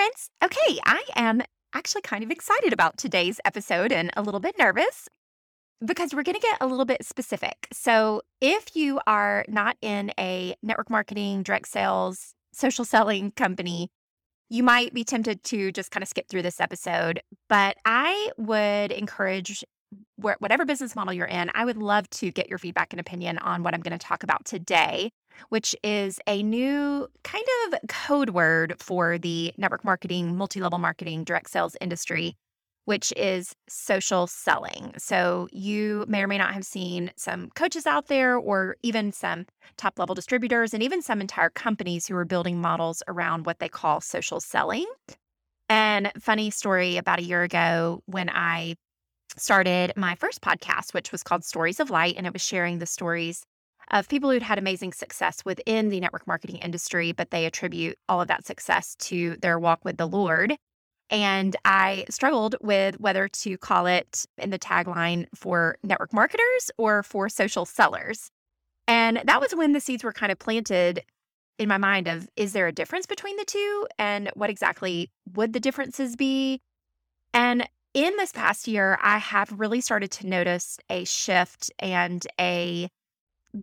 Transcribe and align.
friends. 0.00 0.30
Okay, 0.42 0.78
I 0.86 1.02
am 1.14 1.42
actually 1.74 2.00
kind 2.00 2.24
of 2.24 2.30
excited 2.30 2.72
about 2.72 2.96
today's 2.96 3.38
episode 3.44 3.92
and 3.92 4.10
a 4.16 4.22
little 4.22 4.40
bit 4.40 4.56
nervous 4.58 5.08
because 5.84 6.14
we're 6.14 6.22
going 6.22 6.36
to 6.36 6.40
get 6.40 6.56
a 6.58 6.66
little 6.66 6.86
bit 6.86 7.04
specific. 7.04 7.68
So, 7.70 8.22
if 8.40 8.74
you 8.74 8.98
are 9.06 9.44
not 9.46 9.76
in 9.82 10.10
a 10.18 10.54
network 10.62 10.88
marketing, 10.88 11.42
direct 11.42 11.68
sales, 11.68 12.32
social 12.50 12.86
selling 12.86 13.32
company, 13.32 13.90
you 14.48 14.62
might 14.62 14.94
be 14.94 15.04
tempted 15.04 15.44
to 15.44 15.70
just 15.70 15.90
kind 15.90 16.02
of 16.02 16.08
skip 16.08 16.28
through 16.30 16.42
this 16.42 16.62
episode. 16.62 17.20
But 17.50 17.76
I 17.84 18.30
would 18.38 18.92
encourage 18.92 19.64
whatever 20.16 20.64
business 20.64 20.94
model 20.94 21.12
you're 21.12 21.26
in, 21.26 21.50
I 21.54 21.64
would 21.64 21.76
love 21.76 22.08
to 22.10 22.30
get 22.30 22.48
your 22.48 22.58
feedback 22.58 22.92
and 22.92 23.00
opinion 23.00 23.38
on 23.38 23.62
what 23.62 23.74
I'm 23.74 23.80
going 23.80 23.98
to 23.98 24.06
talk 24.06 24.22
about 24.22 24.44
today 24.44 25.10
which 25.48 25.74
is 25.82 26.20
a 26.26 26.42
new 26.42 27.08
kind 27.24 27.44
of 27.66 27.78
code 27.88 28.30
word 28.30 28.74
for 28.78 29.18
the 29.18 29.52
network 29.56 29.84
marketing, 29.84 30.36
multi 30.36 30.60
level 30.60 30.78
marketing, 30.78 31.24
direct 31.24 31.50
sales 31.50 31.76
industry, 31.80 32.36
which 32.84 33.12
is 33.16 33.54
social 33.68 34.26
selling. 34.26 34.92
So 34.98 35.48
you 35.52 36.04
may 36.08 36.22
or 36.22 36.26
may 36.26 36.38
not 36.38 36.54
have 36.54 36.64
seen 36.64 37.12
some 37.16 37.50
coaches 37.54 37.86
out 37.86 38.08
there, 38.08 38.36
or 38.36 38.76
even 38.82 39.12
some 39.12 39.46
top 39.76 39.98
level 39.98 40.14
distributors, 40.14 40.74
and 40.74 40.82
even 40.82 41.02
some 41.02 41.20
entire 41.20 41.50
companies 41.50 42.06
who 42.06 42.16
are 42.16 42.24
building 42.24 42.60
models 42.60 43.02
around 43.08 43.46
what 43.46 43.58
they 43.58 43.68
call 43.68 44.00
social 44.00 44.40
selling. 44.40 44.86
And 45.68 46.10
funny 46.18 46.50
story 46.50 46.96
about 46.96 47.20
a 47.20 47.22
year 47.22 47.42
ago 47.42 48.02
when 48.06 48.28
I 48.28 48.74
started 49.36 49.92
my 49.96 50.14
first 50.14 50.40
podcast, 50.40 50.94
which 50.94 51.12
was 51.12 51.22
called 51.22 51.44
Stories 51.44 51.80
of 51.80 51.90
Light, 51.90 52.14
and 52.16 52.26
it 52.26 52.32
was 52.32 52.42
sharing 52.42 52.78
the 52.78 52.86
stories 52.86 53.44
of 53.90 54.08
people 54.08 54.30
who'd 54.30 54.42
had 54.42 54.58
amazing 54.58 54.92
success 54.92 55.44
within 55.44 55.88
the 55.88 56.00
network 56.00 56.26
marketing 56.26 56.56
industry, 56.56 57.12
but 57.12 57.30
they 57.30 57.44
attribute 57.44 57.98
all 58.08 58.20
of 58.20 58.28
that 58.28 58.46
success 58.46 58.94
to 58.96 59.36
their 59.42 59.58
walk 59.58 59.84
with 59.84 59.96
the 59.96 60.06
Lord. 60.06 60.56
And 61.10 61.56
I 61.64 62.04
struggled 62.08 62.54
with 62.60 63.00
whether 63.00 63.26
to 63.26 63.58
call 63.58 63.86
it 63.86 64.24
in 64.38 64.50
the 64.50 64.58
tagline 64.58 65.26
for 65.34 65.76
network 65.82 66.12
marketers 66.12 66.70
or 66.78 67.02
for 67.02 67.28
social 67.28 67.66
sellers. 67.66 68.30
And 68.86 69.20
that 69.24 69.40
was 69.40 69.54
when 69.54 69.72
the 69.72 69.80
seeds 69.80 70.04
were 70.04 70.12
kind 70.12 70.30
of 70.30 70.38
planted 70.38 71.02
in 71.58 71.68
my 71.68 71.78
mind 71.78 72.08
of 72.08 72.28
is 72.36 72.52
there 72.52 72.68
a 72.68 72.72
difference 72.72 73.06
between 73.06 73.36
the 73.36 73.44
two 73.44 73.86
and 73.98 74.30
what 74.34 74.50
exactly 74.50 75.10
would 75.34 75.52
the 75.52 75.60
differences 75.60 76.16
be? 76.16 76.60
And 77.34 77.68
in 77.94 78.16
this 78.16 78.32
past 78.32 78.68
year, 78.68 78.98
I 79.02 79.18
have 79.18 79.52
really 79.58 79.80
started 79.80 80.10
to 80.12 80.26
notice 80.26 80.78
a 80.88 81.04
shift 81.04 81.70
and 81.78 82.24
a 82.38 82.88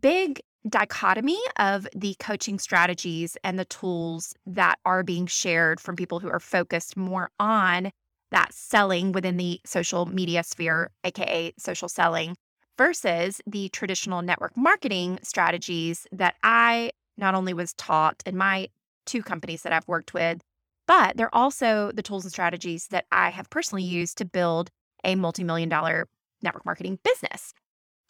big 0.01 0.41
dichotomy 0.67 1.39
of 1.57 1.87
the 1.95 2.15
coaching 2.19 2.59
strategies 2.59 3.37
and 3.43 3.57
the 3.57 3.65
tools 3.65 4.33
that 4.45 4.79
are 4.85 5.03
being 5.03 5.27
shared 5.27 5.79
from 5.79 5.95
people 5.95 6.19
who 6.19 6.29
are 6.29 6.41
focused 6.41 6.97
more 6.97 7.29
on 7.39 7.91
that 8.31 8.53
selling 8.53 9.13
within 9.13 9.37
the 9.37 9.61
social 9.65 10.05
media 10.05 10.43
sphere, 10.43 10.91
AKA 11.05 11.53
social 11.57 11.87
selling, 11.87 12.35
versus 12.77 13.41
the 13.47 13.69
traditional 13.69 14.21
network 14.21 14.57
marketing 14.57 15.19
strategies 15.23 16.05
that 16.11 16.35
I 16.43 16.91
not 17.17 17.33
only 17.33 17.53
was 17.53 17.73
taught 17.73 18.21
in 18.25 18.35
my 18.35 18.67
two 19.05 19.23
companies 19.23 19.63
that 19.63 19.71
I've 19.71 19.87
worked 19.87 20.13
with, 20.13 20.41
but 20.87 21.17
they're 21.17 21.33
also 21.35 21.91
the 21.93 22.01
tools 22.01 22.25
and 22.25 22.31
strategies 22.31 22.87
that 22.87 23.05
I 23.11 23.29
have 23.29 23.49
personally 23.49 23.83
used 23.83 24.17
to 24.19 24.25
build 24.25 24.69
a 25.03 25.15
multi 25.15 25.43
million 25.43 25.69
dollar 25.69 26.07
network 26.41 26.65
marketing 26.65 26.99
business 27.03 27.53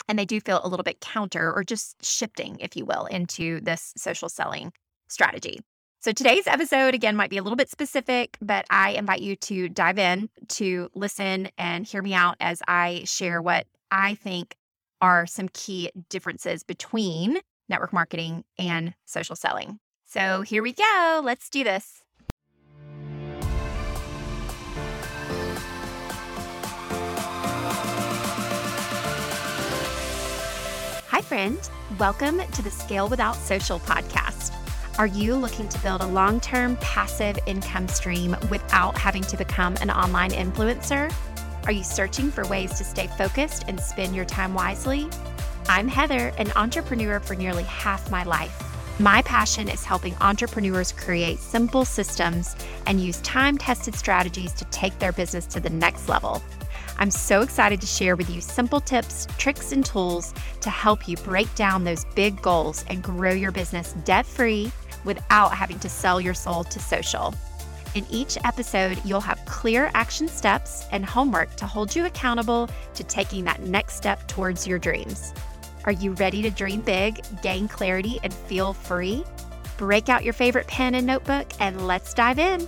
and 0.07 0.17
they 0.17 0.25
do 0.25 0.39
feel 0.39 0.61
a 0.63 0.67
little 0.67 0.83
bit 0.83 1.01
counter 1.01 1.53
or 1.53 1.63
just 1.63 2.03
shifting, 2.05 2.57
if 2.59 2.75
you 2.75 2.85
will, 2.85 3.05
into 3.05 3.59
this 3.61 3.93
social 3.97 4.29
selling 4.29 4.71
strategy. 5.07 5.59
So 5.99 6.11
today's 6.11 6.47
episode, 6.47 6.93
again, 6.93 7.15
might 7.15 7.29
be 7.29 7.37
a 7.37 7.43
little 7.43 7.57
bit 7.57 7.69
specific, 7.69 8.37
but 8.39 8.65
I 8.69 8.91
invite 8.91 9.21
you 9.21 9.35
to 9.37 9.67
dive 9.67 9.97
in 9.97 10.29
to 10.49 10.89
listen 10.93 11.49
and 11.57 11.85
hear 11.85 12.01
me 12.01 12.13
out 12.13 12.37
as 12.39 12.61
I 12.67 13.03
share 13.05 13.41
what 13.41 13.65
I 13.91 14.15
think 14.15 14.55
are 15.01 15.25
some 15.25 15.49
key 15.49 15.91
differences 16.09 16.63
between 16.63 17.39
network 17.67 17.93
marketing 17.93 18.43
and 18.57 18.93
social 19.05 19.35
selling. 19.35 19.79
So 20.05 20.41
here 20.41 20.63
we 20.63 20.73
go. 20.73 21.21
Let's 21.23 21.49
do 21.49 21.63
this. 21.63 22.03
Friend. 31.27 31.69
Welcome 31.99 32.39
to 32.39 32.61
the 32.61 32.71
Scale 32.71 33.09
Without 33.09 33.35
Social 33.35 33.81
podcast. 33.81 34.53
Are 34.97 35.07
you 35.07 35.35
looking 35.35 35.67
to 35.67 35.79
build 35.79 35.99
a 35.99 36.07
long 36.07 36.39
term 36.39 36.77
passive 36.77 37.37
income 37.45 37.89
stream 37.89 38.33
without 38.49 38.97
having 38.97 39.23
to 39.23 39.35
become 39.35 39.75
an 39.81 39.91
online 39.91 40.31
influencer? 40.31 41.13
Are 41.65 41.73
you 41.73 41.83
searching 41.83 42.31
for 42.31 42.47
ways 42.47 42.77
to 42.77 42.85
stay 42.85 43.07
focused 43.07 43.65
and 43.67 43.77
spend 43.77 44.15
your 44.15 44.23
time 44.23 44.53
wisely? 44.53 45.09
I'm 45.67 45.89
Heather, 45.89 46.31
an 46.37 46.49
entrepreneur 46.55 47.19
for 47.19 47.35
nearly 47.35 47.63
half 47.63 48.09
my 48.09 48.23
life. 48.23 48.63
My 48.97 49.21
passion 49.23 49.67
is 49.67 49.83
helping 49.83 50.15
entrepreneurs 50.21 50.93
create 50.93 51.39
simple 51.39 51.83
systems 51.83 52.55
and 52.85 53.01
use 53.01 53.19
time 53.19 53.57
tested 53.57 53.95
strategies 53.95 54.53
to 54.53 54.65
take 54.65 54.97
their 54.99 55.11
business 55.11 55.45
to 55.47 55.59
the 55.59 55.69
next 55.69 56.07
level. 56.07 56.41
I'm 56.99 57.11
so 57.11 57.41
excited 57.41 57.79
to 57.81 57.87
share 57.87 58.15
with 58.15 58.29
you 58.29 58.41
simple 58.41 58.81
tips, 58.81 59.27
tricks, 59.37 59.71
and 59.71 59.85
tools 59.85 60.33
to 60.61 60.69
help 60.69 61.07
you 61.07 61.15
break 61.17 61.53
down 61.55 61.83
those 61.83 62.05
big 62.15 62.41
goals 62.41 62.83
and 62.89 63.03
grow 63.03 63.31
your 63.31 63.51
business 63.51 63.93
debt 64.03 64.25
free 64.25 64.71
without 65.05 65.53
having 65.53 65.79
to 65.79 65.89
sell 65.89 66.19
your 66.19 66.33
soul 66.33 66.63
to 66.63 66.79
social. 66.79 67.33
In 67.93 68.05
each 68.09 68.37
episode, 68.43 68.99
you'll 69.05 69.21
have 69.21 69.43
clear 69.45 69.89
action 69.93 70.27
steps 70.27 70.85
and 70.91 71.05
homework 71.05 71.55
to 71.55 71.65
hold 71.65 71.95
you 71.95 72.05
accountable 72.05 72.69
to 72.95 73.03
taking 73.03 73.43
that 73.45 73.61
next 73.61 73.95
step 73.95 74.27
towards 74.27 74.67
your 74.67 74.79
dreams. 74.79 75.33
Are 75.85 75.91
you 75.91 76.13
ready 76.13 76.41
to 76.41 76.49
dream 76.49 76.81
big, 76.81 77.23
gain 77.41 77.67
clarity, 77.67 78.19
and 78.23 78.33
feel 78.33 78.73
free? 78.73 79.23
Break 79.77 80.09
out 80.09 80.23
your 80.23 80.33
favorite 80.33 80.67
pen 80.67 80.95
and 80.95 81.07
notebook 81.07 81.47
and 81.59 81.87
let's 81.87 82.13
dive 82.13 82.39
in. 82.39 82.67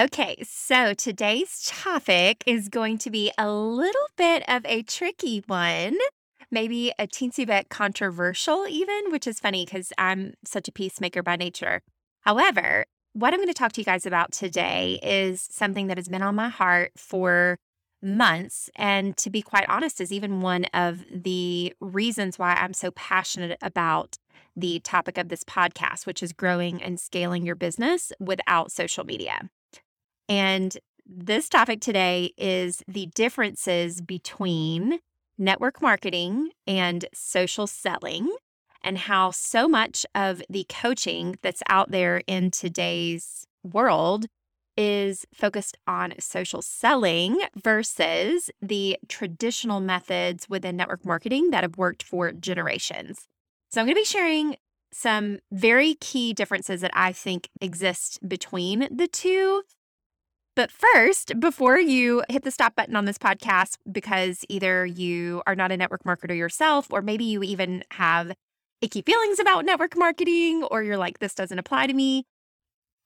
Okay, 0.00 0.42
so 0.48 0.94
today's 0.94 1.62
topic 1.66 2.42
is 2.46 2.70
going 2.70 2.96
to 2.96 3.10
be 3.10 3.30
a 3.36 3.52
little 3.52 4.08
bit 4.16 4.42
of 4.48 4.64
a 4.64 4.80
tricky 4.82 5.44
one, 5.46 5.98
maybe 6.50 6.90
a 6.98 7.06
teensy 7.06 7.46
bit 7.46 7.68
controversial, 7.68 8.66
even, 8.66 9.10
which 9.10 9.26
is 9.26 9.38
funny 9.38 9.66
because 9.66 9.92
I'm 9.98 10.32
such 10.42 10.68
a 10.68 10.72
peacemaker 10.72 11.22
by 11.22 11.36
nature. 11.36 11.82
However, 12.22 12.86
what 13.12 13.34
I'm 13.34 13.40
going 13.40 13.48
to 13.48 13.52
talk 13.52 13.72
to 13.72 13.82
you 13.82 13.84
guys 13.84 14.06
about 14.06 14.32
today 14.32 14.98
is 15.02 15.46
something 15.50 15.88
that 15.88 15.98
has 15.98 16.08
been 16.08 16.22
on 16.22 16.34
my 16.34 16.48
heart 16.48 16.92
for 16.96 17.58
months. 18.00 18.70
And 18.76 19.18
to 19.18 19.28
be 19.28 19.42
quite 19.42 19.68
honest, 19.68 20.00
is 20.00 20.14
even 20.14 20.40
one 20.40 20.64
of 20.72 21.04
the 21.12 21.74
reasons 21.78 22.38
why 22.38 22.54
I'm 22.54 22.72
so 22.72 22.90
passionate 22.92 23.58
about 23.60 24.16
the 24.56 24.80
topic 24.80 25.18
of 25.18 25.28
this 25.28 25.44
podcast, 25.44 26.06
which 26.06 26.22
is 26.22 26.32
growing 26.32 26.82
and 26.82 26.98
scaling 26.98 27.44
your 27.44 27.54
business 27.54 28.14
without 28.18 28.72
social 28.72 29.04
media. 29.04 29.50
And 30.30 30.78
this 31.04 31.48
topic 31.48 31.80
today 31.80 32.32
is 32.38 32.84
the 32.86 33.06
differences 33.06 34.00
between 34.00 35.00
network 35.36 35.82
marketing 35.82 36.50
and 36.68 37.04
social 37.12 37.66
selling, 37.66 38.32
and 38.84 38.96
how 38.96 39.32
so 39.32 39.66
much 39.66 40.06
of 40.14 40.40
the 40.48 40.64
coaching 40.68 41.36
that's 41.42 41.64
out 41.68 41.90
there 41.90 42.22
in 42.28 42.52
today's 42.52 43.44
world 43.64 44.26
is 44.76 45.26
focused 45.34 45.76
on 45.88 46.14
social 46.20 46.62
selling 46.62 47.40
versus 47.60 48.50
the 48.62 48.96
traditional 49.08 49.80
methods 49.80 50.48
within 50.48 50.76
network 50.76 51.04
marketing 51.04 51.50
that 51.50 51.64
have 51.64 51.76
worked 51.76 52.04
for 52.04 52.30
generations. 52.30 53.26
So, 53.72 53.80
I'm 53.80 53.86
going 53.86 53.96
to 53.96 54.00
be 54.00 54.04
sharing 54.04 54.56
some 54.92 55.40
very 55.50 55.94
key 55.94 56.32
differences 56.32 56.82
that 56.82 56.92
I 56.94 57.12
think 57.12 57.48
exist 57.60 58.20
between 58.26 58.86
the 58.96 59.08
two 59.08 59.62
but 60.60 60.70
first, 60.70 61.40
before 61.40 61.78
you 61.78 62.22
hit 62.28 62.44
the 62.44 62.50
stop 62.50 62.76
button 62.76 62.94
on 62.94 63.06
this 63.06 63.16
podcast, 63.16 63.78
because 63.90 64.44
either 64.50 64.84
you 64.84 65.42
are 65.46 65.54
not 65.54 65.72
a 65.72 65.76
network 65.78 66.04
marketer 66.04 66.36
yourself, 66.36 66.86
or 66.90 67.00
maybe 67.00 67.24
you 67.24 67.42
even 67.42 67.82
have 67.92 68.34
icky 68.82 69.00
feelings 69.00 69.38
about 69.38 69.64
network 69.64 69.96
marketing, 69.96 70.62
or 70.64 70.82
you're 70.82 70.98
like, 70.98 71.18
this 71.18 71.34
doesn't 71.34 71.58
apply 71.58 71.86
to 71.86 71.94
me, 71.94 72.26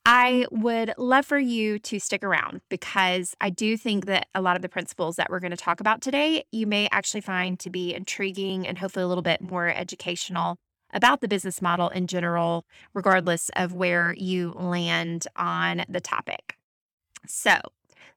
I 0.05 0.47
would 0.51 0.95
love 0.99 1.27
for 1.27 1.39
you 1.39 1.79
to 1.79 2.01
stick 2.01 2.25
around 2.25 2.61
because 2.71 3.37
I 3.41 3.51
do 3.51 3.77
think 3.77 4.07
that 4.07 4.27
a 4.35 4.43
lot 4.43 4.57
of 4.57 4.63
the 4.63 4.69
principles 4.69 5.15
that 5.15 5.31
we're 5.31 5.39
going 5.39 5.53
to 5.53 5.57
talk 5.57 5.79
about 5.79 6.03
today, 6.03 6.43
you 6.51 6.67
may 6.67 6.89
actually 6.91 7.21
find 7.21 7.57
to 7.61 7.71
be 7.71 7.95
intriguing 7.95 8.67
and 8.67 8.79
hopefully 8.79 9.05
a 9.05 9.09
little 9.09 9.23
bit 9.23 9.41
more 9.41 9.69
educational 9.69 10.57
about 10.93 11.21
the 11.21 11.29
business 11.29 11.63
model 11.63 11.89
in 11.91 12.09
general, 12.09 12.65
regardless 12.95 13.49
of 13.55 13.75
where 13.75 14.13
you 14.19 14.51
land 14.57 15.29
on 15.37 15.85
the 15.89 16.01
topic. 16.01 16.57
So, 17.27 17.61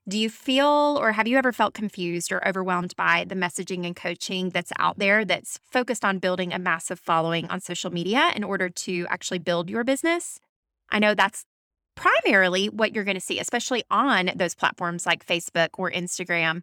Do 0.08 0.18
you 0.18 0.30
feel 0.30 0.98
or 1.02 1.12
have 1.12 1.28
you 1.28 1.38
ever 1.38 1.52
felt 1.52 1.74
confused 1.74 2.32
or 2.32 2.46
overwhelmed 2.48 2.96
by 2.96 3.26
the 3.28 3.36
messaging 3.36 3.86
and 3.86 3.96
coaching 3.96 4.50
that's 4.52 4.72
out 4.80 5.00
there 5.00 5.26
that's 5.26 5.60
focused 5.70 6.06
on 6.06 6.20
building 6.20 6.54
a 6.54 6.60
massive 6.60 7.00
following 7.00 7.48
on 7.50 7.60
social 7.60 7.92
media 7.92 8.32
in 8.36 8.44
order 8.46 8.70
to 8.70 9.06
actually 9.10 9.40
build 9.40 9.70
your 9.70 9.84
business? 9.84 10.40
I 10.90 11.00
know 11.00 11.14
that's 11.14 11.44
primarily 11.96 12.68
what 12.68 12.96
you're 12.96 13.04
going 13.04 13.16
to 13.18 13.22
see, 13.22 13.40
especially 13.40 13.84
on 13.92 14.32
those 14.36 14.56
platforms 14.56 15.06
like 15.06 15.26
Facebook 15.26 15.70
or 15.78 15.92
Instagram. 15.92 16.62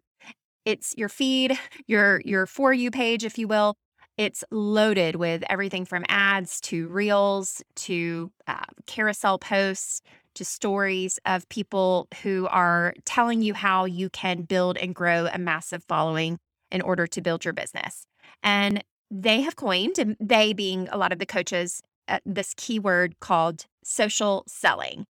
It's 0.65 0.95
your 0.97 1.09
feed, 1.09 1.59
your 1.87 2.21
your 2.25 2.47
for 2.47 2.73
you 2.73 2.89
page 2.89 3.23
if 3.23 3.37
you 3.37 3.47
will. 3.47 3.75
It's 4.17 4.43
loaded 4.49 5.17
with 5.17 5.43
everything 5.49 5.85
from 5.85 6.05
ads 6.07 6.61
to 6.61 6.87
reels 6.87 7.61
to 7.75 8.31
uh, 8.47 8.63
carousel 8.87 9.37
posts 9.37 10.01
to 10.35 10.45
stories 10.45 11.19
of 11.25 11.47
people 11.49 12.07
who 12.21 12.47
are 12.51 12.93
telling 13.05 13.41
you 13.41 13.53
how 13.53 13.85
you 13.85 14.09
can 14.09 14.43
build 14.43 14.77
and 14.77 14.93
grow 14.93 15.27
a 15.31 15.37
massive 15.37 15.83
following 15.83 16.37
in 16.71 16.81
order 16.81 17.07
to 17.07 17.21
build 17.21 17.45
your 17.45 17.53
business. 17.53 18.05
And 18.43 18.83
they 19.11 19.41
have 19.41 19.55
coined, 19.55 20.15
they 20.19 20.53
being 20.53 20.87
a 20.91 20.97
lot 20.97 21.11
of 21.11 21.19
the 21.19 21.25
coaches, 21.25 21.81
uh, 22.07 22.19
this 22.25 22.53
keyword 22.55 23.19
called 23.19 23.65
social 23.83 24.43
selling. 24.47 25.05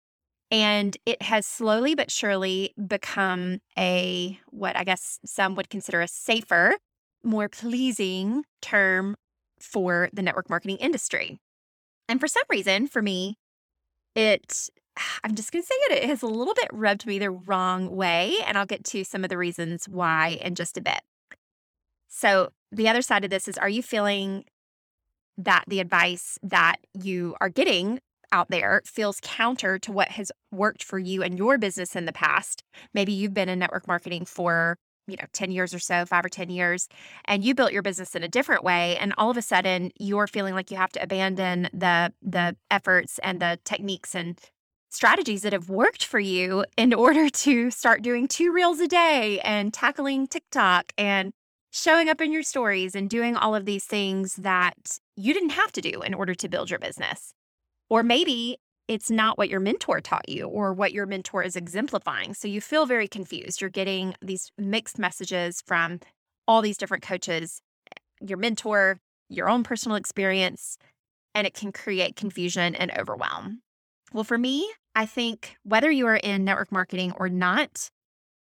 And 0.51 0.97
it 1.07 1.23
has 1.23 1.47
slowly 1.47 1.95
but 1.95 2.11
surely 2.11 2.75
become 2.87 3.61
a, 3.79 4.39
what 4.51 4.77
I 4.77 4.85
guess 4.85 5.19
some 5.25 5.55
would 5.55 5.71
consider 5.71 6.03
a 6.03 6.09
safer, 6.09 6.77
more 7.25 7.49
pleasing 7.49 8.45
term 8.61 9.17
for 9.59 10.11
the 10.13 10.23
network 10.23 10.51
marketing 10.51 10.77
industry. 10.77 11.39
And 12.09 12.21
for 12.21 12.29
some 12.29 12.43
reason, 12.51 12.89
for 12.89 13.01
me, 13.01 13.37
it 14.15 14.69
I'm 15.25 15.35
just 15.35 15.53
going 15.53 15.62
to 15.62 15.67
say 15.67 15.75
it. 15.75 16.05
It 16.05 16.09
has 16.09 16.23
a 16.23 16.27
little 16.27 16.55
bit 16.55 16.69
rubbed 16.73 17.06
me 17.06 17.19
the 17.19 17.31
wrong 17.31 17.94
way. 17.94 18.37
And 18.47 18.59
I'll 18.59 18.67
get 18.67 18.85
to 18.85 19.05
some 19.05 19.25
of 19.25 19.31
the 19.31 19.39
reasons 19.39 19.89
why 19.89 20.39
in 20.41 20.55
just 20.55 20.77
a 20.77 20.83
bit. 20.83 21.00
So, 22.09 22.50
the 22.71 22.89
other 22.89 23.03
side 23.03 23.25
of 23.25 23.31
this 23.31 23.49
is 23.49 23.59
are 23.59 23.69
you 23.69 23.83
feeling 23.83 24.44
that 25.39 25.65
the 25.67 25.81
advice 25.81 26.39
that 26.43 26.77
you 26.94 27.35
are 27.41 27.49
getting 27.49 28.00
out 28.33 28.49
there 28.49 28.83
feels 28.87 29.19
counter 29.23 29.79
to 29.79 29.93
what 29.93 30.09
has 30.09 30.33
worked 30.50 30.83
for 30.83 30.99
you 30.99 31.23
and 31.23 31.37
your 31.38 31.59
business 31.59 31.97
in 31.97 32.06
the 32.06 32.12
past? 32.12 32.62
Maybe 32.95 33.12
you've 33.12 33.35
been 33.35 33.49
in 33.49 33.59
network 33.59 33.87
marketing 33.87 34.25
for 34.25 34.79
you 35.06 35.17
know 35.17 35.27
10 35.33 35.50
years 35.50 35.75
or 35.75 35.79
so 35.79 36.06
5 36.06 36.25
or 36.25 36.29
10 36.29 36.49
years 36.49 36.88
and 37.25 37.45
you 37.45 37.55
built 37.55 37.73
your 37.73 37.83
business 37.83 38.15
in 38.15 38.23
a 38.23 38.29
different 38.29 38.62
way 38.62 38.97
and 38.99 39.12
all 39.19 39.31
of 39.31 39.37
a 39.37 39.43
sudden 39.43 39.91
you're 39.99 40.29
feeling 40.29 40.55
like 40.55 40.71
you 40.71 40.77
have 40.77 40.93
to 40.93 41.03
abandon 41.03 41.69
the 41.73 42.12
the 42.23 42.56
efforts 42.71 43.19
and 43.23 43.41
the 43.41 43.59
techniques 43.65 44.15
and 44.15 44.38
strategies 44.93 45.41
that 45.41 45.55
have 45.55 45.71
worked 45.71 46.05
for 46.05 46.21
you 46.21 46.67
in 46.77 46.93
order 46.93 47.31
to 47.31 47.71
start 47.71 48.03
doing 48.03 48.29
two 48.29 48.53
reels 48.53 48.79
a 48.79 48.87
day 48.87 49.41
and 49.41 49.73
tackling 49.73 50.27
TikTok 50.27 50.93
and 50.99 51.33
showing 51.71 52.11
up 52.11 52.21
in 52.21 52.31
your 52.31 52.43
stories 52.43 52.94
and 52.94 53.09
doing 53.09 53.35
all 53.35 53.55
of 53.55 53.65
these 53.65 53.87
things 53.87 54.37
that 54.37 54.99
you 55.17 55.33
didn't 55.33 55.50
have 55.50 55.73
to 55.73 55.81
do 55.81 56.03
in 56.03 56.12
order 56.12 56.35
to 56.35 56.47
build 56.47 56.69
your 56.69 56.79
business. 56.79 57.33
Or 57.89 58.03
maybe 58.03 58.59
it's 58.87 59.11
not 59.11 59.39
what 59.39 59.49
your 59.49 59.61
mentor 59.61 60.03
taught 60.03 60.29
you 60.29 60.44
or 60.44 60.75
what 60.75 60.93
your 60.93 61.06
mentor 61.06 61.43
is 61.43 61.56
exemplifying. 61.56 62.35
So 62.35 62.47
you 62.47 62.61
feel 62.61 62.85
very 62.85 63.09
confused. 63.09 63.62
You're 63.62 63.71
getting 63.71 64.15
these 64.21 64.53
mixed 64.59 64.99
messages 64.99 65.62
from 65.67 66.00
all 66.47 66.61
these 66.61 66.77
different 66.77 67.03
coaches, 67.03 67.62
your 68.21 68.37
mentor, 68.37 68.99
your 69.31 69.49
own 69.49 69.62
personal 69.62 69.97
experience, 69.97 70.77
and 71.35 71.47
it 71.47 71.55
can 71.55 71.73
create 71.73 72.15
confusion 72.15 72.75
and 72.75 72.93
overwhelm. 72.99 73.62
Well, 74.12 74.25
for 74.25 74.37
me, 74.37 74.71
I 74.94 75.06
think 75.06 75.56
whether 75.62 75.91
you 75.91 76.06
are 76.06 76.17
in 76.17 76.44
network 76.44 76.71
marketing 76.71 77.12
or 77.17 77.29
not, 77.29 77.91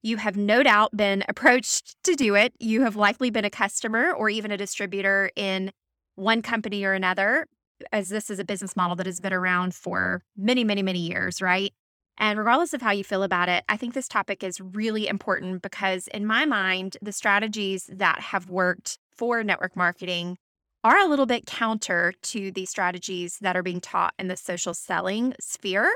you 0.03 0.17
have 0.17 0.35
no 0.35 0.63
doubt 0.63 0.95
been 0.95 1.23
approached 1.29 1.95
to 2.03 2.15
do 2.15 2.35
it. 2.35 2.53
You 2.59 2.81
have 2.83 2.95
likely 2.95 3.29
been 3.29 3.45
a 3.45 3.49
customer 3.49 4.11
or 4.11 4.29
even 4.29 4.51
a 4.51 4.57
distributor 4.57 5.31
in 5.35 5.71
one 6.15 6.41
company 6.41 6.83
or 6.83 6.93
another, 6.93 7.47
as 7.91 8.09
this 8.09 8.29
is 8.29 8.39
a 8.39 8.45
business 8.45 8.75
model 8.75 8.95
that 8.97 9.05
has 9.05 9.19
been 9.19 9.33
around 9.33 9.73
for 9.73 10.23
many, 10.37 10.63
many, 10.63 10.83
many 10.83 10.99
years, 10.99 11.41
right? 11.41 11.73
And 12.17 12.37
regardless 12.37 12.73
of 12.73 12.81
how 12.81 12.91
you 12.91 13.03
feel 13.03 13.23
about 13.23 13.49
it, 13.49 13.63
I 13.69 13.77
think 13.77 13.93
this 13.93 14.07
topic 14.07 14.43
is 14.43 14.61
really 14.61 15.07
important 15.07 15.61
because, 15.61 16.07
in 16.09 16.25
my 16.25 16.45
mind, 16.45 16.97
the 17.01 17.13
strategies 17.13 17.89
that 17.91 18.19
have 18.19 18.49
worked 18.49 18.99
for 19.11 19.43
network 19.43 19.75
marketing 19.75 20.37
are 20.83 20.99
a 20.99 21.07
little 21.07 21.25
bit 21.25 21.45
counter 21.45 22.13
to 22.21 22.51
the 22.51 22.65
strategies 22.65 23.37
that 23.41 23.55
are 23.55 23.63
being 23.63 23.79
taught 23.81 24.13
in 24.19 24.27
the 24.27 24.35
social 24.35 24.73
selling 24.73 25.33
sphere 25.39 25.95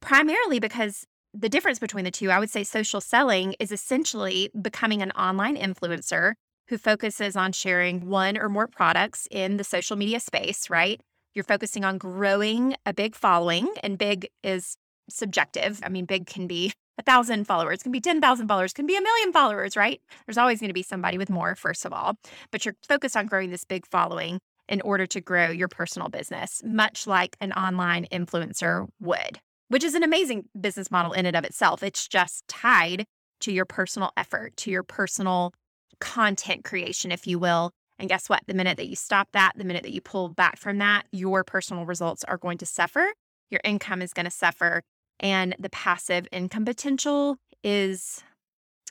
primarily 0.00 0.58
because 0.58 1.06
the 1.32 1.48
difference 1.48 1.78
between 1.78 2.04
the 2.04 2.10
two, 2.10 2.30
I 2.30 2.38
would 2.38 2.50
say 2.50 2.64
social 2.64 3.00
selling 3.00 3.54
is 3.60 3.70
essentially 3.70 4.50
becoming 4.60 5.02
an 5.02 5.12
online 5.12 5.56
influencer 5.56 6.34
who 6.68 6.78
focuses 6.78 7.36
on 7.36 7.52
sharing 7.52 8.08
one 8.08 8.36
or 8.36 8.48
more 8.48 8.66
products 8.66 9.28
in 9.30 9.56
the 9.56 9.64
social 9.64 9.96
media 9.96 10.20
space, 10.20 10.70
right? 10.70 11.00
You're 11.34 11.44
focusing 11.44 11.84
on 11.84 11.98
growing 11.98 12.76
a 12.86 12.92
big 12.92 13.14
following, 13.14 13.72
and 13.82 13.98
big 13.98 14.28
is 14.42 14.76
subjective. 15.08 15.80
I 15.84 15.88
mean, 15.88 16.04
big 16.04 16.26
can 16.26 16.46
be 16.46 16.72
a 16.98 17.02
thousand 17.02 17.46
followers, 17.46 17.82
can 17.82 17.92
be 17.92 18.00
10,000 18.00 18.46
followers, 18.46 18.72
can 18.72 18.86
be 18.86 18.96
a 18.96 19.00
million 19.00 19.32
followers, 19.32 19.76
right? 19.76 20.00
There's 20.26 20.38
always 20.38 20.60
going 20.60 20.68
to 20.68 20.74
be 20.74 20.82
somebody 20.82 21.18
with 21.18 21.30
more, 21.30 21.54
first 21.54 21.84
of 21.84 21.92
all, 21.92 22.16
but 22.50 22.64
you're 22.64 22.76
focused 22.86 23.16
on 23.16 23.26
growing 23.26 23.50
this 23.50 23.64
big 23.64 23.86
following 23.86 24.38
in 24.68 24.80
order 24.82 25.06
to 25.06 25.20
grow 25.20 25.50
your 25.50 25.68
personal 25.68 26.08
business, 26.08 26.62
much 26.64 27.06
like 27.06 27.36
an 27.40 27.52
online 27.52 28.06
influencer 28.12 28.86
would 29.00 29.40
which 29.70 29.84
is 29.84 29.94
an 29.94 30.02
amazing 30.02 30.44
business 30.60 30.90
model 30.90 31.12
in 31.12 31.26
and 31.26 31.36
of 31.36 31.44
itself. 31.44 31.82
It's 31.82 32.08
just 32.08 32.46
tied 32.48 33.06
to 33.40 33.52
your 33.52 33.64
personal 33.64 34.10
effort, 34.16 34.56
to 34.58 34.70
your 34.70 34.82
personal 34.82 35.54
content 36.00 36.64
creation, 36.64 37.12
if 37.12 37.24
you 37.24 37.38
will. 37.38 37.70
And 37.96 38.08
guess 38.08 38.28
what? 38.28 38.42
The 38.48 38.54
minute 38.54 38.76
that 38.78 38.88
you 38.88 38.96
stop 38.96 39.28
that, 39.32 39.52
the 39.56 39.64
minute 39.64 39.84
that 39.84 39.92
you 39.92 40.00
pull 40.00 40.28
back 40.28 40.58
from 40.58 40.78
that, 40.78 41.04
your 41.12 41.44
personal 41.44 41.86
results 41.86 42.24
are 42.24 42.36
going 42.36 42.58
to 42.58 42.66
suffer. 42.66 43.12
Your 43.48 43.60
income 43.62 44.02
is 44.02 44.12
going 44.12 44.24
to 44.24 44.30
suffer. 44.30 44.82
And 45.20 45.54
the 45.58 45.70
passive 45.70 46.26
income 46.32 46.64
potential 46.64 47.36
is 47.62 48.24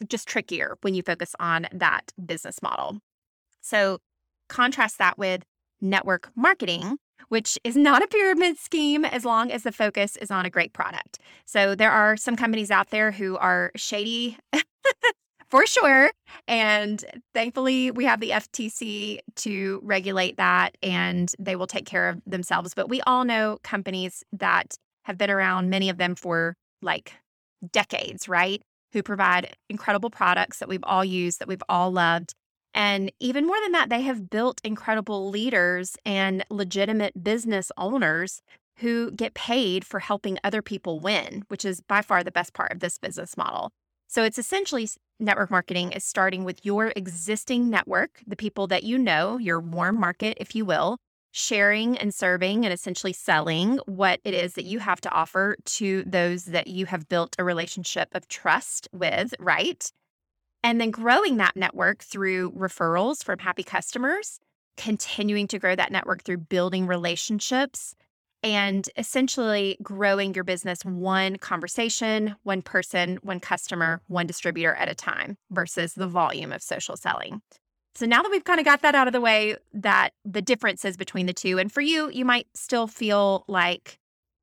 just 0.08 0.30
trickier 0.30 0.78
when 0.82 0.94
you 0.94 1.04
focus 1.04 1.36
on 1.42 1.68
that 1.74 2.14
business 2.26 2.62
model. 2.62 3.00
So, 3.62 3.98
contrast 4.48 4.98
that 5.00 5.18
with 5.18 5.44
network 5.82 6.30
marketing, 6.36 6.98
which 7.28 7.58
is 7.64 7.76
not 7.76 8.04
a 8.04 8.08
pyramid 8.08 8.58
scheme 8.58 9.06
as 9.06 9.26
long 9.26 9.52
as 9.52 9.64
the 9.64 9.72
focus 9.72 10.16
is 10.18 10.32
on 10.32 10.46
a 10.46 10.50
great 10.50 10.74
product. 10.74 11.20
So 11.46 11.76
there 11.76 11.92
are 11.92 12.18
some 12.18 12.36
companies 12.36 12.72
out 12.72 12.90
there 12.90 13.12
who 13.12 13.38
are 13.38 13.72
shady. 13.76 14.38
for 15.50 15.66
sure. 15.66 16.12
And 16.48 17.04
thankfully, 17.34 17.92
we 17.92 18.06
have 18.06 18.20
the 18.20 18.30
FTC 18.30 19.20
to 19.38 19.80
regulate 19.84 20.38
that 20.38 20.78
and 20.84 21.32
they 21.40 21.56
will 21.56 21.68
take 21.68 21.86
care 21.86 22.10
of 22.10 22.22
themselves. 22.26 22.74
But 22.74 22.90
we 22.90 23.02
all 23.02 23.26
know 23.26 23.58
companies 23.64 24.24
that 24.34 24.76
have 25.04 25.18
been 25.18 25.32
around, 25.32 25.70
many 25.70 25.90
of 25.90 25.98
them 25.98 26.16
for 26.16 26.56
like 26.82 27.14
decades, 27.72 28.30
right? 28.30 28.62
Who 28.94 29.04
provide 29.04 29.56
incredible 29.70 30.10
products 30.10 30.60
that 30.60 30.70
we've 30.70 30.84
all 30.84 31.04
used, 31.04 31.40
that 31.40 31.48
we've 31.48 31.64
all 31.68 31.92
loved. 31.92 32.34
And 32.74 33.12
even 33.20 33.48
more 33.48 33.60
than 33.62 33.72
that, 33.74 33.90
they 33.90 34.02
have 34.02 34.30
built 34.30 34.62
incredible 34.64 35.30
leaders 35.30 35.98
and 36.06 36.46
legitimate 36.50 37.24
business 37.24 37.72
owners 37.78 38.42
who 38.78 39.12
get 39.12 39.34
paid 39.34 39.84
for 39.84 40.00
helping 40.00 40.38
other 40.44 40.62
people 40.62 41.00
win, 41.00 41.44
which 41.50 41.66
is 41.66 41.82
by 41.82 42.02
far 42.02 42.24
the 42.24 42.32
best 42.32 42.54
part 42.54 42.72
of 42.72 42.80
this 42.80 42.98
business 42.98 43.36
model. 43.36 43.72
So 44.08 44.24
it's 44.24 44.40
essentially 44.40 44.90
network 45.20 45.52
marketing 45.52 45.92
is 45.92 46.04
starting 46.04 46.44
with 46.44 46.66
your 46.66 46.94
existing 46.96 47.70
network, 47.70 48.22
the 48.26 48.36
people 48.36 48.68
that 48.68 48.84
you 48.84 48.98
know, 48.98 49.38
your 49.38 49.60
warm 49.60 50.00
market, 50.00 50.38
if 50.40 50.56
you 50.56 50.66
will, 50.66 50.98
sharing 51.32 51.98
and 51.98 52.14
serving 52.14 52.66
and 52.66 52.74
essentially 52.74 53.14
selling 53.14 53.80
what 53.86 54.20
it 54.24 54.34
is 54.34 54.54
that 54.54 54.66
you 54.66 54.80
have 54.80 55.02
to 55.02 55.12
offer 55.12 55.56
to 55.66 56.04
those 56.08 56.46
that 56.46 56.68
you 56.68 56.86
have 56.86 57.08
built 57.08 57.36
a 57.38 57.44
relationship 57.44 58.10
of 58.14 58.28
trust 58.28 58.88
with, 58.92 59.34
right? 59.40 59.92
And 60.64 60.80
then 60.80 60.92
growing 60.92 61.38
that 61.38 61.56
network 61.56 62.04
through 62.04 62.52
referrals 62.52 63.24
from 63.24 63.40
happy 63.40 63.64
customers, 63.64 64.40
continuing 64.78 65.48
to 65.48 65.60
grow 65.60 65.76
that 65.76 65.92
network 65.92 66.24
through 66.24 66.38
building 66.38 66.88
relationships 66.88 67.96
and 68.42 68.90
essentially 68.96 69.78
growing 69.84 70.34
your 70.34 70.44
business 70.44 70.84
one 70.86 71.38
conversation, 71.38 72.36
one 72.44 72.62
person, 72.62 73.20
one 73.22 73.40
customer, 73.40 74.02
one 74.08 74.28
distributor 74.28 74.74
at 74.76 74.90
a 74.90 74.96
time 74.96 75.38
versus 75.52 75.94
the 75.94 76.08
volume 76.08 76.52
of 76.52 76.62
social 76.62 76.96
selling. 76.96 77.42
So 77.96 78.06
now 78.06 78.22
that 78.22 78.32
we've 78.32 78.44
kind 78.44 78.60
of 78.60 78.66
got 78.66 78.82
that 78.82 78.96
out 78.96 79.08
of 79.08 79.14
the 79.14 79.20
way, 79.20 79.58
that 79.74 80.12
the 80.24 80.42
differences 80.42 80.96
between 80.96 81.26
the 81.26 81.34
two, 81.34 81.58
and 81.58 81.72
for 81.72 81.82
you, 81.82 82.10
you 82.12 82.24
might 82.24 82.48
still 82.54 82.88
feel 82.88 83.44
like 83.48 84.00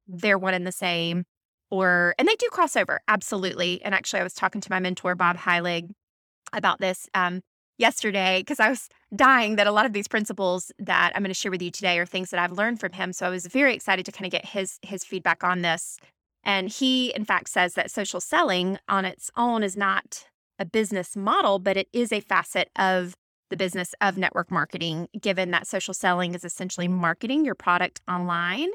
they're 0.06 0.38
one 0.38 0.52
and 0.52 0.66
the 0.66 0.72
same, 0.72 1.24
or, 1.70 2.14
and 2.18 2.28
they 2.28 2.34
do 2.34 2.48
cross 2.50 2.76
over, 2.76 3.00
absolutely. 3.08 3.82
And 3.82 3.94
actually, 3.94 4.20
I 4.20 4.24
was 4.24 4.34
talking 4.34 4.60
to 4.60 4.70
my 4.70 4.78
mentor, 4.78 5.14
Bob 5.14 5.38
Heiliger, 5.38 5.88
about 6.52 6.80
this 6.80 7.08
um, 7.14 7.42
yesterday 7.78 8.40
because 8.40 8.60
I 8.60 8.70
was 8.70 8.88
dying 9.14 9.56
that 9.56 9.66
a 9.66 9.72
lot 9.72 9.86
of 9.86 9.92
these 9.92 10.08
principles 10.08 10.72
that 10.78 11.12
I'm 11.14 11.22
going 11.22 11.30
to 11.30 11.34
share 11.34 11.50
with 11.50 11.62
you 11.62 11.70
today 11.70 11.98
are 11.98 12.06
things 12.06 12.30
that 12.30 12.40
I've 12.40 12.52
learned 12.52 12.80
from 12.80 12.92
him. 12.92 13.12
So 13.12 13.26
I 13.26 13.30
was 13.30 13.46
very 13.46 13.74
excited 13.74 14.06
to 14.06 14.12
kind 14.12 14.26
of 14.26 14.32
get 14.32 14.46
his 14.46 14.78
his 14.82 15.04
feedback 15.04 15.44
on 15.44 15.62
this 15.62 15.98
And 16.44 16.70
he, 16.70 17.12
in 17.14 17.24
fact, 17.24 17.48
says 17.48 17.74
that 17.74 17.90
social 17.90 18.20
selling 18.20 18.78
on 18.88 19.04
its 19.04 19.30
own 19.36 19.64
is 19.64 19.76
not 19.76 20.26
a 20.58 20.64
business 20.64 21.16
model, 21.16 21.58
but 21.58 21.76
it 21.76 21.88
is 21.92 22.12
a 22.12 22.20
facet 22.20 22.70
of 22.76 23.16
the 23.50 23.56
business 23.56 23.94
of 24.00 24.16
network 24.16 24.50
marketing, 24.50 25.08
given 25.20 25.50
that 25.50 25.66
social 25.66 25.92
selling 25.92 26.34
is 26.34 26.44
essentially 26.44 26.88
marketing 26.88 27.44
your 27.44 27.56
product 27.56 28.00
online. 28.08 28.70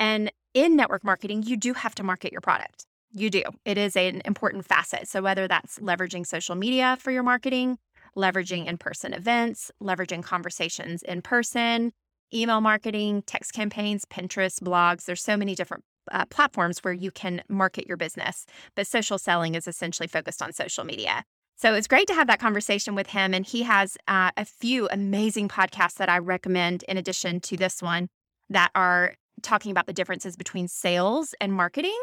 And 0.00 0.32
in 0.54 0.76
network 0.76 1.04
marketing, 1.04 1.42
you 1.42 1.56
do 1.56 1.74
have 1.74 1.94
to 1.96 2.04
market 2.04 2.32
your 2.32 2.40
product. 2.40 2.86
You 3.12 3.30
do. 3.30 3.42
It 3.64 3.78
is 3.78 3.96
an 3.96 4.20
important 4.24 4.64
facet. 4.64 5.08
So, 5.08 5.22
whether 5.22 5.48
that's 5.48 5.78
leveraging 5.78 6.26
social 6.26 6.54
media 6.54 6.96
for 7.00 7.10
your 7.10 7.22
marketing, 7.22 7.78
leveraging 8.16 8.66
in 8.66 8.76
person 8.78 9.14
events, 9.14 9.70
leveraging 9.82 10.22
conversations 10.22 11.02
in 11.02 11.22
person, 11.22 11.92
email 12.34 12.60
marketing, 12.60 13.22
text 13.22 13.52
campaigns, 13.52 14.04
Pinterest, 14.04 14.60
blogs, 14.60 15.06
there's 15.06 15.22
so 15.22 15.36
many 15.36 15.54
different 15.54 15.84
uh, 16.12 16.24
platforms 16.26 16.80
where 16.80 16.94
you 16.94 17.10
can 17.10 17.42
market 17.48 17.86
your 17.86 17.96
business. 17.96 18.46
But 18.74 18.86
social 18.86 19.18
selling 19.18 19.54
is 19.54 19.66
essentially 19.66 20.06
focused 20.06 20.42
on 20.42 20.52
social 20.52 20.84
media. 20.84 21.24
So 21.56 21.74
it's 21.74 21.88
great 21.88 22.06
to 22.06 22.14
have 22.14 22.28
that 22.28 22.38
conversation 22.38 22.94
with 22.94 23.08
him. 23.08 23.34
And 23.34 23.44
he 23.44 23.62
has 23.64 23.96
uh, 24.06 24.30
a 24.36 24.44
few 24.44 24.88
amazing 24.90 25.48
podcasts 25.48 25.94
that 25.94 26.08
I 26.08 26.18
recommend 26.18 26.84
in 26.84 26.96
addition 26.96 27.40
to 27.40 27.56
this 27.56 27.82
one 27.82 28.08
that 28.48 28.70
are 28.74 29.14
talking 29.42 29.70
about 29.70 29.86
the 29.86 29.92
differences 29.92 30.36
between 30.36 30.68
sales 30.68 31.34
and 31.40 31.52
marketing 31.52 31.98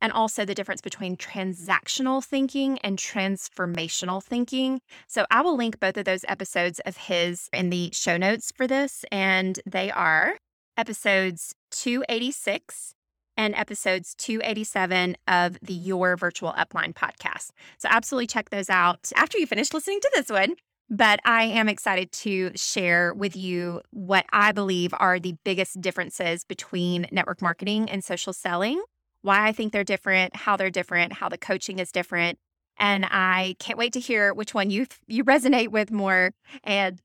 and 0.00 0.12
also 0.12 0.44
the 0.44 0.54
difference 0.54 0.80
between 0.80 1.16
transactional 1.16 2.24
thinking 2.24 2.78
and 2.78 2.98
transformational 2.98 4.22
thinking. 4.22 4.80
So 5.06 5.26
I 5.30 5.42
will 5.42 5.56
link 5.56 5.80
both 5.80 5.96
of 5.96 6.04
those 6.04 6.24
episodes 6.28 6.80
of 6.80 6.96
his 6.96 7.48
in 7.52 7.70
the 7.70 7.90
show 7.92 8.16
notes 8.16 8.52
for 8.54 8.66
this. 8.66 9.04
And 9.12 9.60
they 9.66 9.90
are 9.90 10.36
episodes 10.76 11.54
286 11.72 12.94
and 13.36 13.54
episodes 13.54 14.14
287 14.16 15.16
of 15.28 15.58
the 15.62 15.72
Your 15.72 16.16
Virtual 16.16 16.52
Upline 16.52 16.94
podcast. 16.94 17.50
So 17.78 17.88
absolutely 17.90 18.26
check 18.26 18.50
those 18.50 18.68
out 18.68 19.10
after 19.16 19.38
you 19.38 19.46
finish 19.46 19.72
listening 19.72 20.00
to 20.00 20.10
this 20.14 20.30
one. 20.30 20.56
But 20.92 21.20
I 21.24 21.44
am 21.44 21.68
excited 21.68 22.10
to 22.12 22.50
share 22.56 23.14
with 23.14 23.36
you 23.36 23.80
what 23.90 24.26
I 24.32 24.50
believe 24.50 24.92
are 24.98 25.20
the 25.20 25.36
biggest 25.44 25.80
differences 25.80 26.42
between 26.42 27.06
network 27.12 27.40
marketing 27.40 27.88
and 27.88 28.02
social 28.02 28.32
selling 28.32 28.82
why 29.22 29.46
I 29.46 29.52
think 29.52 29.72
they're 29.72 29.84
different, 29.84 30.34
how 30.36 30.56
they're 30.56 30.70
different, 30.70 31.14
how 31.14 31.28
the 31.28 31.38
coaching 31.38 31.78
is 31.78 31.92
different. 31.92 32.38
And 32.78 33.06
I 33.10 33.56
can't 33.58 33.78
wait 33.78 33.92
to 33.92 34.00
hear 34.00 34.32
which 34.32 34.54
one 34.54 34.70
you 34.70 34.86
you 35.06 35.24
resonate 35.24 35.68
with 35.68 35.90
more 35.90 36.32
and 36.64 36.98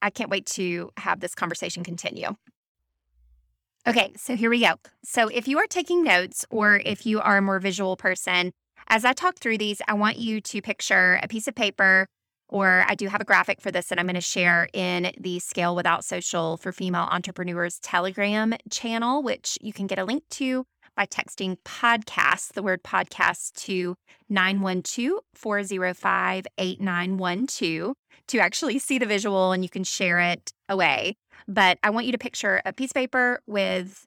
I 0.00 0.10
can't 0.10 0.30
wait 0.30 0.46
to 0.46 0.90
have 0.96 1.20
this 1.20 1.34
conversation 1.34 1.84
continue. 1.84 2.36
Okay, 3.86 4.12
so 4.16 4.36
here 4.36 4.50
we 4.50 4.60
go. 4.60 4.74
So 5.04 5.28
if 5.28 5.48
you 5.48 5.58
are 5.58 5.66
taking 5.66 6.04
notes 6.04 6.44
or 6.50 6.80
if 6.84 7.06
you 7.06 7.20
are 7.20 7.38
a 7.38 7.42
more 7.42 7.58
visual 7.58 7.96
person, 7.96 8.52
as 8.88 9.04
I 9.04 9.12
talk 9.12 9.38
through 9.38 9.58
these, 9.58 9.80
I 9.88 9.94
want 9.94 10.18
you 10.18 10.40
to 10.40 10.62
picture 10.62 11.18
a 11.22 11.28
piece 11.28 11.48
of 11.48 11.54
paper 11.54 12.06
or 12.48 12.84
I 12.88 12.94
do 12.94 13.08
have 13.08 13.20
a 13.20 13.24
graphic 13.24 13.60
for 13.60 13.70
this 13.70 13.88
that 13.88 13.98
I'm 13.98 14.06
going 14.06 14.14
to 14.14 14.20
share 14.20 14.68
in 14.72 15.12
the 15.20 15.38
Scale 15.38 15.76
Without 15.76 16.04
Social 16.04 16.56
for 16.56 16.72
Female 16.72 17.08
Entrepreneurs 17.10 17.78
Telegram 17.78 18.54
channel, 18.70 19.22
which 19.22 19.58
you 19.60 19.72
can 19.72 19.86
get 19.86 19.98
a 19.98 20.04
link 20.04 20.24
to 20.30 20.64
by 20.98 21.06
texting 21.06 21.56
podcast, 21.64 22.54
the 22.54 22.62
word 22.62 22.82
podcast, 22.82 23.52
to 23.52 23.94
912 24.28 25.20
405 25.32 26.46
8912 26.58 27.94
to 28.26 28.38
actually 28.40 28.80
see 28.80 28.98
the 28.98 29.06
visual 29.06 29.52
and 29.52 29.62
you 29.62 29.70
can 29.70 29.84
share 29.84 30.18
it 30.18 30.52
away. 30.68 31.14
But 31.46 31.78
I 31.84 31.90
want 31.90 32.06
you 32.06 32.12
to 32.12 32.18
picture 32.18 32.60
a 32.66 32.72
piece 32.72 32.90
of 32.90 32.94
paper 32.94 33.40
with 33.46 34.04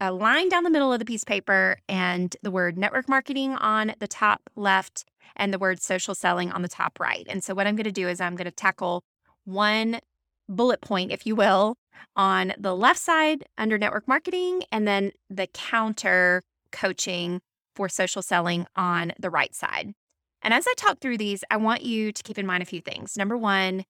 a 0.00 0.10
line 0.10 0.48
down 0.48 0.64
the 0.64 0.70
middle 0.70 0.90
of 0.90 0.98
the 1.00 1.04
piece 1.04 1.22
of 1.22 1.28
paper 1.28 1.76
and 1.86 2.34
the 2.42 2.50
word 2.50 2.78
network 2.78 3.10
marketing 3.10 3.52
on 3.56 3.94
the 3.98 4.08
top 4.08 4.40
left 4.56 5.04
and 5.36 5.52
the 5.52 5.58
word 5.58 5.82
social 5.82 6.14
selling 6.14 6.50
on 6.50 6.62
the 6.62 6.68
top 6.68 6.98
right. 6.98 7.26
And 7.28 7.44
so, 7.44 7.54
what 7.54 7.66
I'm 7.66 7.76
going 7.76 7.84
to 7.84 7.92
do 7.92 8.08
is 8.08 8.22
I'm 8.22 8.36
going 8.36 8.46
to 8.46 8.50
tackle 8.50 9.04
one 9.44 10.00
bullet 10.48 10.80
point, 10.80 11.12
if 11.12 11.26
you 11.26 11.36
will, 11.36 11.76
on 12.16 12.52
the 12.58 12.74
left 12.74 13.00
side 13.00 13.44
under 13.58 13.78
network 13.78 14.06
marketing, 14.06 14.62
and 14.70 14.86
then 14.86 15.12
the 15.30 15.46
counter 15.48 16.42
coaching 16.70 17.40
for 17.74 17.88
social 17.88 18.22
selling 18.22 18.66
on 18.76 19.12
the 19.18 19.30
right 19.30 19.54
side. 19.54 19.92
And 20.42 20.52
as 20.52 20.66
I 20.66 20.74
talk 20.76 21.00
through 21.00 21.18
these, 21.18 21.44
I 21.50 21.56
want 21.56 21.82
you 21.82 22.12
to 22.12 22.22
keep 22.22 22.38
in 22.38 22.46
mind 22.46 22.62
a 22.62 22.66
few 22.66 22.80
things. 22.80 23.16
Number 23.16 23.36
one, 23.36 23.84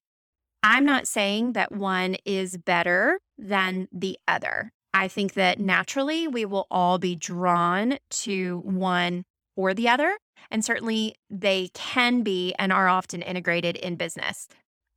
I'm 0.63 0.85
not 0.85 1.09
saying 1.09 1.55
that 1.55 1.73
one 1.73 2.17
is 2.25 2.57
better 2.57 3.19
than 3.37 3.89
the 3.91 4.19
other. 4.29 4.71
I 4.95 5.09
think 5.09 5.33
that 5.35 5.59
naturally 5.59 6.29
we 6.29 6.45
will 6.45 6.67
all 6.71 6.99
be 6.99 7.17
drawn 7.17 7.99
to 8.11 8.61
one 8.65 9.25
or 9.57 9.75
the 9.75 9.89
other. 9.89 10.19
And 10.51 10.65
certainly 10.65 11.15
they 11.31 11.71
can 11.73 12.23
be 12.23 12.55
and 12.59 12.73
are 12.73 12.89
often 12.89 13.23
integrated 13.23 13.77
in 13.77 13.97
business. 13.97 14.49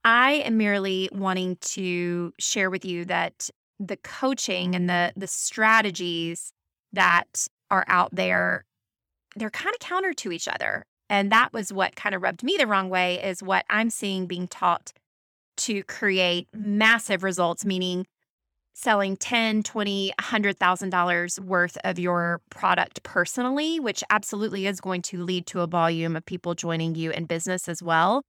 I 0.05 0.33
am 0.33 0.57
merely 0.57 1.09
wanting 1.11 1.57
to 1.61 2.31
share 2.37 2.69
with 2.69 2.85
you 2.85 3.05
that 3.05 3.49
the 3.79 3.97
coaching 3.97 4.75
and 4.75 4.87
the 4.89 5.11
the 5.17 5.27
strategies 5.27 6.53
that 6.93 7.47
are 7.71 7.83
out 7.87 8.15
there 8.15 8.63
they're 9.35 9.49
kind 9.49 9.73
of 9.75 9.79
counter 9.79 10.13
to 10.13 10.31
each 10.31 10.47
other. 10.47 10.85
And 11.09 11.29
that 11.31 11.51
was 11.51 11.73
what 11.73 11.97
kind 11.97 12.15
of 12.15 12.21
rubbed 12.21 12.41
me 12.41 12.55
the 12.57 12.67
wrong 12.67 12.89
way 12.89 13.21
is 13.21 13.43
what 13.43 13.65
I'm 13.69 13.89
seeing 13.89 14.27
being 14.27 14.47
taught 14.47 14.93
to 15.57 15.83
create 15.83 16.47
massive 16.53 17.23
results 17.23 17.65
meaning 17.65 18.05
selling 18.73 19.15
10 19.17 19.63
20 19.63 20.13
100000 20.19 20.89
dollars 20.89 21.39
worth 21.39 21.77
of 21.85 21.97
your 21.97 22.41
product 22.49 23.01
personally 23.03 23.79
which 23.79 24.03
absolutely 24.09 24.67
is 24.67 24.81
going 24.81 25.01
to 25.01 25.23
lead 25.23 25.47
to 25.47 25.61
a 25.61 25.67
volume 25.67 26.17
of 26.17 26.25
people 26.25 26.53
joining 26.55 26.93
you 26.93 27.09
in 27.11 27.23
business 27.23 27.69
as 27.69 27.81
well 27.81 28.21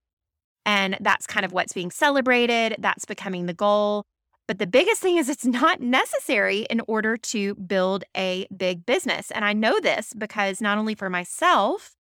and 0.67 0.99
that's 1.01 1.27
kind 1.27 1.47
of 1.47 1.53
what's 1.53 1.73
being 1.73 1.93
celebrated. 1.93 2.75
That's 2.81 3.05
becoming 3.05 3.47
the 3.47 3.55
goal. 3.55 4.05
But 4.49 4.59
the 4.59 4.67
biggest 4.67 5.01
thing 5.01 5.17
is 5.17 5.29
it's 5.29 5.47
not 5.47 5.81
necessary 5.81 6.67
in 6.69 6.83
order 6.87 7.17
to 7.17 7.55
build 7.55 8.05
a 8.17 8.47
big 8.55 8.85
business. 8.85 9.31
And 9.31 9.45
I 9.45 9.53
know 9.53 9.81
this 9.81 10.13
because 10.17 10.61
not 10.61 10.77
only 10.77 10.95
for 10.95 11.09
myself, 11.09 11.95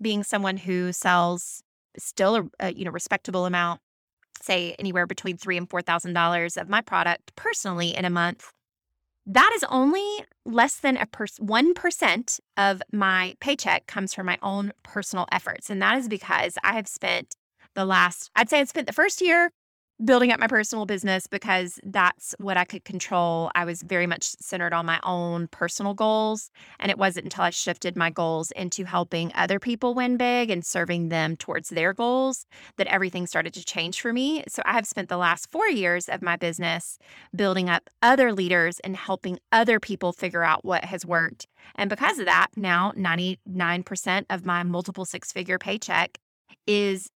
being 0.00 0.22
someone 0.22 0.56
who 0.56 0.92
sells 0.92 1.62
still 1.98 2.36
a, 2.36 2.44
a 2.60 2.72
you 2.72 2.84
know 2.84 2.90
respectable 2.90 3.46
amount, 3.46 3.80
say 4.40 4.74
anywhere 4.78 5.06
between 5.06 5.36
three 5.36 5.56
and 5.56 5.68
four 5.68 5.82
thousand 5.82 6.14
dollars 6.14 6.56
of 6.56 6.68
my 6.68 6.80
product 6.80 7.34
personally 7.36 7.96
in 7.96 8.04
a 8.04 8.10
month, 8.10 8.52
that 9.26 9.52
is 9.54 9.64
only 9.70 10.04
less 10.44 10.76
than 10.76 10.96
a 10.96 11.06
one 11.38 11.74
percent 11.74 12.40
of 12.56 12.82
my 12.92 13.34
paycheck 13.40 13.86
comes 13.86 14.12
from 14.14 14.26
my 14.26 14.38
own 14.42 14.72
personal 14.82 15.26
efforts, 15.30 15.70
and 15.70 15.80
that 15.80 15.98
is 15.98 16.08
because 16.08 16.58
I 16.64 16.74
have 16.74 16.88
spent 16.88 17.36
the 17.74 17.84
last, 17.84 18.30
I'd 18.36 18.50
say 18.50 18.60
I 18.60 18.64
spent 18.64 18.86
the 18.86 18.92
first 18.92 19.20
year 19.20 19.50
building 20.04 20.32
up 20.32 20.40
my 20.40 20.48
personal 20.48 20.86
business 20.86 21.26
because 21.28 21.78
that's 21.84 22.34
what 22.38 22.56
I 22.56 22.64
could 22.64 22.84
control. 22.84 23.50
I 23.54 23.64
was 23.64 23.82
very 23.82 24.06
much 24.06 24.24
centered 24.40 24.72
on 24.72 24.86
my 24.86 24.98
own 25.04 25.46
personal 25.48 25.94
goals. 25.94 26.50
And 26.80 26.90
it 26.90 26.98
wasn't 26.98 27.26
until 27.26 27.44
I 27.44 27.50
shifted 27.50 27.96
my 27.96 28.10
goals 28.10 28.50
into 28.52 28.84
helping 28.84 29.30
other 29.34 29.60
people 29.60 29.94
win 29.94 30.16
big 30.16 30.50
and 30.50 30.66
serving 30.66 31.10
them 31.10 31.36
towards 31.36 31.68
their 31.68 31.92
goals 31.92 32.44
that 32.76 32.88
everything 32.88 33.26
started 33.26 33.54
to 33.54 33.64
change 33.64 34.00
for 34.00 34.12
me. 34.12 34.42
So 34.48 34.62
I 34.64 34.72
have 34.72 34.86
spent 34.86 35.08
the 35.08 35.16
last 35.16 35.50
four 35.52 35.68
years 35.68 36.08
of 36.08 36.22
my 36.22 36.36
business 36.36 36.98
building 37.34 37.68
up 37.68 37.88
other 38.02 38.32
leaders 38.32 38.80
and 38.80 38.96
helping 38.96 39.38
other 39.52 39.78
people 39.78 40.12
figure 40.12 40.42
out 40.42 40.64
what 40.64 40.86
has 40.86 41.06
worked. 41.06 41.46
And 41.76 41.88
because 41.88 42.18
of 42.18 42.26
that, 42.26 42.48
now 42.56 42.92
99% 42.96 44.26
of 44.28 44.44
my 44.44 44.64
multiple 44.64 45.04
six 45.04 45.30
figure 45.30 45.58
paycheck 45.58 46.18
is 46.66 47.10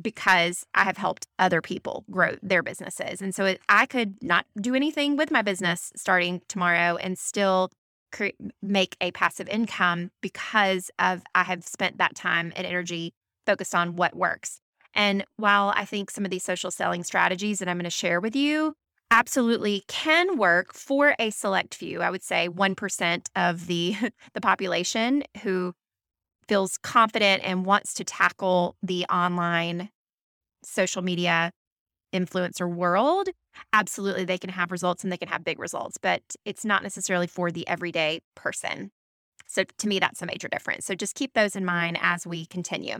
because 0.00 0.66
I 0.74 0.84
have 0.84 0.96
helped 0.96 1.26
other 1.38 1.60
people 1.60 2.04
grow 2.10 2.36
their 2.42 2.62
businesses. 2.62 3.20
And 3.22 3.34
so 3.34 3.44
it, 3.44 3.60
I 3.68 3.86
could 3.86 4.22
not 4.22 4.46
do 4.60 4.74
anything 4.74 5.16
with 5.16 5.30
my 5.30 5.42
business 5.42 5.92
starting 5.96 6.42
tomorrow 6.48 6.96
and 6.96 7.18
still 7.18 7.70
cre- 8.12 8.28
make 8.62 8.96
a 9.00 9.10
passive 9.12 9.48
income 9.48 10.10
because 10.20 10.90
of 10.98 11.22
I 11.34 11.44
have 11.44 11.64
spent 11.64 11.98
that 11.98 12.14
time 12.14 12.52
and 12.56 12.66
energy 12.66 13.12
focused 13.46 13.74
on 13.74 13.96
what 13.96 14.16
works. 14.16 14.60
And 14.94 15.24
while 15.36 15.72
I 15.76 15.84
think 15.84 16.10
some 16.10 16.24
of 16.24 16.30
these 16.30 16.44
social 16.44 16.70
selling 16.70 17.04
strategies 17.04 17.60
that 17.60 17.68
I'm 17.68 17.76
going 17.76 17.84
to 17.84 17.90
share 17.90 18.20
with 18.20 18.34
you 18.34 18.74
absolutely 19.10 19.82
can 19.88 20.36
work 20.36 20.72
for 20.72 21.14
a 21.18 21.30
select 21.30 21.74
few, 21.74 22.00
I 22.00 22.10
would 22.10 22.22
say 22.22 22.48
1% 22.48 23.26
of 23.36 23.66
the 23.66 23.96
the 24.34 24.40
population 24.40 25.24
who 25.42 25.74
feels 26.50 26.78
confident 26.78 27.40
and 27.44 27.64
wants 27.64 27.94
to 27.94 28.02
tackle 28.02 28.74
the 28.82 29.06
online 29.06 29.88
social 30.64 31.00
media 31.00 31.52
influencer 32.12 32.68
world, 32.68 33.28
absolutely 33.72 34.24
they 34.24 34.36
can 34.36 34.50
have 34.50 34.72
results 34.72 35.04
and 35.04 35.12
they 35.12 35.16
can 35.16 35.28
have 35.28 35.44
big 35.44 35.60
results, 35.60 35.96
but 35.96 36.22
it's 36.44 36.64
not 36.64 36.82
necessarily 36.82 37.28
for 37.28 37.52
the 37.52 37.66
everyday 37.68 38.18
person. 38.34 38.90
So 39.46 39.62
to 39.62 39.86
me, 39.86 40.00
that's 40.00 40.22
a 40.22 40.26
major 40.26 40.48
difference. 40.48 40.86
So 40.86 40.96
just 40.96 41.14
keep 41.14 41.34
those 41.34 41.54
in 41.54 41.64
mind 41.64 41.98
as 42.00 42.26
we 42.26 42.46
continue. 42.46 42.96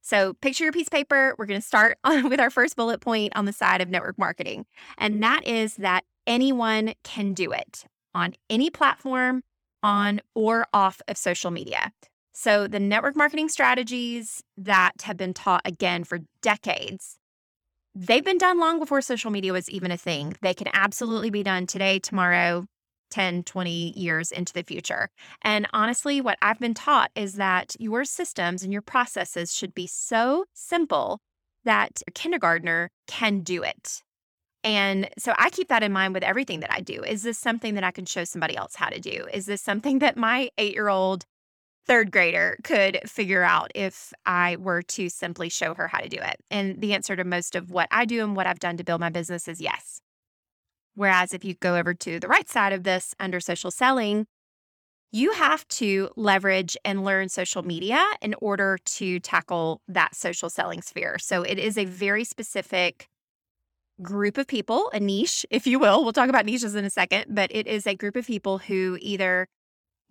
So 0.00 0.34
picture 0.34 0.62
your 0.62 0.72
piece 0.72 0.86
of 0.86 0.92
paper. 0.92 1.34
We're 1.36 1.46
going 1.46 1.60
to 1.60 1.66
start 1.66 1.98
on, 2.04 2.28
with 2.28 2.38
our 2.38 2.50
first 2.50 2.76
bullet 2.76 3.00
point 3.00 3.32
on 3.34 3.46
the 3.46 3.52
side 3.52 3.80
of 3.80 3.88
network 3.88 4.16
marketing. 4.16 4.64
And 4.96 5.20
that 5.24 5.44
is 5.44 5.74
that 5.74 6.04
anyone 6.24 6.94
can 7.02 7.34
do 7.34 7.50
it 7.50 7.84
on 8.14 8.34
any 8.48 8.70
platform 8.70 9.42
on 9.82 10.20
or 10.36 10.68
off 10.72 11.02
of 11.08 11.16
social 11.16 11.50
media. 11.50 11.92
So, 12.32 12.66
the 12.66 12.80
network 12.80 13.14
marketing 13.14 13.48
strategies 13.48 14.42
that 14.56 14.92
have 15.02 15.16
been 15.16 15.34
taught 15.34 15.62
again 15.64 16.04
for 16.04 16.20
decades, 16.40 17.18
they've 17.94 18.24
been 18.24 18.38
done 18.38 18.58
long 18.58 18.78
before 18.78 19.02
social 19.02 19.30
media 19.30 19.52
was 19.52 19.68
even 19.68 19.90
a 19.90 19.98
thing. 19.98 20.34
They 20.40 20.54
can 20.54 20.68
absolutely 20.72 21.30
be 21.30 21.42
done 21.42 21.66
today, 21.66 21.98
tomorrow, 21.98 22.64
10, 23.10 23.42
20 23.44 23.92
years 23.98 24.32
into 24.32 24.54
the 24.54 24.62
future. 24.62 25.10
And 25.42 25.68
honestly, 25.74 26.20
what 26.22 26.38
I've 26.40 26.58
been 26.58 26.72
taught 26.74 27.10
is 27.14 27.34
that 27.34 27.76
your 27.78 28.04
systems 28.04 28.62
and 28.62 28.72
your 28.72 28.82
processes 28.82 29.54
should 29.54 29.74
be 29.74 29.86
so 29.86 30.46
simple 30.54 31.20
that 31.64 32.02
a 32.08 32.10
kindergartner 32.10 32.90
can 33.06 33.40
do 33.40 33.62
it. 33.62 34.02
And 34.64 35.10
so 35.18 35.34
I 35.36 35.50
keep 35.50 35.68
that 35.68 35.82
in 35.82 35.92
mind 35.92 36.14
with 36.14 36.22
everything 36.22 36.60
that 36.60 36.72
I 36.72 36.80
do. 36.80 37.02
Is 37.02 37.22
this 37.22 37.38
something 37.38 37.74
that 37.74 37.84
I 37.84 37.90
can 37.90 38.06
show 38.06 38.24
somebody 38.24 38.56
else 38.56 38.76
how 38.76 38.88
to 38.88 39.00
do? 39.00 39.26
Is 39.32 39.46
this 39.46 39.60
something 39.60 39.98
that 40.00 40.16
my 40.16 40.48
eight 40.56 40.74
year 40.74 40.88
old 40.88 41.24
third 41.86 42.10
grader 42.10 42.56
could 42.62 43.00
figure 43.06 43.42
out 43.42 43.70
if 43.74 44.12
I 44.24 44.56
were 44.56 44.82
to 44.82 45.08
simply 45.08 45.48
show 45.48 45.74
her 45.74 45.88
how 45.88 45.98
to 45.98 46.08
do 46.08 46.18
it? 46.18 46.36
And 46.50 46.80
the 46.80 46.94
answer 46.94 47.16
to 47.16 47.24
most 47.24 47.56
of 47.56 47.70
what 47.70 47.88
I 47.90 48.04
do 48.04 48.22
and 48.22 48.36
what 48.36 48.46
I've 48.46 48.60
done 48.60 48.76
to 48.76 48.84
build 48.84 49.00
my 49.00 49.10
business 49.10 49.48
is 49.48 49.60
yes. 49.60 50.00
Whereas 50.94 51.32
if 51.32 51.44
you 51.44 51.54
go 51.54 51.76
over 51.76 51.94
to 51.94 52.20
the 52.20 52.28
right 52.28 52.48
side 52.48 52.72
of 52.72 52.84
this 52.84 53.14
under 53.18 53.40
social 53.40 53.70
selling, 53.70 54.26
you 55.10 55.32
have 55.32 55.66
to 55.68 56.08
leverage 56.16 56.76
and 56.84 57.04
learn 57.04 57.28
social 57.28 57.62
media 57.62 58.02
in 58.20 58.34
order 58.40 58.78
to 58.84 59.20
tackle 59.20 59.80
that 59.88 60.14
social 60.14 60.48
selling 60.48 60.82
sphere. 60.82 61.18
So 61.18 61.42
it 61.42 61.58
is 61.58 61.76
a 61.76 61.84
very 61.84 62.24
specific 62.24 63.08
group 64.00 64.38
of 64.38 64.46
people, 64.46 64.90
a 64.92 65.00
niche, 65.00 65.44
if 65.50 65.66
you 65.66 65.78
will. 65.78 66.02
We'll 66.02 66.14
talk 66.14 66.30
about 66.30 66.46
niches 66.46 66.74
in 66.74 66.84
a 66.84 66.90
second, 66.90 67.26
but 67.28 67.50
it 67.54 67.66
is 67.66 67.86
a 67.86 67.94
group 67.94 68.16
of 68.16 68.26
people 68.26 68.58
who 68.58 68.96
either 69.00 69.48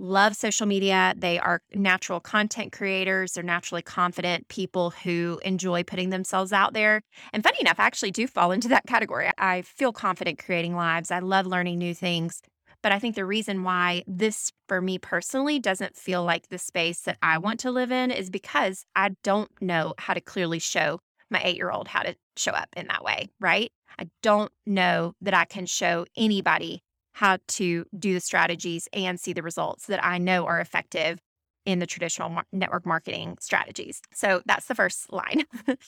love 0.02 0.36
social 0.36 0.66
media, 0.66 1.14
they 1.16 1.38
are 1.40 1.62
natural 1.74 2.20
content 2.20 2.72
creators, 2.72 3.34
they're 3.34 3.44
naturally 3.44 3.82
confident 3.82 4.48
people 4.48 4.90
who 4.90 5.40
enjoy 5.46 5.84
putting 5.84 6.10
themselves 6.10 6.52
out 6.52 6.74
there. 6.74 7.04
And 7.32 7.44
funny 7.44 7.60
enough, 7.62 7.80
I 7.80 7.86
actually 7.86 8.12
do 8.12 8.28
fall 8.28 8.52
into 8.52 8.68
that 8.70 8.88
category. 8.88 9.30
I 9.38 9.62
feel 9.62 9.94
confident 9.94 10.44
creating 10.44 10.76
lives, 10.76 11.12
I 11.12 11.20
love 11.20 11.46
learning 11.46 11.78
new 11.78 11.94
things. 11.94 12.42
But 12.82 12.92
I 12.92 12.98
think 12.98 13.16
the 13.16 13.26
reason 13.26 13.64
why 13.64 14.04
this, 14.08 14.52
for 14.68 14.82
me 14.82 14.98
personally, 14.98 15.60
doesn't 15.60 15.96
feel 15.96 16.24
like 16.24 16.50
the 16.50 16.58
space 16.58 17.02
that 17.02 17.18
I 17.22 17.38
want 17.38 17.60
to 17.60 17.70
live 17.70 17.92
in 17.92 18.10
is 18.10 18.32
because 18.32 18.86
I 18.96 19.12
don't 19.24 19.52
know 19.62 19.94
how 20.00 20.16
to 20.16 20.22
clearly 20.22 20.58
show 20.58 21.00
my 21.30 21.42
eight 21.44 21.58
year 21.58 21.70
old 21.70 21.88
how 21.88 22.02
to 22.02 22.16
show 22.36 22.52
up 22.52 22.70
in 22.76 22.88
that 22.88 23.04
way, 23.04 23.30
right? 23.40 23.72
I 24.00 24.10
don't 24.24 24.52
know 24.66 25.14
that 25.22 25.36
I 25.36 25.46
can 25.46 25.68
show 25.68 26.06
anybody 26.18 26.84
how 27.14 27.38
to 27.48 27.86
do 27.98 28.14
the 28.14 28.20
strategies 28.20 28.88
and 28.94 29.20
see 29.20 29.34
the 29.34 29.44
results 29.44 29.88
that 29.88 30.04
I 30.04 30.18
know 30.18 30.46
are 30.46 30.60
effective 30.60 31.20
in 31.66 31.80
the 31.80 31.88
traditional 31.88 32.30
mar- 32.30 32.46
network 32.52 32.86
marketing 32.86 33.38
strategies. 33.40 34.02
So 34.14 34.42
that's 34.46 34.68
the 34.68 34.76
first 34.76 35.12
line. 35.12 35.44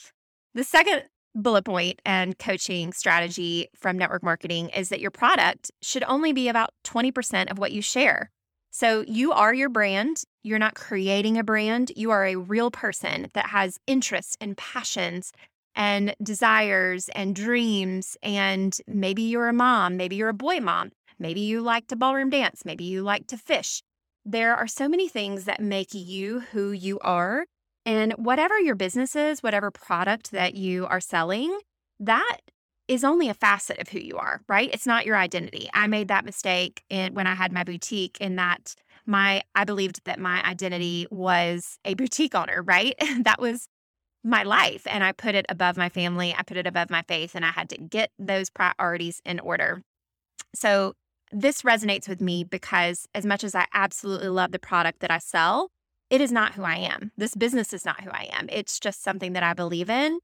the 0.53 0.63
second 0.63 1.03
bullet 1.35 1.65
point 1.65 1.99
and 2.05 2.37
coaching 2.37 2.93
strategy 2.93 3.67
from 3.75 3.97
network 3.97 4.23
marketing 4.23 4.69
is 4.69 4.89
that 4.89 4.99
your 4.99 5.11
product 5.11 5.71
should 5.81 6.03
only 6.03 6.31
be 6.31 6.47
about 6.47 6.69
20% 6.83 7.49
of 7.49 7.57
what 7.57 7.71
you 7.71 7.81
share. 7.81 8.29
So 8.69 9.03
you 9.07 9.31
are 9.31 9.53
your 9.53 9.69
brand. 9.69 10.23
You're 10.41 10.59
not 10.59 10.75
creating 10.75 11.37
a 11.37 11.43
brand. 11.43 11.91
You 11.95 12.11
are 12.11 12.25
a 12.25 12.35
real 12.35 12.71
person 12.71 13.29
that 13.33 13.47
has 13.47 13.79
interests 13.87 14.35
and 14.41 14.57
passions 14.57 15.31
and 15.75 16.15
desires 16.21 17.09
and 17.09 17.35
dreams. 17.35 18.17
And 18.21 18.75
maybe 18.87 19.23
you're 19.23 19.47
a 19.47 19.53
mom, 19.53 19.97
maybe 19.97 20.15
you're 20.15 20.29
a 20.29 20.33
boy 20.33 20.59
mom, 20.59 20.91
maybe 21.19 21.41
you 21.41 21.61
like 21.61 21.87
to 21.87 21.95
ballroom 21.95 22.29
dance, 22.29 22.63
maybe 22.65 22.83
you 22.83 23.03
like 23.03 23.27
to 23.27 23.37
fish. 23.37 23.81
There 24.25 24.55
are 24.55 24.67
so 24.67 24.87
many 24.87 25.07
things 25.07 25.45
that 25.45 25.61
make 25.61 25.93
you 25.93 26.41
who 26.51 26.71
you 26.71 26.99
are. 26.99 27.45
And 27.85 28.13
whatever 28.13 28.57
your 28.59 28.75
business 28.75 29.15
is, 29.15 29.43
whatever 29.43 29.69
product 29.69 30.31
that 30.31 30.55
you 30.55 30.85
are 30.85 31.01
selling, 31.01 31.59
that 31.99 32.37
is 32.87 33.03
only 33.03 33.29
a 33.29 33.33
facet 33.33 33.79
of 33.79 33.89
who 33.89 33.99
you 33.99 34.17
are, 34.17 34.41
right? 34.47 34.69
It's 34.73 34.87
not 34.87 35.05
your 35.05 35.15
identity. 35.15 35.69
I 35.73 35.87
made 35.87 36.07
that 36.09 36.25
mistake 36.25 36.83
in, 36.89 37.13
when 37.13 37.27
I 37.27 37.35
had 37.35 37.51
my 37.51 37.63
boutique 37.63 38.17
in 38.19 38.35
that 38.37 38.75
my 39.05 39.41
I 39.53 39.65
believed 39.65 40.01
that 40.05 40.19
my 40.19 40.41
identity 40.43 41.07
was 41.11 41.77
a 41.83 41.93
boutique 41.93 42.35
owner, 42.35 42.61
right? 42.61 42.95
that 43.23 43.39
was 43.39 43.67
my 44.23 44.43
life 44.43 44.87
and 44.89 45.03
I 45.03 45.11
put 45.11 45.35
it 45.35 45.45
above 45.49 45.75
my 45.75 45.89
family, 45.89 46.33
I 46.37 46.43
put 46.43 46.57
it 46.57 46.67
above 46.67 46.89
my 46.89 47.01
faith 47.01 47.35
and 47.35 47.45
I 47.45 47.51
had 47.51 47.69
to 47.69 47.77
get 47.77 48.11
those 48.17 48.49
priorities 48.49 49.21
in 49.25 49.39
order. 49.39 49.81
So 50.55 50.93
this 51.33 51.63
resonates 51.63 52.07
with 52.07 52.21
me 52.21 52.43
because 52.43 53.07
as 53.13 53.25
much 53.25 53.43
as 53.43 53.55
I 53.55 53.65
absolutely 53.73 54.29
love 54.29 54.51
the 54.51 54.59
product 54.59 54.99
that 54.99 55.11
I 55.11 55.17
sell, 55.17 55.69
it 56.09 56.21
is 56.21 56.31
not 56.31 56.53
who 56.53 56.63
I 56.63 56.75
am. 56.75 57.11
This 57.17 57.35
business 57.35 57.73
is 57.73 57.85
not 57.85 58.01
who 58.01 58.09
I 58.11 58.29
am. 58.31 58.47
It's 58.51 58.79
just 58.79 59.03
something 59.03 59.33
that 59.33 59.43
I 59.43 59.53
believe 59.53 59.89
in 59.89 60.19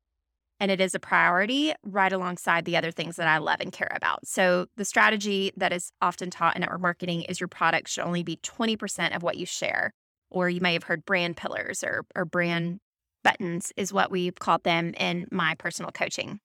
and 0.59 0.71
it 0.71 0.81
is 0.81 0.93
a 0.93 0.99
priority 0.99 1.73
right 1.83 2.11
alongside 2.11 2.65
the 2.65 2.75
other 2.75 2.91
things 2.91 3.15
that 3.15 3.27
I 3.27 3.37
love 3.37 3.61
and 3.61 3.71
care 3.71 3.91
about. 3.95 4.27
So, 4.27 4.65
the 4.75 4.85
strategy 4.85 5.51
that 5.55 5.71
is 5.71 5.91
often 6.01 6.29
taught 6.29 6.55
in 6.55 6.61
network 6.61 6.81
marketing 6.81 7.23
is 7.23 7.39
your 7.39 7.47
product 7.47 7.87
should 7.87 8.03
only 8.03 8.23
be 8.23 8.37
20% 8.37 9.15
of 9.15 9.23
what 9.23 9.37
you 9.37 9.45
share. 9.45 9.93
Or 10.29 10.49
you 10.49 10.61
may 10.61 10.73
have 10.73 10.83
heard 10.83 11.05
brand 11.05 11.37
pillars 11.37 11.83
or, 11.83 12.05
or 12.15 12.25
brand 12.25 12.79
buttons, 13.23 13.71
is 13.75 13.91
what 13.91 14.11
we've 14.11 14.35
called 14.35 14.63
them 14.63 14.93
in 14.95 15.27
my 15.31 15.55
personal 15.55 15.91
coaching. 15.91 16.39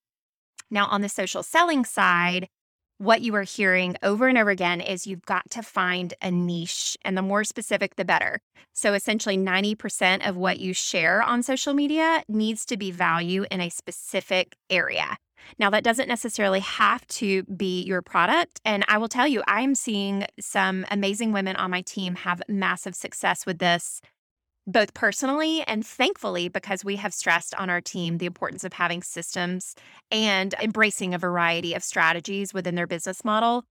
Now, 0.71 0.87
on 0.87 1.03
the 1.03 1.09
social 1.09 1.43
selling 1.43 1.85
side, 1.85 2.49
what 2.99 3.21
you 3.21 3.35
are 3.35 3.43
hearing 3.43 3.97
over 4.03 4.29
and 4.29 4.39
over 4.39 4.51
again 4.51 4.81
is 4.81 5.07
you've 5.07 5.27
got 5.27 5.51
to 5.51 5.63
find 5.63 6.15
a 6.23 6.31
niche, 6.31 6.97
and 7.05 7.17
the 7.17 7.23
more 7.23 7.45
specific, 7.45 7.97
the 7.97 8.05
better. 8.05 8.41
So, 8.73 8.95
essentially, 8.95 9.37
90% 9.37 10.29
of 10.29 10.37
what 10.37 10.59
you 10.61 10.73
share 10.73 11.23
on 11.23 11.43
social 11.43 11.75
media 11.75 12.23
needs 12.29 12.65
to 12.67 12.77
be 12.77 12.91
value 12.91 13.45
in 13.51 13.61
a 13.61 13.69
specific 13.69 14.57
area. 14.71 15.17
Now, 15.59 15.71
that 15.71 15.85
doesn't 15.85 16.09
necessarily 16.09 16.61
have 16.61 17.07
to 17.09 17.43
be 17.45 17.83
your 17.83 18.03
product. 18.03 18.61
And 18.65 18.85
I 18.89 18.99
will 18.99 19.09
tell 19.09 19.27
you, 19.27 19.43
I'm 19.47 19.75
seeing 19.75 20.27
some 20.41 20.87
amazing 20.91 21.33
women 21.33 21.57
on 21.57 21.71
my 21.71 21.83
team 21.83 22.15
have 22.17 22.43
massive 22.49 22.95
success 22.95 23.45
with 23.45 23.59
this 23.59 24.01
both 24.67 24.95
personally 24.95 25.63
and 25.67 25.87
thankfully 25.87 26.49
because 26.49 26.85
we 26.85 26.97
have 26.97 27.13
stressed 27.13 27.55
on 27.57 27.69
our 27.69 27.81
team 27.81 28.19
the 28.19 28.27
importance 28.27 28.65
of 28.65 28.73
having 28.73 29.03
systems 29.03 29.75
and 30.11 30.55
embracing 30.63 31.15
a 31.15 31.19
variety 31.19 31.75
of 31.75 31.83
strategies 31.83 32.55
within 32.55 32.75
their 32.75 32.87
business 32.87 33.25
model. 33.25 33.65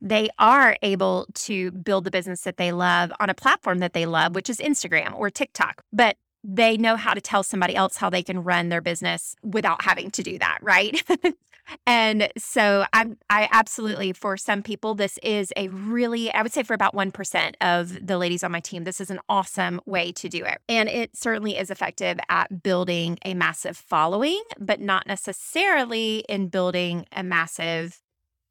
They 0.00 0.28
are 0.38 0.76
able 0.82 1.26
to 1.34 1.70
build 1.70 2.04
the 2.04 2.10
business 2.10 2.42
that 2.42 2.56
they 2.56 2.72
love 2.72 3.12
on 3.20 3.30
a 3.30 3.34
platform 3.34 3.78
that 3.78 3.92
they 3.92 4.06
love 4.06 4.34
which 4.34 4.50
is 4.50 4.58
Instagram 4.58 5.14
or 5.14 5.30
TikTok 5.30 5.82
but 5.92 6.16
they 6.44 6.76
know 6.76 6.96
how 6.96 7.14
to 7.14 7.20
tell 7.20 7.44
somebody 7.44 7.76
else 7.76 7.96
how 7.96 8.10
they 8.10 8.22
can 8.22 8.42
run 8.42 8.68
their 8.68 8.80
business 8.80 9.36
without 9.44 9.82
having 9.82 10.10
to 10.10 10.22
do 10.22 10.38
that 10.38 10.58
right 10.60 11.02
and 11.86 12.28
so 12.36 12.84
I'm 12.92 13.16
I 13.30 13.48
absolutely 13.50 14.12
for 14.12 14.36
some 14.36 14.62
people 14.62 14.94
this 14.94 15.18
is 15.22 15.52
a 15.56 15.68
really 15.68 16.32
I 16.32 16.42
would 16.42 16.52
say 16.52 16.62
for 16.62 16.74
about 16.74 16.94
1% 16.94 17.54
of 17.60 18.06
the 18.06 18.18
ladies 18.18 18.44
on 18.44 18.52
my 18.52 18.60
team 18.60 18.84
this 18.84 19.00
is 19.00 19.10
an 19.10 19.20
awesome 19.28 19.80
way 19.86 20.12
to 20.12 20.28
do 20.28 20.44
it. 20.44 20.58
And 20.68 20.88
it 20.88 21.16
certainly 21.16 21.56
is 21.56 21.70
effective 21.70 22.18
at 22.28 22.62
building 22.62 23.18
a 23.24 23.34
massive 23.34 23.76
following, 23.76 24.42
but 24.58 24.80
not 24.80 25.06
necessarily 25.06 26.24
in 26.28 26.48
building 26.48 27.06
a 27.12 27.22
massive 27.22 28.00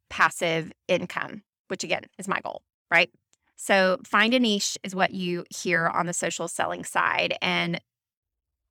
passive 0.09 0.71
income, 0.87 1.43
which 1.67 1.83
again 1.83 2.03
is 2.17 2.27
my 2.27 2.39
goal, 2.41 2.63
right? 2.89 3.09
So 3.55 3.99
find 4.03 4.33
a 4.33 4.39
niche 4.39 4.77
is 4.83 4.95
what 4.95 5.11
you 5.11 5.45
hear 5.49 5.87
on 5.87 6.07
the 6.07 6.13
social 6.13 6.47
selling 6.47 6.83
side 6.83 7.35
and 7.41 7.79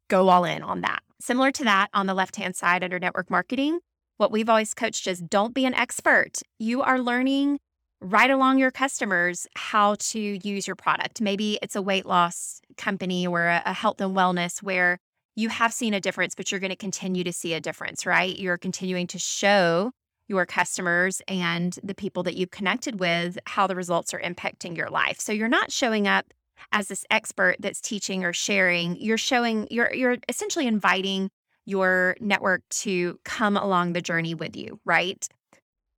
go 0.08 0.28
all 0.28 0.44
in 0.44 0.62
on 0.62 0.80
that. 0.80 1.00
Similar 1.20 1.52
to 1.52 1.64
that 1.64 1.88
on 1.94 2.06
the 2.06 2.14
left 2.14 2.36
hand 2.36 2.56
side 2.56 2.82
under 2.82 2.98
network 2.98 3.30
marketing, 3.30 3.78
what 4.20 4.30
we've 4.30 4.50
always 4.50 4.74
coached 4.74 5.06
is 5.06 5.18
don't 5.18 5.54
be 5.54 5.64
an 5.64 5.72
expert. 5.72 6.42
You 6.58 6.82
are 6.82 7.00
learning 7.00 7.58
right 8.02 8.30
along 8.30 8.58
your 8.58 8.70
customers 8.70 9.46
how 9.56 9.94
to 9.98 10.20
use 10.46 10.66
your 10.66 10.76
product. 10.76 11.22
Maybe 11.22 11.58
it's 11.62 11.74
a 11.74 11.80
weight 11.80 12.04
loss 12.04 12.60
company 12.76 13.26
or 13.26 13.46
a, 13.46 13.72
health 13.72 13.98
and 13.98 14.14
wellness 14.14 14.62
where 14.62 14.98
you 15.36 15.48
have 15.48 15.72
seen 15.72 15.94
a 15.94 16.00
difference, 16.00 16.34
but 16.34 16.52
you're 16.52 16.60
going 16.60 16.68
to 16.68 16.76
continue 16.76 17.24
to 17.24 17.32
see 17.32 17.54
a 17.54 17.62
difference, 17.62 18.04
right? 18.04 18.38
You're 18.38 18.58
continuing 18.58 19.06
to 19.06 19.18
show 19.18 19.90
your 20.28 20.44
customers 20.44 21.22
and 21.26 21.78
the 21.82 21.94
people 21.94 22.22
that 22.24 22.36
you've 22.36 22.50
connected 22.50 23.00
with 23.00 23.38
how 23.46 23.66
the 23.66 23.74
results 23.74 24.12
are 24.12 24.20
impacting 24.20 24.76
your 24.76 24.90
life. 24.90 25.18
So 25.18 25.32
you're 25.32 25.48
not 25.48 25.72
showing 25.72 26.06
up 26.06 26.26
as 26.72 26.88
this 26.88 27.06
expert 27.10 27.56
that's 27.58 27.80
teaching 27.80 28.22
or 28.22 28.34
sharing. 28.34 28.96
You're 29.00 29.16
showing 29.16 29.66
you're 29.70 29.94
you're 29.94 30.18
essentially 30.28 30.66
inviting 30.66 31.30
your 31.70 32.16
network 32.20 32.62
to 32.70 33.18
come 33.24 33.56
along 33.56 33.92
the 33.92 34.02
journey 34.02 34.34
with 34.34 34.56
you, 34.56 34.80
right? 34.84 35.26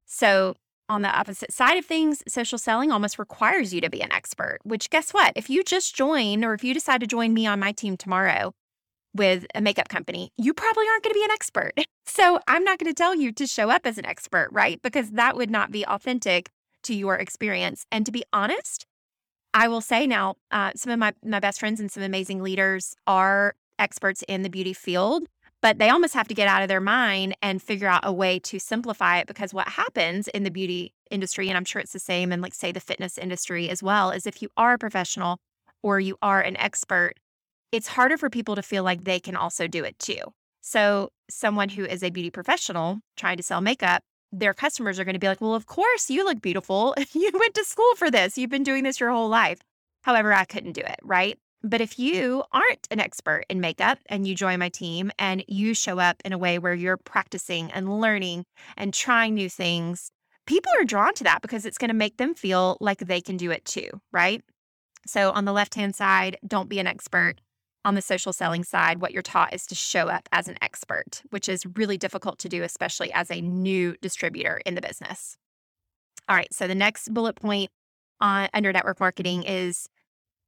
So, 0.06 0.54
on 0.88 1.02
the 1.02 1.08
opposite 1.08 1.52
side 1.52 1.78
of 1.78 1.86
things, 1.86 2.22
social 2.28 2.58
selling 2.58 2.92
almost 2.92 3.18
requires 3.18 3.72
you 3.72 3.80
to 3.80 3.88
be 3.88 4.02
an 4.02 4.12
expert, 4.12 4.58
which 4.62 4.90
guess 4.90 5.14
what? 5.14 5.32
If 5.36 5.48
you 5.48 5.64
just 5.64 5.94
join 5.96 6.44
or 6.44 6.52
if 6.52 6.62
you 6.62 6.74
decide 6.74 7.00
to 7.00 7.06
join 7.06 7.32
me 7.32 7.46
on 7.46 7.58
my 7.58 7.72
team 7.72 7.96
tomorrow 7.96 8.52
with 9.14 9.46
a 9.54 9.62
makeup 9.62 9.88
company, 9.88 10.30
you 10.36 10.52
probably 10.52 10.86
aren't 10.88 11.02
going 11.02 11.14
to 11.14 11.18
be 11.18 11.24
an 11.24 11.30
expert. 11.30 11.72
So, 12.04 12.40
I'm 12.48 12.64
not 12.64 12.78
going 12.80 12.90
to 12.92 12.94
tell 12.94 13.14
you 13.14 13.30
to 13.32 13.46
show 13.46 13.70
up 13.70 13.86
as 13.86 13.96
an 13.96 14.04
expert, 14.04 14.48
right? 14.50 14.82
Because 14.82 15.12
that 15.12 15.36
would 15.36 15.50
not 15.50 15.70
be 15.70 15.86
authentic 15.86 16.50
to 16.82 16.94
your 16.94 17.14
experience. 17.14 17.86
And 17.92 18.04
to 18.04 18.12
be 18.12 18.24
honest, 18.32 18.86
I 19.54 19.68
will 19.68 19.80
say 19.80 20.06
now, 20.06 20.34
uh, 20.50 20.72
some 20.74 20.92
of 20.92 20.98
my, 20.98 21.12
my 21.24 21.40
best 21.40 21.60
friends 21.60 21.78
and 21.78 21.90
some 21.90 22.02
amazing 22.02 22.42
leaders 22.42 22.94
are 23.06 23.54
experts 23.78 24.24
in 24.28 24.42
the 24.42 24.50
beauty 24.50 24.72
field, 24.72 25.26
but 25.62 25.78
they 25.78 25.88
almost 25.88 26.14
have 26.14 26.28
to 26.28 26.34
get 26.34 26.48
out 26.48 26.62
of 26.62 26.68
their 26.68 26.80
mind 26.80 27.36
and 27.40 27.62
figure 27.62 27.88
out 27.88 28.00
a 28.02 28.12
way 28.12 28.38
to 28.40 28.58
simplify 28.58 29.18
it 29.18 29.28
because 29.28 29.54
what 29.54 29.68
happens 29.68 30.26
in 30.28 30.42
the 30.42 30.50
beauty 30.50 30.92
industry, 31.10 31.48
and 31.48 31.56
I'm 31.56 31.64
sure 31.64 31.80
it's 31.80 31.92
the 31.92 32.00
same 32.00 32.32
in, 32.32 32.40
like, 32.40 32.52
say, 32.52 32.72
the 32.72 32.80
fitness 32.80 33.16
industry 33.16 33.70
as 33.70 33.82
well, 33.82 34.10
is 34.10 34.26
if 34.26 34.42
you 34.42 34.48
are 34.56 34.74
a 34.74 34.78
professional 34.78 35.38
or 35.82 36.00
you 36.00 36.16
are 36.20 36.40
an 36.40 36.56
expert, 36.56 37.14
it's 37.70 37.88
harder 37.88 38.18
for 38.18 38.28
people 38.28 38.56
to 38.56 38.62
feel 38.62 38.82
like 38.82 39.04
they 39.04 39.20
can 39.20 39.36
also 39.36 39.68
do 39.68 39.84
it 39.84 39.98
too. 39.98 40.20
So, 40.60 41.10
someone 41.30 41.70
who 41.70 41.84
is 41.84 42.02
a 42.02 42.10
beauty 42.10 42.30
professional 42.30 43.00
trying 43.16 43.36
to 43.36 43.42
sell 43.42 43.60
makeup, 43.60 44.02
their 44.32 44.54
customers 44.54 44.98
are 44.98 45.04
going 45.04 45.14
to 45.14 45.20
be 45.20 45.28
like, 45.28 45.40
Well, 45.40 45.54
of 45.54 45.66
course, 45.66 46.10
you 46.10 46.24
look 46.24 46.40
beautiful. 46.42 46.94
you 47.12 47.30
went 47.34 47.54
to 47.54 47.64
school 47.64 47.94
for 47.96 48.10
this. 48.10 48.36
You've 48.36 48.50
been 48.50 48.62
doing 48.62 48.84
this 48.84 49.00
your 49.00 49.10
whole 49.10 49.28
life. 49.28 49.60
However, 50.02 50.32
I 50.32 50.44
couldn't 50.44 50.72
do 50.72 50.82
it. 50.82 50.98
Right. 51.02 51.38
But 51.64 51.80
if 51.80 51.98
you 51.98 52.42
aren't 52.52 52.88
an 52.90 53.00
expert 53.00 53.44
in 53.48 53.60
makeup 53.60 53.98
and 54.06 54.26
you 54.26 54.34
join 54.34 54.58
my 54.58 54.68
team 54.68 55.12
and 55.18 55.44
you 55.46 55.74
show 55.74 55.98
up 55.98 56.20
in 56.24 56.32
a 56.32 56.38
way 56.38 56.58
where 56.58 56.74
you're 56.74 56.96
practicing 56.96 57.70
and 57.70 58.00
learning 58.00 58.44
and 58.76 58.92
trying 58.92 59.34
new 59.34 59.48
things, 59.48 60.10
people 60.46 60.72
are 60.78 60.84
drawn 60.84 61.14
to 61.14 61.24
that 61.24 61.42
because 61.42 61.64
it's 61.64 61.78
going 61.78 61.88
to 61.90 61.94
make 61.94 62.16
them 62.16 62.34
feel 62.34 62.76
like 62.80 62.98
they 62.98 63.20
can 63.20 63.36
do 63.36 63.50
it 63.50 63.64
too. 63.64 63.88
Right. 64.12 64.42
So, 65.06 65.30
on 65.30 65.44
the 65.44 65.52
left 65.52 65.74
hand 65.74 65.96
side, 65.96 66.36
don't 66.46 66.68
be 66.68 66.78
an 66.78 66.86
expert 66.86 67.40
on 67.84 67.94
the 67.94 68.02
social 68.02 68.32
selling 68.32 68.64
side, 68.64 69.00
what 69.00 69.12
you're 69.12 69.22
taught 69.22 69.54
is 69.54 69.66
to 69.66 69.74
show 69.74 70.08
up 70.08 70.28
as 70.32 70.48
an 70.48 70.56
expert, 70.62 71.22
which 71.30 71.48
is 71.48 71.66
really 71.74 71.98
difficult 71.98 72.38
to 72.40 72.48
do, 72.48 72.62
especially 72.62 73.12
as 73.12 73.30
a 73.30 73.40
new 73.40 73.96
distributor 74.00 74.60
in 74.64 74.74
the 74.74 74.80
business. 74.80 75.36
All 76.28 76.36
right. 76.36 76.52
So 76.52 76.68
the 76.68 76.74
next 76.74 77.12
bullet 77.12 77.36
point 77.36 77.70
on 78.20 78.48
under 78.54 78.72
network 78.72 79.00
marketing 79.00 79.42
is 79.42 79.88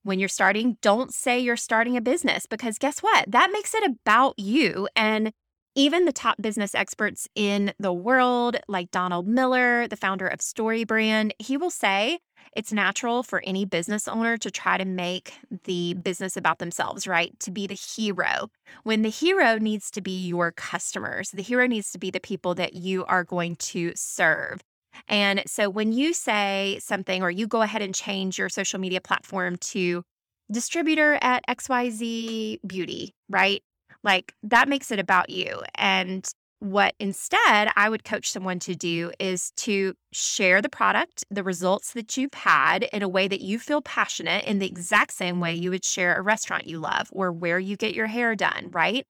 when 0.04 0.20
you're 0.20 0.28
starting, 0.28 0.76
don't 0.80 1.12
say 1.12 1.40
you're 1.40 1.56
starting 1.56 1.96
a 1.96 2.00
business 2.00 2.46
because 2.46 2.78
guess 2.78 3.00
what? 3.00 3.24
That 3.30 3.50
makes 3.52 3.74
it 3.74 3.82
about 3.84 4.38
you. 4.38 4.88
And 4.94 5.32
even 5.74 6.04
the 6.04 6.12
top 6.12 6.36
business 6.40 6.74
experts 6.74 7.28
in 7.34 7.72
the 7.80 7.92
world, 7.92 8.56
like 8.68 8.92
Donald 8.92 9.26
Miller, 9.26 9.88
the 9.88 9.96
founder 9.96 10.28
of 10.28 10.38
StoryBrand, 10.38 11.32
he 11.40 11.56
will 11.56 11.70
say 11.70 12.20
it's 12.54 12.72
natural 12.72 13.24
for 13.24 13.42
any 13.44 13.64
business 13.64 14.06
owner 14.06 14.36
to 14.38 14.50
try 14.50 14.78
to 14.78 14.84
make 14.84 15.32
the 15.64 15.94
business 15.94 16.36
about 16.36 16.60
themselves, 16.60 17.08
right? 17.08 17.38
To 17.40 17.50
be 17.50 17.66
the 17.66 17.74
hero. 17.74 18.50
When 18.84 19.02
the 19.02 19.10
hero 19.10 19.58
needs 19.58 19.90
to 19.92 20.00
be 20.00 20.26
your 20.26 20.52
customers, 20.52 21.30
the 21.30 21.42
hero 21.42 21.66
needs 21.66 21.90
to 21.90 21.98
be 21.98 22.10
the 22.10 22.20
people 22.20 22.54
that 22.54 22.74
you 22.74 23.04
are 23.06 23.24
going 23.24 23.56
to 23.56 23.92
serve. 23.96 24.60
And 25.08 25.42
so 25.46 25.68
when 25.68 25.92
you 25.92 26.12
say 26.12 26.78
something 26.80 27.22
or 27.22 27.30
you 27.30 27.46
go 27.46 27.62
ahead 27.62 27.82
and 27.82 27.94
change 27.94 28.38
your 28.38 28.48
social 28.48 28.78
media 28.78 29.00
platform 29.00 29.56
to 29.56 30.02
distributor 30.50 31.18
at 31.20 31.44
XYZ 31.48 32.58
Beauty, 32.66 33.14
right? 33.28 33.62
Like 34.02 34.34
that 34.42 34.68
makes 34.68 34.90
it 34.90 34.98
about 34.98 35.30
you. 35.30 35.62
And 35.74 36.26
what 36.60 36.94
instead 36.98 37.70
I 37.76 37.88
would 37.90 38.04
coach 38.04 38.30
someone 38.30 38.58
to 38.60 38.74
do 38.74 39.12
is 39.18 39.50
to 39.56 39.94
share 40.12 40.62
the 40.62 40.68
product, 40.68 41.24
the 41.30 41.42
results 41.42 41.92
that 41.92 42.16
you've 42.16 42.34
had 42.34 42.84
in 42.84 43.02
a 43.02 43.08
way 43.08 43.28
that 43.28 43.42
you 43.42 43.58
feel 43.58 43.82
passionate 43.82 44.44
in 44.44 44.60
the 44.60 44.66
exact 44.66 45.12
same 45.12 45.40
way 45.40 45.54
you 45.54 45.70
would 45.70 45.84
share 45.84 46.14
a 46.16 46.22
restaurant 46.22 46.66
you 46.66 46.78
love 46.78 47.08
or 47.12 47.32
where 47.32 47.58
you 47.58 47.76
get 47.76 47.94
your 47.94 48.06
hair 48.06 48.34
done, 48.34 48.68
right? 48.70 49.06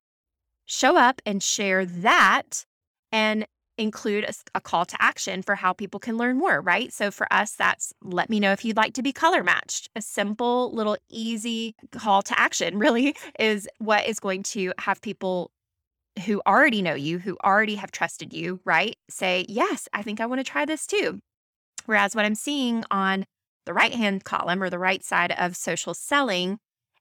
Show 0.66 0.96
up 0.96 1.22
and 1.24 1.42
share 1.42 1.84
that 1.86 2.64
and 3.12 3.46
include 3.78 4.24
a, 4.24 4.32
a, 4.54 4.60
call 4.60 4.84
to 4.84 4.96
action 5.00 5.42
for 5.42 5.54
how 5.54 5.72
people 5.72 6.00
can 6.00 6.16
learn 6.16 6.38
more, 6.38 6.60
right? 6.60 6.92
So 6.92 7.10
for 7.10 7.26
us, 7.32 7.52
that's 7.52 7.92
let 8.02 8.30
me 8.30 8.40
know 8.40 8.52
if 8.52 8.64
you'd 8.64 8.76
like 8.76 8.94
to 8.94 9.02
be 9.02 9.12
color 9.12 9.42
matched. 9.42 9.90
A 9.96 10.02
simple, 10.02 10.72
little, 10.72 10.96
easy 11.08 11.74
call 11.92 12.22
to 12.22 12.38
action 12.38 12.78
really 12.84 13.16
is 13.38 13.68
what 13.78 14.06
is 14.06 14.20
going 14.20 14.42
to 14.44 14.72
have 14.78 15.00
people 15.00 15.50
who 16.24 16.40
already 16.46 16.80
know 16.80 16.94
you, 16.94 17.18
who 17.18 17.36
already 17.44 17.74
have 17.74 17.90
trusted 17.90 18.32
you, 18.32 18.60
right? 18.64 18.96
Say, 19.10 19.46
yes, 19.48 19.88
I 19.92 20.02
think 20.02 20.20
I 20.20 20.26
want 20.26 20.38
to 20.38 20.44
try 20.44 20.64
this 20.64 20.86
too. 20.86 21.20
Whereas 21.86 22.14
what 22.14 22.24
I'm 22.24 22.36
seeing 22.36 22.84
on 22.90 23.26
the 23.66 23.74
right 23.74 23.92
hand 23.92 24.24
column 24.24 24.62
or 24.62 24.70
the 24.70 24.78
right 24.78 25.02
side 25.02 25.32
of 25.32 25.56
social 25.56 25.94
selling 25.94 26.58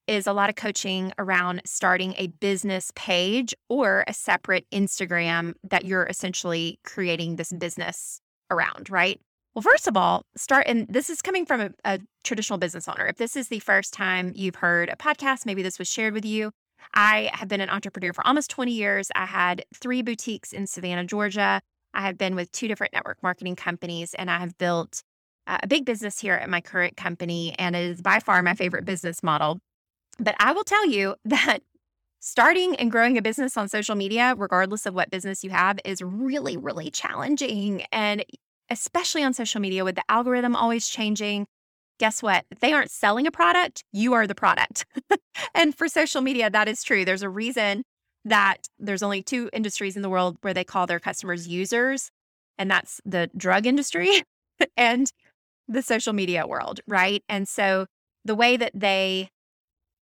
is 0.07 0.27
a 0.27 0.33
lot 0.33 0.49
of 0.49 0.55
coaching 0.55 1.13
around 1.17 1.61
starting 1.65 2.13
a 2.17 2.27
business 2.27 2.91
page 2.95 3.53
or 3.69 4.03
a 4.07 4.13
separate 4.13 4.65
Instagram 4.71 5.53
that 5.63 5.85
you're 5.85 6.05
essentially 6.05 6.79
creating 6.83 7.37
this 7.37 7.53
business 7.53 8.19
around, 8.51 8.89
right? 8.89 9.19
Well, 9.53 9.61
first 9.61 9.87
of 9.87 9.95
all, 9.95 10.25
start, 10.35 10.65
and 10.67 10.87
this 10.89 11.09
is 11.09 11.21
coming 11.21 11.45
from 11.45 11.61
a, 11.61 11.69
a, 11.85 11.99
traditional 12.23 12.57
business 12.57 12.87
owner. 12.87 13.05
If 13.05 13.17
this 13.17 13.35
is 13.35 13.49
the 13.49 13.59
first 13.59 13.93
time 13.93 14.31
you've 14.35 14.55
heard 14.55 14.89
a 14.89 14.95
podcast, 14.95 15.45
maybe 15.45 15.61
this 15.61 15.77
was 15.77 15.87
shared 15.87 16.13
with 16.13 16.25
you. 16.25 16.51
I 16.93 17.29
have 17.33 17.47
been 17.47 17.61
an 17.61 17.69
entrepreneur 17.69 18.13
for 18.13 18.25
almost 18.25 18.49
20 18.49 18.71
years. 18.71 19.09
I 19.15 19.25
had 19.25 19.63
three 19.75 20.01
boutiques 20.01 20.53
in 20.53 20.67
Savannah, 20.67 21.05
Georgia. 21.05 21.61
I 21.93 22.01
have 22.01 22.17
been 22.17 22.35
with 22.35 22.51
two 22.51 22.67
different 22.67 22.93
network 22.93 23.21
marketing 23.21 23.55
companies, 23.55 24.13
and 24.15 24.31
I 24.31 24.39
have 24.39 24.57
built 24.57 25.03
a 25.45 25.67
big 25.67 25.85
business 25.85 26.19
here 26.19 26.33
at 26.33 26.49
my 26.49 26.61
current 26.61 26.97
company. 26.97 27.53
And 27.59 27.75
it 27.75 27.83
is 27.83 28.01
by 28.01 28.19
far 28.19 28.41
my 28.41 28.55
favorite 28.55 28.85
business 28.85 29.21
model. 29.21 29.59
But 30.19 30.35
I 30.39 30.51
will 30.51 30.63
tell 30.63 30.85
you 30.87 31.15
that 31.25 31.59
starting 32.19 32.75
and 32.77 32.91
growing 32.91 33.17
a 33.17 33.21
business 33.21 33.57
on 33.57 33.67
social 33.67 33.95
media, 33.95 34.33
regardless 34.37 34.85
of 34.85 34.93
what 34.93 35.11
business 35.11 35.43
you 35.43 35.49
have, 35.49 35.79
is 35.83 36.01
really, 36.01 36.57
really 36.57 36.89
challenging. 36.89 37.83
And 37.91 38.23
especially 38.69 39.23
on 39.23 39.33
social 39.33 39.59
media 39.59 39.83
with 39.83 39.95
the 39.95 40.03
algorithm 40.09 40.55
always 40.55 40.87
changing, 40.87 41.47
guess 41.99 42.23
what? 42.23 42.45
If 42.49 42.59
they 42.59 42.73
aren't 42.73 42.91
selling 42.91 43.27
a 43.27 43.31
product, 43.31 43.83
you 43.91 44.13
are 44.13 44.25
the 44.25 44.35
product. 44.35 44.85
and 45.53 45.75
for 45.75 45.87
social 45.87 46.21
media, 46.21 46.49
that 46.49 46.67
is 46.67 46.83
true. 46.83 47.05
There's 47.05 47.21
a 47.21 47.29
reason 47.29 47.83
that 48.25 48.67
there's 48.79 49.03
only 49.03 49.21
two 49.21 49.49
industries 49.51 49.95
in 49.95 50.01
the 50.01 50.09
world 50.09 50.37
where 50.41 50.53
they 50.53 50.63
call 50.63 50.87
their 50.87 50.99
customers 50.99 51.47
users, 51.47 52.09
and 52.57 52.71
that's 52.71 53.01
the 53.05 53.29
drug 53.35 53.65
industry 53.65 54.23
and 54.77 55.11
the 55.67 55.81
social 55.81 56.13
media 56.13 56.47
world, 56.47 56.79
right? 56.87 57.23
And 57.27 57.47
so 57.47 57.85
the 58.25 58.35
way 58.35 58.57
that 58.57 58.71
they 58.73 59.29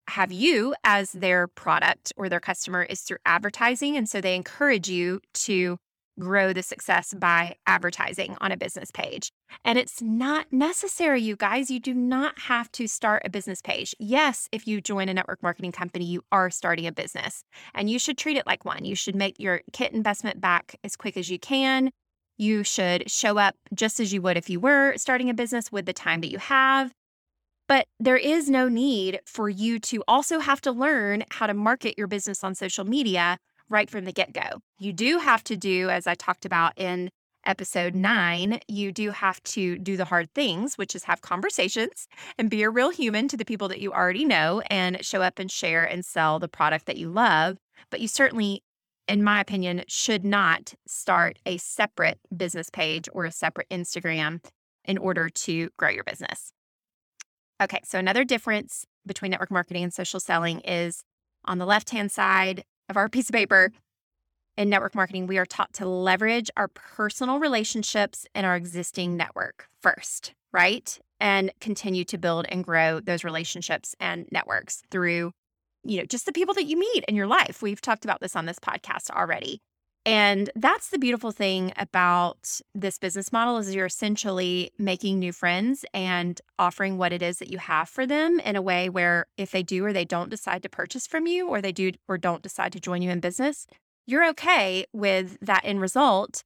have 0.08 0.32
you 0.32 0.74
as 0.84 1.12
their 1.12 1.48
product 1.48 2.14
or 2.18 2.30
their 2.30 2.40
customer 2.40 2.84
is 2.84 3.02
through 3.02 3.18
advertising. 3.26 3.98
And 3.98 4.08
so 4.08 4.22
they 4.22 4.36
encourage 4.36 4.90
you 4.90 5.22
to 5.34 5.78
grow 6.20 6.52
the 6.52 6.64
success 6.64 7.14
by 7.14 7.56
advertising 7.68 8.36
on 8.42 8.52
a 8.52 8.58
business 8.58 8.90
page. 8.92 9.32
And 9.64 9.78
it's 9.78 10.02
not 10.02 10.52
necessary, 10.52 11.22
you 11.22 11.36
guys. 11.36 11.70
You 11.70 11.80
do 11.80 11.94
not 11.94 12.40
have 12.40 12.72
to 12.74 12.88
start 12.88 13.22
a 13.24 13.30
business 13.30 13.62
page. 13.62 13.96
Yes, 14.00 14.50
if 14.52 14.68
you 14.68 14.82
join 14.82 15.10
a 15.10 15.14
network 15.14 15.44
marketing 15.44 15.72
company, 15.72 16.06
you 16.06 16.24
are 16.32 16.50
starting 16.50 16.88
a 16.88 16.92
business 16.92 17.44
and 17.74 17.90
you 17.90 18.00
should 18.00 18.18
treat 18.18 18.38
it 18.38 18.48
like 18.48 18.66
one. 18.66 18.84
You 18.84 18.96
should 18.96 19.16
make 19.16 19.40
your 19.40 19.62
kit 19.74 19.94
investment 19.94 20.42
back 20.42 20.76
as 20.84 20.96
quick 20.96 21.18
as 21.18 21.30
you 21.30 21.40
can. 21.40 21.92
You 22.38 22.64
should 22.64 23.10
show 23.10 23.38
up 23.38 23.56
just 23.74 24.00
as 24.00 24.14
you 24.14 24.22
would 24.22 24.38
if 24.38 24.50
you 24.50 24.60
were 24.60 24.96
starting 24.98 25.30
a 25.30 25.34
business 25.34 25.72
with 25.72 25.86
the 25.86 25.94
time 25.94 26.22
that 26.22 26.32
you 26.32 26.38
have. 26.40 26.92
But 27.68 27.88
there 28.00 28.18
is 28.18 28.50
no 28.50 28.70
need 28.70 29.20
for 29.26 29.50
you 29.50 29.80
to 29.80 30.04
also 30.08 30.40
have 30.40 30.62
to 30.62 30.72
learn 30.72 31.24
how 31.32 31.48
to 31.48 31.54
market 31.54 31.96
your 31.98 32.08
business 32.08 32.44
on 32.44 32.56
social 32.56 32.86
media 32.86 33.38
right 33.70 33.90
from 33.90 34.06
the 34.06 34.14
get 34.14 34.32
go. 34.32 34.62
You 34.80 34.94
do 34.94 35.20
have 35.20 35.44
to 35.46 35.58
do, 35.58 35.90
as 35.90 36.08
I 36.08 36.16
talked 36.16 36.46
about 36.46 36.74
in 36.78 37.10
episode 37.46 37.96
nine, 37.96 38.60
you 38.68 38.92
do 38.92 39.12
have 39.12 39.42
to 39.44 39.78
do 39.78 39.98
the 39.98 40.06
hard 40.06 40.34
things, 40.34 40.78
which 40.78 40.96
is 40.96 41.06
have 41.06 41.22
conversations 41.22 42.08
and 42.38 42.50
be 42.50 42.64
a 42.64 42.70
real 42.70 42.90
human 42.90 43.28
to 43.30 43.38
the 43.38 43.46
people 43.46 43.68
that 43.70 43.82
you 43.82 43.92
already 43.92 44.26
know 44.26 44.62
and 44.70 45.04
show 45.04 45.22
up 45.22 45.40
and 45.40 45.52
share 45.52 45.84
and 45.84 46.06
sell 46.06 46.40
the 46.40 46.48
product 46.48 46.86
that 46.86 46.98
you 46.98 47.10
love. 47.10 47.58
But 47.90 48.02
you 48.02 48.08
certainly, 48.08 48.64
in 49.08 49.24
my 49.24 49.40
opinion, 49.42 49.84
should 49.88 50.26
not 50.26 50.74
start 50.88 51.40
a 51.46 51.58
separate 51.58 52.20
business 52.36 52.70
page 52.70 53.08
or 53.12 53.26
a 53.26 53.32
separate 53.32 53.70
Instagram 53.70 54.44
in 54.86 54.98
order 54.98 55.30
to 55.30 55.70
grow 55.78 55.90
your 55.90 56.04
business. 56.04 56.54
Okay, 57.62 57.80
so 57.84 57.98
another 57.98 58.24
difference 58.24 58.86
between 59.06 59.32
network 59.32 59.50
marketing 59.50 59.84
and 59.84 59.94
social 59.94 60.20
selling 60.20 60.60
is 60.62 61.04
on 61.46 61.58
the 61.58 61.66
left 61.66 61.90
hand 61.90 62.12
side 62.12 62.64
of 62.90 62.98
our 62.98 63.10
piece 63.10 63.30
of 63.30 63.34
paper. 63.34 63.72
In 64.58 64.70
network 64.70 64.96
marketing, 64.96 65.28
we 65.28 65.38
are 65.38 65.46
taught 65.46 65.74
to 65.74 65.88
leverage 65.88 66.50
our 66.58 66.68
personal 66.68 67.40
relationships 67.40 68.26
and 68.34 68.46
our 68.46 68.56
existing 68.56 69.16
network 69.16 69.68
first, 69.82 70.34
right? 70.52 70.98
And 71.20 71.52
continue 71.62 72.04
to 72.06 72.18
build 72.18 72.48
and 72.50 72.64
grow 72.64 73.00
those 73.00 73.24
relationships 73.24 73.96
and 74.00 74.28
networks 74.32 74.82
through, 74.90 75.32
you 75.84 76.00
know, 76.00 76.06
just 76.06 76.26
the 76.26 76.32
people 76.32 76.56
that 76.56 76.66
you 76.66 76.78
meet 76.78 77.06
in 77.08 77.16
your 77.16 77.28
life. 77.28 77.62
We've 77.62 77.82
talked 77.82 78.04
about 78.04 78.20
this 78.20 78.36
on 78.36 78.48
this 78.48 78.58
podcast 78.58 79.12
already. 79.12 79.62
And 80.08 80.50
that's 80.56 80.88
the 80.88 80.98
beautiful 80.98 81.32
thing 81.32 81.74
about 81.76 82.62
this 82.74 82.98
business 82.98 83.34
model 83.34 83.58
is 83.58 83.76
you're 83.76 83.86
essentially 83.86 84.72
making 84.78 85.20
new 85.20 85.34
friends 85.34 85.84
and 85.94 86.40
offering 86.58 86.98
what 86.98 87.12
it 87.12 87.22
is 87.22 87.40
that 87.40 87.52
you 87.52 87.58
have 87.58 87.90
for 87.90 88.06
them 88.06 88.40
in 88.40 88.56
a 88.56 88.62
way 88.62 88.88
where 88.88 89.26
if 89.36 89.52
they 89.52 89.64
do 89.64 89.84
or 89.84 89.92
they 89.92 90.06
don't 90.06 90.30
decide 90.30 90.64
to 90.64 90.70
purchase 90.70 91.06
from 91.06 91.28
you 91.28 91.50
or 91.50 91.62
they 91.62 91.74
do 91.74 91.92
or 92.08 92.18
don't 92.18 92.42
decide 92.42 92.72
to 92.72 92.80
join 92.80 93.02
you 93.02 93.12
in 93.12 93.20
business, 93.20 93.68
you're 94.06 94.26
okay 94.30 94.86
with 94.94 95.38
that 95.42 95.66
end 95.66 95.82
result 95.82 96.46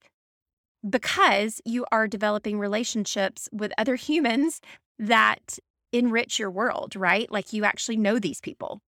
because 0.90 1.62
you 1.64 1.86
are 1.92 2.08
developing 2.08 2.58
relationships 2.58 3.48
with 3.52 3.72
other 3.78 3.94
humans 4.08 4.60
that 4.98 5.60
enrich 5.92 6.40
your 6.40 6.50
world, 6.50 6.96
right? 6.96 7.32
Like 7.32 7.54
you 7.54 7.64
actually 7.64 7.98
know 7.98 8.18
these 8.18 8.42
people. 8.42 8.82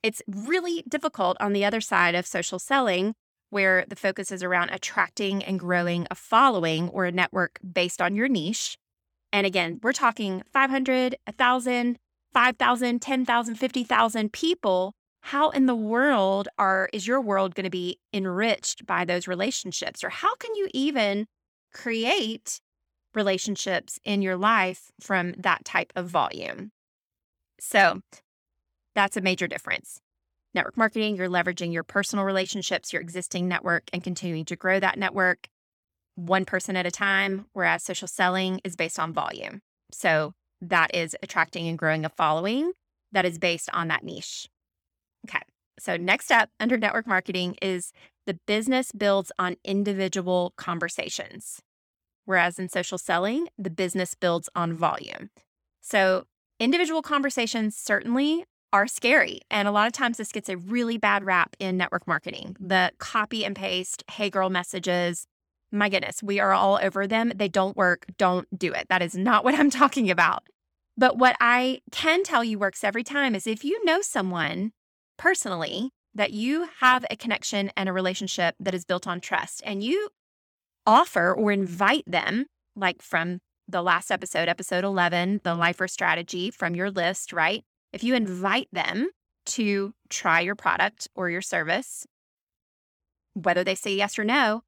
It's 0.00 0.22
really 0.28 0.84
difficult 0.88 1.36
on 1.40 1.52
the 1.52 1.64
other 1.64 1.80
side 1.80 2.14
of 2.14 2.24
social 2.24 2.60
selling, 2.60 3.16
where 3.52 3.84
the 3.86 3.96
focus 3.96 4.32
is 4.32 4.42
around 4.42 4.70
attracting 4.70 5.44
and 5.44 5.60
growing 5.60 6.06
a 6.10 6.14
following 6.14 6.88
or 6.88 7.04
a 7.04 7.12
network 7.12 7.58
based 7.72 8.00
on 8.00 8.16
your 8.16 8.28
niche. 8.28 8.78
And 9.32 9.46
again, 9.46 9.78
we're 9.82 9.92
talking 9.92 10.42
500, 10.52 11.16
1,000, 11.26 11.98
5,000, 12.32 13.02
10,000, 13.02 13.54
50,000 13.54 14.32
people. 14.32 14.94
How 15.20 15.50
in 15.50 15.66
the 15.66 15.76
world 15.76 16.48
are 16.58 16.88
is 16.92 17.06
your 17.06 17.20
world 17.20 17.54
going 17.54 17.64
to 17.64 17.70
be 17.70 17.98
enriched 18.12 18.86
by 18.86 19.04
those 19.04 19.28
relationships 19.28 20.02
or 20.02 20.08
how 20.08 20.34
can 20.36 20.54
you 20.54 20.68
even 20.72 21.26
create 21.72 22.60
relationships 23.14 23.98
in 24.04 24.22
your 24.22 24.36
life 24.36 24.90
from 25.00 25.32
that 25.38 25.64
type 25.64 25.92
of 25.96 26.06
volume. 26.06 26.70
So 27.60 28.00
that's 28.94 29.16
a 29.16 29.20
major 29.20 29.46
difference. 29.46 30.00
Network 30.54 30.76
marketing, 30.76 31.16
you're 31.16 31.28
leveraging 31.28 31.72
your 31.72 31.82
personal 31.82 32.24
relationships, 32.24 32.92
your 32.92 33.00
existing 33.00 33.48
network, 33.48 33.84
and 33.92 34.04
continuing 34.04 34.44
to 34.46 34.56
grow 34.56 34.78
that 34.80 34.98
network 34.98 35.48
one 36.14 36.44
person 36.44 36.76
at 36.76 36.84
a 36.84 36.90
time, 36.90 37.46
whereas 37.54 37.82
social 37.82 38.06
selling 38.06 38.60
is 38.64 38.76
based 38.76 38.98
on 38.98 39.14
volume. 39.14 39.62
So 39.92 40.34
that 40.60 40.94
is 40.94 41.16
attracting 41.22 41.68
and 41.68 41.78
growing 41.78 42.04
a 42.04 42.10
following 42.10 42.72
that 43.12 43.24
is 43.24 43.38
based 43.38 43.70
on 43.72 43.88
that 43.88 44.04
niche. 44.04 44.46
Okay. 45.26 45.40
So, 45.78 45.96
next 45.96 46.30
up 46.30 46.50
under 46.60 46.76
network 46.76 47.06
marketing 47.06 47.56
is 47.62 47.92
the 48.26 48.38
business 48.46 48.92
builds 48.92 49.32
on 49.38 49.56
individual 49.64 50.52
conversations 50.56 51.62
whereas 52.24 52.58
in 52.58 52.68
social 52.68 52.98
selling, 52.98 53.48
the 53.58 53.70
business 53.70 54.14
builds 54.14 54.48
on 54.54 54.72
volume. 54.72 55.30
So, 55.80 56.24
individual 56.58 57.02
conversations 57.02 57.76
certainly 57.76 58.44
are 58.72 58.86
scary. 58.86 59.40
And 59.50 59.68
a 59.68 59.72
lot 59.72 59.86
of 59.86 59.92
times 59.92 60.16
this 60.16 60.32
gets 60.32 60.48
a 60.48 60.56
really 60.56 60.96
bad 60.96 61.24
rap 61.24 61.56
in 61.58 61.76
network 61.76 62.06
marketing. 62.06 62.56
The 62.58 62.92
copy 62.98 63.44
and 63.44 63.54
paste, 63.54 64.04
hey 64.10 64.30
girl 64.30 64.50
messages. 64.50 65.26
My 65.70 65.88
goodness, 65.88 66.22
we 66.22 66.38
are 66.40 66.52
all 66.52 66.78
over 66.82 67.06
them. 67.06 67.32
They 67.34 67.48
don't 67.48 67.76
work. 67.76 68.06
Don't 68.18 68.46
do 68.58 68.72
it. 68.72 68.86
That 68.88 69.02
is 69.02 69.16
not 69.16 69.44
what 69.44 69.54
I'm 69.54 69.70
talking 69.70 70.10
about. 70.10 70.46
But 70.96 71.16
what 71.16 71.36
I 71.40 71.80
can 71.90 72.22
tell 72.22 72.44
you 72.44 72.58
works 72.58 72.84
every 72.84 73.02
time 73.02 73.34
is 73.34 73.46
if 73.46 73.64
you 73.64 73.82
know 73.84 74.02
someone 74.02 74.72
personally 75.16 75.90
that 76.14 76.32
you 76.32 76.68
have 76.80 77.04
a 77.10 77.16
connection 77.16 77.70
and 77.76 77.88
a 77.88 77.92
relationship 77.92 78.54
that 78.60 78.74
is 78.74 78.84
built 78.84 79.06
on 79.06 79.20
trust 79.20 79.62
and 79.64 79.82
you 79.82 80.10
offer 80.86 81.32
or 81.32 81.52
invite 81.52 82.04
them, 82.06 82.46
like 82.76 83.00
from 83.00 83.38
the 83.66 83.82
last 83.82 84.10
episode, 84.10 84.48
episode 84.48 84.84
11, 84.84 85.40
the 85.44 85.54
lifer 85.54 85.88
strategy 85.88 86.50
from 86.50 86.74
your 86.74 86.90
list, 86.90 87.32
right? 87.32 87.64
If 87.92 88.02
you 88.02 88.14
invite 88.14 88.68
them 88.72 89.10
to 89.44 89.92
try 90.08 90.40
your 90.40 90.54
product 90.54 91.08
or 91.14 91.28
your 91.28 91.42
service, 91.42 92.06
whether 93.34 93.64
they 93.64 93.74
say 93.74 93.94
yes 93.94 94.18
or 94.18 94.24
no, 94.24 94.62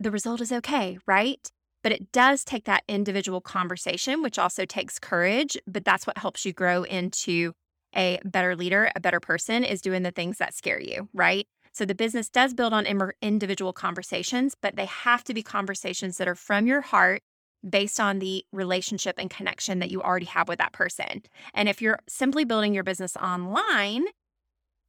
the 0.00 0.10
result 0.10 0.40
is 0.40 0.52
okay, 0.52 0.98
right? 1.06 1.50
But 1.82 1.92
it 1.92 2.12
does 2.12 2.44
take 2.44 2.64
that 2.64 2.84
individual 2.88 3.40
conversation, 3.40 4.22
which 4.22 4.38
also 4.38 4.64
takes 4.64 4.98
courage, 4.98 5.56
but 5.66 5.84
that's 5.84 6.06
what 6.06 6.18
helps 6.18 6.44
you 6.44 6.52
grow 6.52 6.84
into 6.84 7.52
a 7.94 8.18
better 8.24 8.56
leader, 8.56 8.90
a 8.96 9.00
better 9.00 9.20
person 9.20 9.64
is 9.64 9.82
doing 9.82 10.02
the 10.02 10.10
things 10.10 10.38
that 10.38 10.54
scare 10.54 10.80
you, 10.80 11.08
right? 11.12 11.46
So 11.72 11.84
the 11.84 11.94
business 11.94 12.28
does 12.28 12.54
build 12.54 12.72
on 12.72 12.86
individual 13.20 13.72
conversations, 13.72 14.54
but 14.60 14.76
they 14.76 14.86
have 14.86 15.24
to 15.24 15.34
be 15.34 15.42
conversations 15.42 16.18
that 16.18 16.28
are 16.28 16.34
from 16.34 16.66
your 16.66 16.82
heart 16.82 17.22
based 17.68 18.00
on 18.00 18.18
the 18.18 18.44
relationship 18.52 19.16
and 19.18 19.30
connection 19.30 19.78
that 19.78 19.90
you 19.90 20.02
already 20.02 20.26
have 20.26 20.48
with 20.48 20.58
that 20.58 20.72
person. 20.72 21.22
And 21.54 21.68
if 21.68 21.80
you're 21.80 21.98
simply 22.08 22.44
building 22.44 22.74
your 22.74 22.84
business 22.84 23.16
online, 23.16 24.06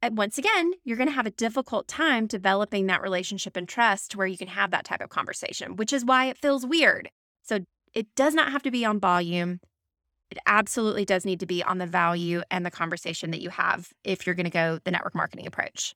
eh, 0.02 0.10
once 0.12 0.38
again, 0.38 0.72
you're 0.84 0.96
going 0.96 1.08
to 1.08 1.14
have 1.14 1.26
a 1.26 1.30
difficult 1.30 1.88
time 1.88 2.26
developing 2.26 2.86
that 2.86 3.02
relationship 3.02 3.56
and 3.56 3.68
trust 3.68 4.16
where 4.16 4.26
you 4.26 4.36
can 4.36 4.48
have 4.48 4.70
that 4.72 4.84
type 4.84 5.00
of 5.00 5.10
conversation, 5.10 5.76
which 5.76 5.92
is 5.92 6.04
why 6.04 6.26
it 6.26 6.38
feels 6.38 6.66
weird. 6.66 7.10
So 7.42 7.60
it 7.94 8.14
does 8.16 8.34
not 8.34 8.50
have 8.50 8.62
to 8.64 8.70
be 8.70 8.84
on 8.84 8.98
volume. 8.98 9.60
It 10.30 10.38
absolutely 10.46 11.04
does 11.04 11.24
need 11.24 11.40
to 11.40 11.46
be 11.46 11.62
on 11.62 11.78
the 11.78 11.86
value 11.86 12.42
and 12.50 12.66
the 12.66 12.70
conversation 12.70 13.30
that 13.30 13.40
you 13.40 13.50
have 13.50 13.92
if 14.02 14.26
you're 14.26 14.34
going 14.34 14.44
to 14.44 14.50
go 14.50 14.78
the 14.82 14.90
network 14.90 15.14
marketing 15.14 15.46
approach. 15.46 15.94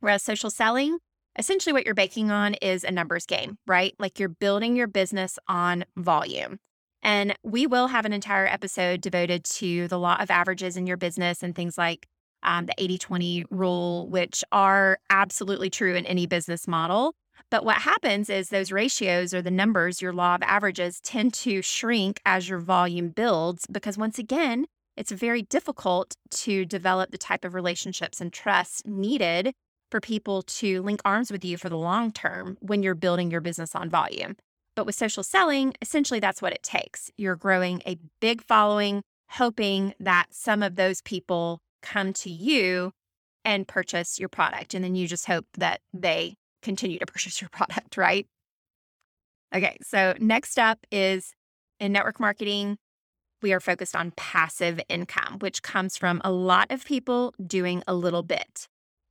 Whereas 0.00 0.22
social 0.22 0.50
selling, 0.50 0.98
essentially 1.38 1.72
what 1.72 1.84
you're 1.84 1.94
baking 1.94 2.30
on 2.30 2.54
is 2.54 2.84
a 2.84 2.90
numbers 2.90 3.26
game, 3.26 3.58
right? 3.66 3.94
Like 3.98 4.18
you're 4.18 4.28
building 4.28 4.76
your 4.76 4.86
business 4.86 5.38
on 5.48 5.84
volume. 5.96 6.58
And 7.02 7.36
we 7.44 7.66
will 7.66 7.88
have 7.88 8.04
an 8.04 8.12
entire 8.12 8.46
episode 8.46 9.00
devoted 9.00 9.44
to 9.44 9.86
the 9.88 9.98
law 9.98 10.16
of 10.18 10.30
averages 10.30 10.76
in 10.76 10.86
your 10.86 10.96
business 10.96 11.42
and 11.42 11.54
things 11.54 11.78
like 11.78 12.06
um, 12.42 12.66
the 12.66 12.74
80 12.78 12.98
20 12.98 13.44
rule, 13.50 14.08
which 14.08 14.42
are 14.52 14.98
absolutely 15.10 15.70
true 15.70 15.94
in 15.94 16.06
any 16.06 16.26
business 16.26 16.66
model. 16.66 17.14
But 17.50 17.64
what 17.64 17.76
happens 17.76 18.28
is 18.28 18.48
those 18.48 18.72
ratios 18.72 19.32
or 19.32 19.42
the 19.42 19.50
numbers, 19.50 20.02
your 20.02 20.12
law 20.12 20.34
of 20.34 20.42
averages, 20.42 21.00
tend 21.00 21.34
to 21.34 21.62
shrink 21.62 22.20
as 22.26 22.48
your 22.48 22.58
volume 22.58 23.10
builds 23.10 23.66
because, 23.70 23.96
once 23.96 24.18
again, 24.18 24.66
it's 24.96 25.12
very 25.12 25.42
difficult 25.42 26.16
to 26.30 26.64
develop 26.64 27.10
the 27.10 27.18
type 27.18 27.44
of 27.44 27.54
relationships 27.54 28.20
and 28.20 28.32
trust 28.32 28.86
needed 28.86 29.52
for 29.90 30.00
people 30.00 30.42
to 30.42 30.82
link 30.82 31.00
arms 31.04 31.30
with 31.30 31.44
you 31.44 31.56
for 31.56 31.68
the 31.68 31.78
long 31.78 32.12
term 32.12 32.56
when 32.60 32.82
you're 32.82 32.94
building 32.94 33.30
your 33.30 33.40
business 33.40 33.74
on 33.74 33.88
volume. 33.88 34.36
But 34.74 34.86
with 34.86 34.94
social 34.94 35.22
selling, 35.22 35.74
essentially 35.80 36.20
that's 36.20 36.42
what 36.42 36.52
it 36.52 36.62
takes. 36.62 37.10
You're 37.16 37.36
growing 37.36 37.82
a 37.86 37.98
big 38.20 38.42
following, 38.42 39.02
hoping 39.30 39.94
that 40.00 40.26
some 40.30 40.62
of 40.62 40.76
those 40.76 41.00
people 41.02 41.60
come 41.82 42.12
to 42.12 42.30
you 42.30 42.92
and 43.44 43.66
purchase 43.66 44.18
your 44.18 44.28
product. 44.28 44.74
And 44.74 44.84
then 44.84 44.94
you 44.94 45.06
just 45.06 45.26
hope 45.26 45.46
that 45.56 45.80
they 45.94 46.34
continue 46.62 46.98
to 46.98 47.06
purchase 47.12 47.40
your 47.40 47.48
product, 47.50 47.96
right? 47.96 48.26
Okay, 49.54 49.78
so 49.82 50.14
next 50.18 50.58
up 50.58 50.80
is 50.90 51.32
in 51.78 51.92
network 51.92 52.18
marketing, 52.18 52.76
we 53.42 53.52
are 53.52 53.60
focused 53.60 53.94
on 53.94 54.12
passive 54.16 54.80
income, 54.88 55.38
which 55.38 55.62
comes 55.62 55.96
from 55.96 56.20
a 56.24 56.32
lot 56.32 56.70
of 56.70 56.84
people 56.84 57.32
doing 57.46 57.82
a 57.86 57.94
little 57.94 58.22
bit. 58.22 58.66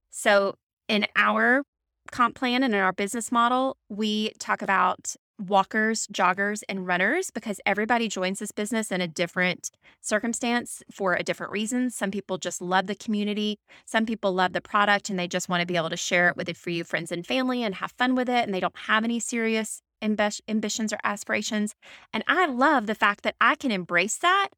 So 0.09 0.55
in 0.87 1.05
our 1.15 1.63
comp 2.11 2.35
plan 2.35 2.63
and 2.63 2.73
in 2.73 2.79
our 2.79 2.93
business 2.93 3.31
model, 3.31 3.77
we 3.89 4.31
talk 4.39 4.61
about 4.61 5.15
walkers, 5.37 6.07
joggers, 6.07 6.63
and 6.69 6.87
runners 6.87 7.29
because 7.29 7.59
everybody 7.65 8.07
joins 8.07 8.39
this 8.39 8.51
business 8.51 8.91
in 8.91 9.01
a 9.01 9.07
different 9.07 9.69
circumstance 10.01 10.81
for 10.91 11.13
a 11.13 11.23
different 11.23 11.51
reason. 11.51 11.89
Some 11.89 12.11
people 12.11 12.37
just 12.37 12.61
love 12.61 12.87
the 12.87 12.95
community. 12.95 13.57
Some 13.85 14.05
people 14.05 14.31
love 14.33 14.53
the 14.53 14.61
product 14.61 15.09
and 15.09 15.19
they 15.19 15.27
just 15.27 15.49
want 15.49 15.61
to 15.61 15.67
be 15.67 15.75
able 15.75 15.89
to 15.89 15.97
share 15.97 16.29
it 16.29 16.37
with 16.37 16.47
a 16.49 16.53
few 16.53 16.83
friends 16.83 17.11
and 17.11 17.25
family 17.25 17.63
and 17.63 17.75
have 17.75 17.91
fun 17.97 18.15
with 18.15 18.29
it. 18.29 18.45
And 18.45 18.53
they 18.53 18.59
don't 18.59 18.77
have 18.87 19.03
any 19.03 19.19
serious 19.19 19.81
ambi- 20.01 20.41
ambitions 20.47 20.93
or 20.93 20.99
aspirations. 21.03 21.75
And 22.13 22.23
I 22.27 22.45
love 22.45 22.87
the 22.87 22.95
fact 22.95 23.23
that 23.23 23.35
I 23.41 23.55
can 23.55 23.71
embrace 23.71 24.17
that 24.17 24.49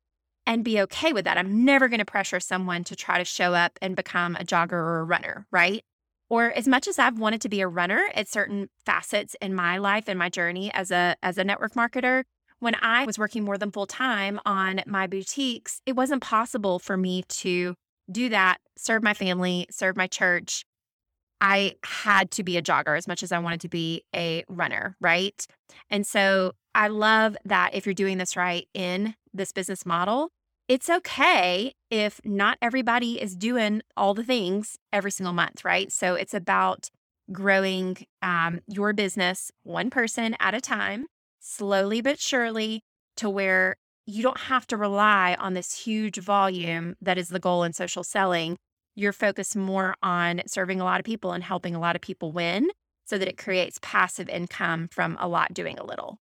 and 0.45 0.63
be 0.63 0.79
okay 0.81 1.11
with 1.11 1.25
that. 1.25 1.37
I'm 1.37 1.65
never 1.65 1.87
going 1.87 1.99
to 1.99 2.05
pressure 2.05 2.39
someone 2.39 2.83
to 2.85 2.95
try 2.95 3.17
to 3.17 3.25
show 3.25 3.53
up 3.53 3.77
and 3.81 3.95
become 3.95 4.35
a 4.35 4.45
jogger 4.45 4.73
or 4.73 4.99
a 4.99 5.03
runner, 5.03 5.47
right? 5.51 5.83
Or 6.29 6.51
as 6.51 6.67
much 6.67 6.87
as 6.87 6.99
I've 6.99 7.19
wanted 7.19 7.41
to 7.41 7.49
be 7.49 7.61
a 7.61 7.67
runner 7.67 8.09
at 8.13 8.27
certain 8.27 8.69
facets 8.85 9.35
in 9.41 9.53
my 9.53 9.77
life 9.77 10.05
and 10.07 10.19
my 10.19 10.29
journey 10.29 10.71
as 10.73 10.91
a 10.91 11.15
as 11.23 11.37
a 11.37 11.43
network 11.43 11.73
marketer, 11.73 12.23
when 12.59 12.75
I 12.81 13.05
was 13.05 13.19
working 13.19 13.43
more 13.43 13.57
than 13.57 13.71
full 13.71 13.87
time 13.87 14.39
on 14.45 14.81
my 14.85 15.07
boutiques, 15.07 15.81
it 15.85 15.95
wasn't 15.95 16.21
possible 16.21 16.79
for 16.79 16.97
me 16.97 17.23
to 17.29 17.75
do 18.11 18.29
that, 18.29 18.57
serve 18.77 19.03
my 19.03 19.13
family, 19.13 19.67
serve 19.69 19.95
my 19.95 20.07
church. 20.07 20.65
I 21.39 21.75
had 21.83 22.31
to 22.31 22.43
be 22.43 22.57
a 22.57 22.63
jogger 22.63 22.97
as 22.97 23.07
much 23.07 23.21
as 23.21 23.31
I 23.31 23.39
wanted 23.39 23.61
to 23.61 23.69
be 23.69 24.03
a 24.15 24.43
runner, 24.47 24.95
right? 24.99 25.45
And 25.89 26.05
so 26.07 26.53
I 26.73 26.87
love 26.87 27.37
that 27.45 27.71
if 27.73 27.85
you're 27.85 27.93
doing 27.93 28.17
this 28.17 28.35
right 28.35 28.67
in 28.73 29.15
this 29.33 29.51
business 29.51 29.85
model, 29.85 30.31
it's 30.67 30.89
okay 30.89 31.73
if 31.89 32.19
not 32.25 32.57
everybody 32.61 33.21
is 33.21 33.35
doing 33.35 33.81
all 33.95 34.13
the 34.13 34.23
things 34.23 34.77
every 34.91 35.11
single 35.11 35.33
month, 35.33 35.63
right? 35.63 35.91
So 35.91 36.15
it's 36.15 36.33
about 36.33 36.89
growing 37.31 37.97
um, 38.21 38.59
your 38.67 38.93
business 38.93 39.51
one 39.63 39.89
person 39.89 40.35
at 40.39 40.53
a 40.53 40.61
time, 40.61 41.07
slowly 41.39 42.01
but 42.01 42.19
surely, 42.19 42.81
to 43.17 43.29
where 43.29 43.75
you 44.05 44.23
don't 44.23 44.39
have 44.41 44.67
to 44.67 44.77
rely 44.77 45.35
on 45.39 45.53
this 45.53 45.79
huge 45.79 46.17
volume 46.17 46.95
that 47.01 47.17
is 47.17 47.29
the 47.29 47.39
goal 47.39 47.63
in 47.63 47.73
social 47.73 48.03
selling. 48.03 48.57
You're 48.95 49.13
focused 49.13 49.55
more 49.55 49.95
on 50.01 50.41
serving 50.47 50.81
a 50.81 50.83
lot 50.83 50.99
of 50.99 51.05
people 51.05 51.31
and 51.31 51.43
helping 51.43 51.75
a 51.75 51.79
lot 51.79 51.95
of 51.95 52.01
people 52.01 52.31
win 52.31 52.69
so 53.05 53.17
that 53.17 53.27
it 53.27 53.37
creates 53.37 53.79
passive 53.81 54.27
income 54.27 54.89
from 54.91 55.17
a 55.19 55.27
lot 55.27 55.53
doing 55.53 55.77
a 55.77 55.85
little. 55.85 56.17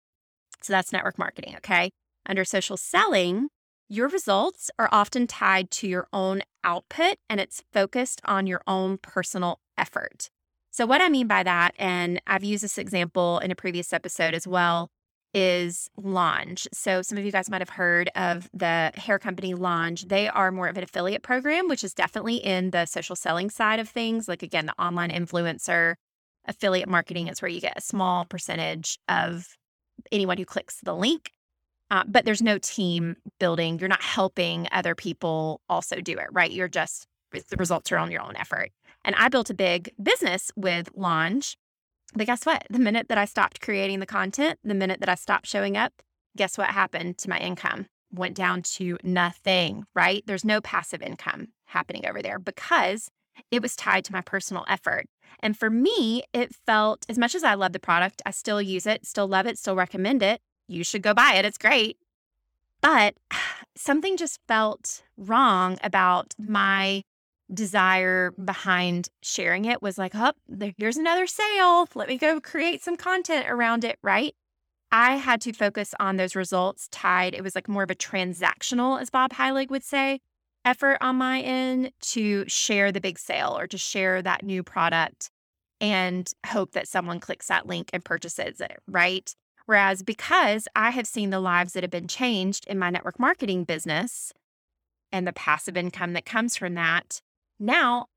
So 0.61 0.73
that's 0.73 0.93
network 0.93 1.17
marketing, 1.17 1.55
okay? 1.57 1.91
Under 2.25 2.45
social 2.45 2.77
selling, 2.77 3.49
your 3.89 4.07
results 4.07 4.69
are 4.77 4.89
often 4.91 5.27
tied 5.27 5.71
to 5.71 5.87
your 5.87 6.07
own 6.11 6.41
output 6.63 7.17
and 7.29 7.39
it's 7.39 7.63
focused 7.71 8.21
on 8.25 8.47
your 8.47 8.61
own 8.67 8.97
personal 8.97 9.59
effort. 9.77 10.29
So, 10.71 10.85
what 10.85 11.01
I 11.01 11.09
mean 11.09 11.27
by 11.27 11.43
that, 11.43 11.73
and 11.79 12.21
I've 12.27 12.43
used 12.43 12.63
this 12.63 12.77
example 12.77 13.39
in 13.39 13.49
a 13.49 13.55
previous 13.55 13.93
episode 13.93 14.33
as 14.33 14.47
well, 14.47 14.89
is 15.33 15.89
L'ange. 15.97 16.67
So, 16.73 17.01
some 17.01 17.17
of 17.17 17.25
you 17.25 17.31
guys 17.31 17.49
might 17.49 17.61
have 17.61 17.69
heard 17.69 18.11
of 18.15 18.49
the 18.53 18.91
hair 18.95 19.17
company 19.17 19.55
L'ange. 19.55 20.05
They 20.05 20.27
are 20.27 20.51
more 20.51 20.67
of 20.67 20.77
an 20.77 20.83
affiliate 20.83 21.23
program, 21.23 21.67
which 21.67 21.83
is 21.83 21.93
definitely 21.93 22.35
in 22.35 22.71
the 22.71 22.85
social 22.85 23.15
selling 23.15 23.49
side 23.49 23.79
of 23.79 23.89
things. 23.89 24.27
Like, 24.27 24.43
again, 24.43 24.67
the 24.67 24.79
online 24.79 25.09
influencer 25.09 25.95
affiliate 26.45 26.89
marketing 26.89 27.27
is 27.27 27.41
where 27.41 27.49
you 27.49 27.61
get 27.61 27.77
a 27.77 27.81
small 27.81 28.25
percentage 28.25 28.99
of 29.09 29.57
anyone 30.11 30.37
who 30.37 30.45
clicks 30.45 30.79
the 30.83 30.95
link. 30.95 31.31
Uh, 31.89 32.03
but 32.07 32.25
there's 32.25 32.41
no 32.41 32.57
team 32.57 33.15
building. 33.39 33.79
You're 33.79 33.87
not 33.87 34.01
helping 34.01 34.67
other 34.71 34.93
people 34.93 35.61
also 35.69 36.01
do 36.01 36.17
it, 36.17 36.27
right? 36.31 36.51
You're 36.51 36.67
just, 36.67 37.07
the 37.31 37.57
results 37.57 37.91
are 37.91 37.97
on 37.97 38.11
your 38.11 38.21
own 38.21 38.35
effort. 38.35 38.71
And 39.05 39.15
I 39.15 39.29
built 39.29 39.49
a 39.49 39.53
big 39.53 39.93
business 40.01 40.51
with 40.55 40.89
L'ange 40.95 41.55
but 42.13 42.25
guess 42.25 42.45
what? 42.45 42.65
The 42.69 42.79
minute 42.79 43.09
that 43.09 43.17
I 43.17 43.25
stopped 43.25 43.61
creating 43.61 43.99
the 43.99 44.05
content, 44.05 44.59
the 44.63 44.73
minute 44.73 44.99
that 45.01 45.09
I 45.09 45.15
stopped 45.15 45.47
showing 45.47 45.75
up, 45.75 45.93
guess 46.35 46.57
what 46.57 46.69
happened 46.69 47.17
to 47.19 47.29
my 47.29 47.39
income? 47.39 47.87
Went 48.11 48.35
down 48.35 48.61
to 48.63 48.97
nothing, 49.03 49.85
right? 49.93 50.23
There's 50.25 50.45
no 50.45 50.61
passive 50.61 51.01
income 51.01 51.49
happening 51.65 52.05
over 52.07 52.21
there 52.21 52.39
because 52.39 53.09
it 53.51 53.61
was 53.61 53.75
tied 53.75 54.05
to 54.05 54.13
my 54.13 54.21
personal 54.21 54.65
effort. 54.67 55.05
And 55.41 55.57
for 55.57 55.69
me, 55.69 56.23
it 56.33 56.55
felt 56.65 57.05
as 57.09 57.17
much 57.17 57.35
as 57.35 57.43
I 57.43 57.53
love 57.55 57.73
the 57.73 57.79
product, 57.79 58.21
I 58.25 58.31
still 58.31 58.61
use 58.61 58.87
it, 58.87 59.05
still 59.05 59.27
love 59.27 59.45
it, 59.45 59.57
still 59.57 59.75
recommend 59.75 60.23
it. 60.23 60.41
You 60.67 60.83
should 60.83 61.01
go 61.01 61.13
buy 61.13 61.33
it. 61.35 61.45
It's 61.45 61.57
great. 61.57 61.97
But 62.81 63.15
something 63.75 64.17
just 64.17 64.39
felt 64.47 65.03
wrong 65.17 65.77
about 65.83 66.33
my 66.37 67.03
desire 67.53 68.31
behind 68.31 69.09
sharing 69.21 69.65
it 69.65 69.81
was 69.81 69.97
like, 69.97 70.11
oh, 70.13 70.33
here's 70.77 70.97
another 70.97 71.27
sale. 71.27 71.87
Let 71.95 72.09
me 72.09 72.17
go 72.17 72.41
create 72.41 72.81
some 72.81 72.97
content 72.97 73.49
around 73.49 73.83
it, 73.83 73.97
right? 74.01 74.35
I 74.91 75.15
had 75.15 75.41
to 75.41 75.53
focus 75.53 75.93
on 75.99 76.15
those 76.15 76.35
results 76.35 76.87
tied. 76.91 77.33
It 77.33 77.43
was 77.43 77.55
like 77.55 77.67
more 77.67 77.83
of 77.83 77.91
a 77.91 77.95
transactional, 77.95 79.01
as 79.01 79.09
Bob 79.09 79.31
Heiliger 79.31 79.69
would 79.69 79.83
say, 79.83 80.19
effort 80.65 80.97
on 81.01 81.17
my 81.17 81.41
end 81.41 81.91
to 82.01 82.45
share 82.47 82.91
the 82.91 83.01
big 83.01 83.19
sale 83.19 83.55
or 83.57 83.67
to 83.67 83.77
share 83.77 84.21
that 84.21 84.43
new 84.43 84.63
product 84.63 85.29
and 85.79 86.31
hope 86.45 86.71
that 86.71 86.87
someone 86.87 87.19
clicks 87.19 87.47
that 87.47 87.67
link 87.67 87.89
and 87.93 88.03
purchases 88.03 88.59
it, 88.61 88.79
right? 88.87 89.33
Whereas 89.67 90.01
because 90.01 90.67
I 90.75 90.91
have 90.91 91.05
seen 91.05 91.29
the 91.29 91.41
lives 91.41 91.73
that 91.73 91.83
have 91.83 91.91
been 91.91 92.07
changed 92.07 92.65
in 92.67 92.79
my 92.79 92.89
network 92.89 93.19
marketing 93.19 93.65
business 93.65 94.33
and 95.11 95.27
the 95.27 95.33
passive 95.33 95.77
income 95.77 96.13
that 96.13 96.25
comes 96.25 96.55
from 96.55 96.73
that, 96.75 97.21
now, 97.59 98.07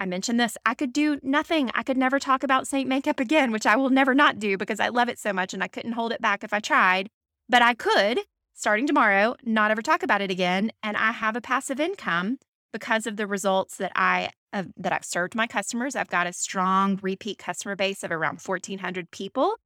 I 0.00 0.06
mentioned 0.06 0.40
this, 0.40 0.58
I 0.66 0.74
could 0.74 0.92
do 0.92 1.20
nothing. 1.22 1.70
I 1.74 1.84
could 1.84 1.96
never 1.96 2.18
talk 2.18 2.42
about 2.42 2.66
Seint 2.66 2.88
makeup 2.88 3.20
again, 3.20 3.52
which 3.52 3.66
I 3.66 3.76
will 3.76 3.88
never 3.88 4.14
not 4.14 4.40
do 4.40 4.58
because 4.58 4.80
I 4.80 4.88
love 4.88 5.08
it 5.08 5.18
so 5.18 5.32
much 5.32 5.54
and 5.54 5.62
I 5.62 5.68
couldn't 5.68 5.92
hold 5.92 6.12
it 6.12 6.20
back 6.20 6.42
if 6.42 6.52
I 6.52 6.60
tried. 6.60 7.08
But 7.48 7.62
I 7.62 7.74
could, 7.74 8.18
starting 8.52 8.86
tomorrow, 8.86 9.36
not 9.44 9.70
ever 9.70 9.82
talk 9.82 10.02
about 10.02 10.22
it 10.22 10.30
again. 10.30 10.72
And 10.82 10.96
I 10.96 11.12
have 11.12 11.36
a 11.36 11.40
passive 11.40 11.78
income 11.78 12.38
because 12.72 13.06
of 13.06 13.16
the 13.16 13.28
results 13.28 13.76
that 13.76 13.92
I 13.94 14.30
that 14.52 14.92
I've 14.92 15.04
served 15.04 15.34
my 15.34 15.46
customers. 15.46 15.94
I've 15.94 16.08
got 16.08 16.26
a 16.26 16.32
strong 16.32 16.98
repeat 17.02 17.38
customer 17.38 17.76
base 17.76 18.02
of 18.02 18.10
around 18.10 18.40
1,400 18.40 19.10
people 19.10 19.56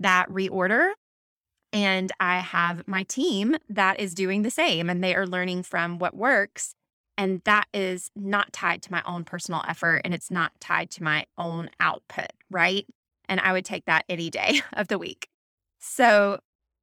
that 0.00 0.28
reorder. 0.28 0.92
And 1.72 2.10
I 2.18 2.38
have 2.38 2.86
my 2.88 3.02
team 3.02 3.56
that 3.68 4.00
is 4.00 4.14
doing 4.14 4.42
the 4.42 4.50
same 4.50 4.88
and 4.88 5.04
they 5.04 5.14
are 5.14 5.26
learning 5.26 5.64
from 5.64 5.98
what 5.98 6.16
works 6.16 6.74
and 7.18 7.42
that 7.44 7.66
is 7.74 8.10
not 8.14 8.52
tied 8.52 8.80
to 8.82 8.92
my 8.92 9.02
own 9.04 9.24
personal 9.24 9.62
effort 9.68 10.02
and 10.04 10.14
it's 10.14 10.30
not 10.30 10.52
tied 10.60 10.88
to 10.92 11.02
my 11.02 11.26
own 11.36 11.68
output, 11.80 12.30
right? 12.48 12.86
And 13.28 13.40
I 13.40 13.52
would 13.52 13.64
take 13.64 13.84
that 13.86 14.04
any 14.08 14.30
day 14.30 14.62
of 14.72 14.88
the 14.88 14.98
week. 14.98 15.28
So, 15.80 16.38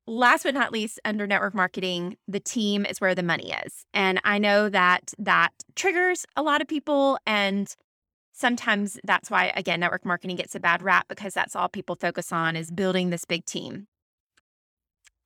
last 0.06 0.44
but 0.44 0.54
not 0.54 0.72
least, 0.72 1.00
under 1.04 1.26
network 1.26 1.56
marketing, 1.56 2.18
the 2.28 2.40
team 2.40 2.86
is 2.86 3.02
where 3.02 3.16
the 3.16 3.24
money 3.24 3.54
is. 3.66 3.86
And 3.94 4.22
I 4.24 4.38
know 4.38 4.70
that 4.70 5.14
that 5.18 5.52
triggers 5.76 6.26
a 6.36 6.44
lot 6.44 6.62
of 6.62 6.68
people. 6.68 7.18
And 7.26 7.74
sometimes 8.36 9.00
that's 9.04 9.32
why, 9.32 9.52
again, 9.56 9.80
network 9.80 10.06
marketing 10.06 10.36
gets 10.36 10.54
a 10.54 10.60
bad 10.60 10.84
rap 10.84 11.08
because 11.08 11.34
that's 11.34 11.56
all 11.56 11.70
people 11.70 11.96
focus 11.96 12.32
on 12.32 12.56
is 12.56 12.70
building 12.70 13.10
this 13.10 13.26
big 13.26 13.46
team. 13.46 13.88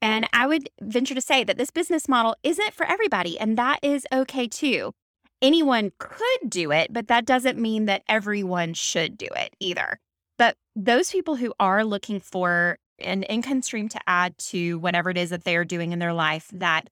And 0.02 0.30
I 0.32 0.48
would 0.48 0.70
venture 0.82 1.16
to 1.16 1.22
say 1.22 1.44
that 1.44 1.58
this 1.58 1.72
business 1.72 2.08
model 2.08 2.36
isn't 2.44 2.74
for 2.74 2.86
everybody, 2.86 3.38
and 3.38 3.58
that 3.58 3.80
is 3.84 4.08
okay 4.14 4.48
too. 4.48 4.94
Anyone 5.42 5.92
could 5.98 6.50
do 6.50 6.72
it, 6.72 6.94
but 6.94 7.08
that 7.08 7.26
doesn't 7.26 7.58
mean 7.58 7.86
that 7.86 8.04
everyone 8.08 8.74
should 8.74 9.18
do 9.18 9.28
it 9.36 9.56
either. 9.60 10.00
But 10.38 10.56
those 10.76 11.12
people 11.12 11.36
who 11.36 11.54
are 11.60 11.84
looking 11.84 12.20
for 12.20 12.78
an 13.00 13.24
income 13.24 13.62
stream 13.62 13.90
to 13.90 14.00
add 14.08 14.38
to 14.38 14.80
whatever 14.80 15.10
it 15.10 15.18
is 15.18 15.32
that 15.32 15.44
they 15.44 15.56
are 15.56 15.66
doing 15.66 15.92
in 15.92 16.00
their 16.00 16.14
life 16.14 16.50
that 16.54 16.90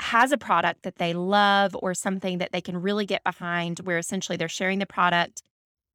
has 0.00 0.32
a 0.32 0.38
product 0.38 0.82
that 0.82 0.96
they 0.96 1.12
love 1.12 1.76
or 1.80 1.94
something 1.94 2.38
that 2.38 2.52
they 2.52 2.60
can 2.60 2.80
really 2.80 3.06
get 3.06 3.24
behind, 3.24 3.80
where 3.80 3.98
essentially 3.98 4.36
they're 4.36 4.48
sharing 4.48 4.78
the 4.78 4.86
product 4.86 5.42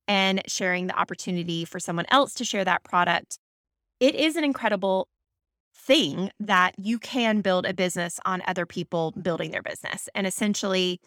and 0.07 0.41
sharing 0.47 0.87
the 0.87 0.99
opportunity 0.99 1.65
for 1.65 1.79
someone 1.79 2.05
else 2.09 2.33
to 2.35 2.45
share 2.45 2.65
that 2.65 2.83
product. 2.83 3.39
It 3.99 4.15
is 4.15 4.35
an 4.35 4.43
incredible 4.43 5.07
thing 5.75 6.31
that 6.39 6.75
you 6.77 6.99
can 6.99 7.41
build 7.41 7.65
a 7.65 7.73
business 7.73 8.19
on 8.25 8.41
other 8.45 8.65
people 8.65 9.11
building 9.11 9.51
their 9.51 9.61
business. 9.61 10.07
And 10.13 10.27
essentially, 10.27 10.99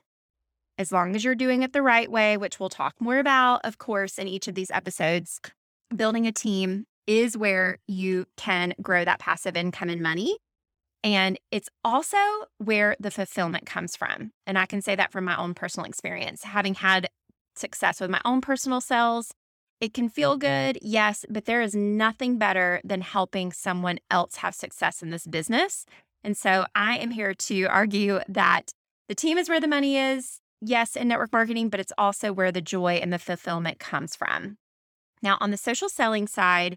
as 0.78 0.92
long 0.92 1.14
as 1.14 1.24
you're 1.24 1.34
doing 1.34 1.62
it 1.62 1.72
the 1.72 1.82
right 1.82 2.10
way, 2.10 2.36
which 2.36 2.60
we'll 2.60 2.68
talk 2.68 2.94
more 3.00 3.18
about, 3.18 3.60
of 3.64 3.78
course, 3.78 4.18
in 4.18 4.28
each 4.28 4.48
of 4.48 4.54
these 4.54 4.70
episodes, 4.70 5.40
building 5.94 6.26
a 6.26 6.32
team 6.32 6.84
is 7.06 7.36
where 7.36 7.78
you 7.86 8.26
can 8.36 8.74
grow 8.82 9.04
that 9.04 9.20
passive 9.20 9.56
income 9.56 9.88
and 9.88 10.02
money. 10.02 10.36
And 11.06 11.38
it's 11.52 11.68
also 11.84 12.18
where 12.58 12.96
the 12.98 13.12
fulfillment 13.12 13.64
comes 13.64 13.94
from. 13.94 14.32
And 14.44 14.58
I 14.58 14.66
can 14.66 14.82
say 14.82 14.96
that 14.96 15.12
from 15.12 15.24
my 15.24 15.36
own 15.36 15.54
personal 15.54 15.88
experience, 15.88 16.42
having 16.42 16.74
had 16.74 17.08
success 17.54 18.00
with 18.00 18.10
my 18.10 18.20
own 18.24 18.40
personal 18.40 18.80
sales 18.80 19.32
it 19.80 19.92
can 19.92 20.08
feel 20.08 20.36
good, 20.38 20.78
yes, 20.80 21.26
but 21.28 21.44
there 21.44 21.60
is 21.60 21.74
nothing 21.74 22.38
better 22.38 22.80
than 22.82 23.02
helping 23.02 23.52
someone 23.52 23.98
else 24.10 24.36
have 24.36 24.54
success 24.54 25.02
in 25.02 25.10
this 25.10 25.26
business. 25.26 25.84
And 26.24 26.36
so 26.36 26.64
I 26.74 26.96
am 26.96 27.10
here 27.10 27.34
to 27.34 27.64
argue 27.64 28.20
that 28.26 28.72
the 29.08 29.14
team 29.14 29.36
is 29.36 29.48
where 29.48 29.60
the 29.60 29.68
money 29.68 29.98
is, 29.98 30.40
yes, 30.62 30.96
in 30.96 31.08
network 31.08 31.32
marketing, 31.32 31.68
but 31.68 31.78
it's 31.78 31.92
also 31.98 32.32
where 32.32 32.50
the 32.50 32.62
joy 32.62 32.94
and 32.94 33.12
the 33.12 33.18
fulfillment 33.18 33.78
comes 33.78 34.16
from. 34.16 34.56
Now, 35.22 35.36
on 35.40 35.50
the 35.50 35.56
social 35.58 35.90
selling 35.90 36.26
side, 36.26 36.76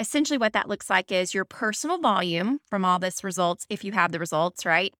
essentially 0.00 0.38
what 0.38 0.54
that 0.54 0.68
looks 0.68 0.90
like 0.90 1.12
is 1.12 1.34
your 1.34 1.44
personal 1.44 1.98
volume 1.98 2.58
from 2.68 2.84
all 2.84 2.98
this 2.98 3.22
results, 3.22 3.66
if 3.68 3.84
you 3.84 3.92
have 3.92 4.10
the 4.10 4.18
results, 4.18 4.64
right? 4.64 4.92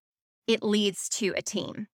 It 0.47 0.63
leads 0.63 1.09
to 1.11 1.33
a 1.37 1.43
team. 1.43 1.89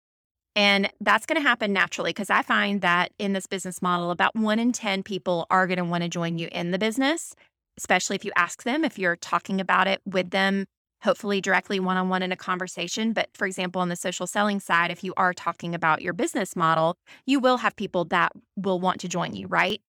And 0.57 0.91
that's 1.01 1.27
going 1.27 1.41
to 1.41 1.47
happen 1.47 1.73
naturally 1.73 2.11
because 2.11 2.31
I 2.31 2.43
find 2.43 2.81
that 2.81 3.13
in 3.19 3.33
this 3.33 3.47
business 3.47 3.83
model, 3.83 4.11
about 4.11 4.35
one 4.35 4.59
in 4.59 4.73
10 4.73 5.03
people 5.03 5.47
are 5.51 5.67
going 5.67 5.79
to 5.79 5.85
want 5.85 6.03
to 6.03 6.09
join 6.09 6.39
you 6.39 6.49
in 6.51 6.71
the 6.71 6.79
business, 6.79 7.35
especially 7.77 8.17
if 8.17 8.25
you 8.25 8.33
ask 8.37 8.63
them, 8.63 8.85
if 8.85 8.99
you're 8.99 9.17
talking 9.17 9.61
about 9.61 9.87
it 9.87 10.01
with 10.07 10.31
them, 10.31 10.65
hopefully 11.03 11.41
directly 11.41 11.81
one 11.81 11.97
on 11.97 12.09
one 12.09 12.23
in 12.23 12.33
a 12.33 12.37
conversation. 12.37 13.13
But 13.13 13.29
for 13.35 13.47
example, 13.47 13.83
on 13.83 13.91
the 13.91 13.97
social 13.97 14.27
selling 14.27 14.61
side, 14.61 14.91
if 14.91 15.05
you 15.05 15.13
are 15.17 15.35
talking 15.35 15.75
about 15.75 16.01
your 16.01 16.15
business 16.15 16.57
model, 16.57 16.97
you 17.27 17.41
will 17.41 17.59
have 17.59 17.77
people 17.77 18.05
that 18.07 18.33
will 18.57 18.81
want 18.81 19.01
to 19.01 19.09
join 19.09 19.35
you, 19.35 19.49
right? 19.49 19.83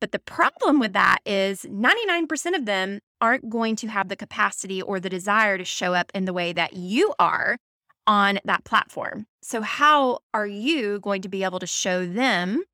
But 0.00 0.12
the 0.12 0.18
problem 0.18 0.78
with 0.78 0.92
that 0.92 1.18
is 1.24 1.62
99% 1.62 2.54
of 2.54 2.66
them 2.66 3.00
aren't 3.20 3.48
going 3.48 3.76
to 3.76 3.88
have 3.88 4.08
the 4.08 4.16
capacity 4.16 4.82
or 4.82 5.00
the 5.00 5.08
desire 5.08 5.56
to 5.56 5.64
show 5.64 5.94
up 5.94 6.10
in 6.14 6.26
the 6.26 6.32
way 6.32 6.52
that 6.52 6.74
you 6.74 7.14
are 7.18 7.56
on 8.06 8.38
that 8.44 8.64
platform. 8.64 9.26
So, 9.42 9.62
how 9.62 10.18
are 10.34 10.46
you 10.46 11.00
going 11.00 11.22
to 11.22 11.28
be 11.28 11.44
able 11.44 11.58
to 11.58 11.66
show 11.66 12.06
them 12.06 12.64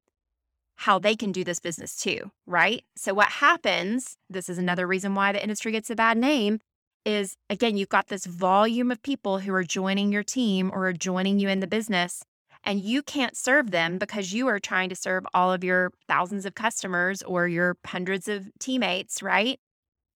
how 0.77 0.99
they 0.99 1.15
can 1.15 1.33
do 1.33 1.45
this 1.45 1.61
business 1.61 1.97
too? 1.97 2.33
Right. 2.47 2.85
So, 2.97 3.15
what 3.15 3.29
happens, 3.29 4.17
this 4.29 4.49
is 4.49 4.59
another 4.59 4.87
reason 4.87 5.15
why 5.15 5.33
the 5.33 5.43
industry 5.43 5.73
gets 5.73 5.91
a 5.91 5.97
bad 5.97 6.19
name, 6.19 6.61
is 7.05 7.37
again, 7.51 7.77
you've 7.77 7.89
got 7.89 8.09
this 8.09 8.27
volume 8.27 8.91
of 8.91 9.03
people 9.03 9.39
who 9.39 9.53
are 9.55 9.65
joining 9.65 10.13
your 10.13 10.23
team 10.23 10.71
or 10.73 10.87
are 10.87 10.93
joining 10.93 11.39
you 11.39 11.49
in 11.49 11.61
the 11.61 11.67
business, 11.67 12.23
and 12.64 12.81
you 12.81 13.03
can't 13.03 13.37
serve 13.37 13.70
them 13.70 13.98
because 13.98 14.33
you 14.33 14.46
are 14.48 14.61
trying 14.61 14.88
to 14.88 14.94
serve 14.94 15.25
all 15.35 15.53
of 15.53 15.64
your 15.64 15.92
thousands 16.09 16.46
of 16.46 16.55
customers 16.55 17.22
or 17.22 17.48
your 17.48 17.77
hundreds 17.85 18.29
of 18.29 18.48
teammates, 18.61 19.23
right? 19.23 19.58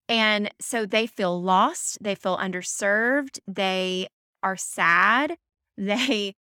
And 0.09 0.49
so 0.61 0.85
they 0.85 1.07
feel 1.07 1.41
lost, 1.41 1.97
they 2.01 2.15
feel 2.15 2.37
underserved, 2.37 3.39
they 3.47 4.07
are 4.41 4.55
sad, 4.55 5.35
they 5.77 6.35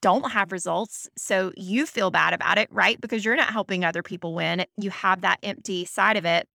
don't 0.00 0.32
have 0.32 0.52
results. 0.52 1.08
So 1.16 1.52
you 1.56 1.86
feel 1.86 2.10
bad 2.10 2.34
about 2.34 2.58
it, 2.58 2.68
right? 2.70 3.00
Because 3.00 3.24
you're 3.24 3.36
not 3.36 3.52
helping 3.52 3.84
other 3.84 4.02
people 4.02 4.34
win. 4.34 4.66
You 4.76 4.90
have 4.90 5.22
that 5.22 5.38
empty 5.42 5.84
side 5.86 6.16
of 6.16 6.24
it. 6.24 6.46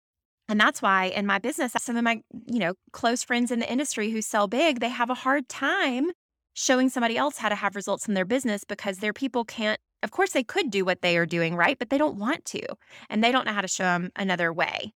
And 0.48 0.60
that's 0.60 0.82
why 0.82 1.06
in 1.06 1.26
my 1.26 1.38
business, 1.38 1.72
some 1.78 1.96
of 1.96 2.04
my, 2.04 2.20
you 2.46 2.58
know, 2.58 2.74
close 2.92 3.24
friends 3.24 3.50
in 3.50 3.60
the 3.60 3.70
industry 3.70 4.10
who 4.10 4.22
sell 4.22 4.46
big, 4.46 4.80
they 4.80 4.90
have 4.90 5.10
a 5.10 5.14
hard 5.14 5.48
time 5.48 6.10
showing 6.54 6.88
somebody 6.88 7.16
else 7.16 7.38
how 7.38 7.48
to 7.48 7.54
have 7.54 7.76
results 7.76 8.08
in 8.08 8.14
their 8.14 8.24
business 8.24 8.64
because 8.64 8.98
their 8.98 9.12
people 9.12 9.44
can't, 9.44 9.80
of 10.02 10.10
course, 10.10 10.32
they 10.32 10.44
could 10.44 10.70
do 10.70 10.84
what 10.84 11.02
they 11.02 11.16
are 11.16 11.26
doing, 11.26 11.56
right? 11.56 11.78
But 11.78 11.90
they 11.90 11.98
don't 11.98 12.16
want 12.16 12.44
to. 12.46 12.62
And 13.10 13.22
they 13.22 13.32
don't 13.32 13.44
know 13.44 13.52
how 13.52 13.60
to 13.60 13.68
show 13.68 13.84
them 13.84 14.10
another 14.16 14.52
way. 14.52 14.92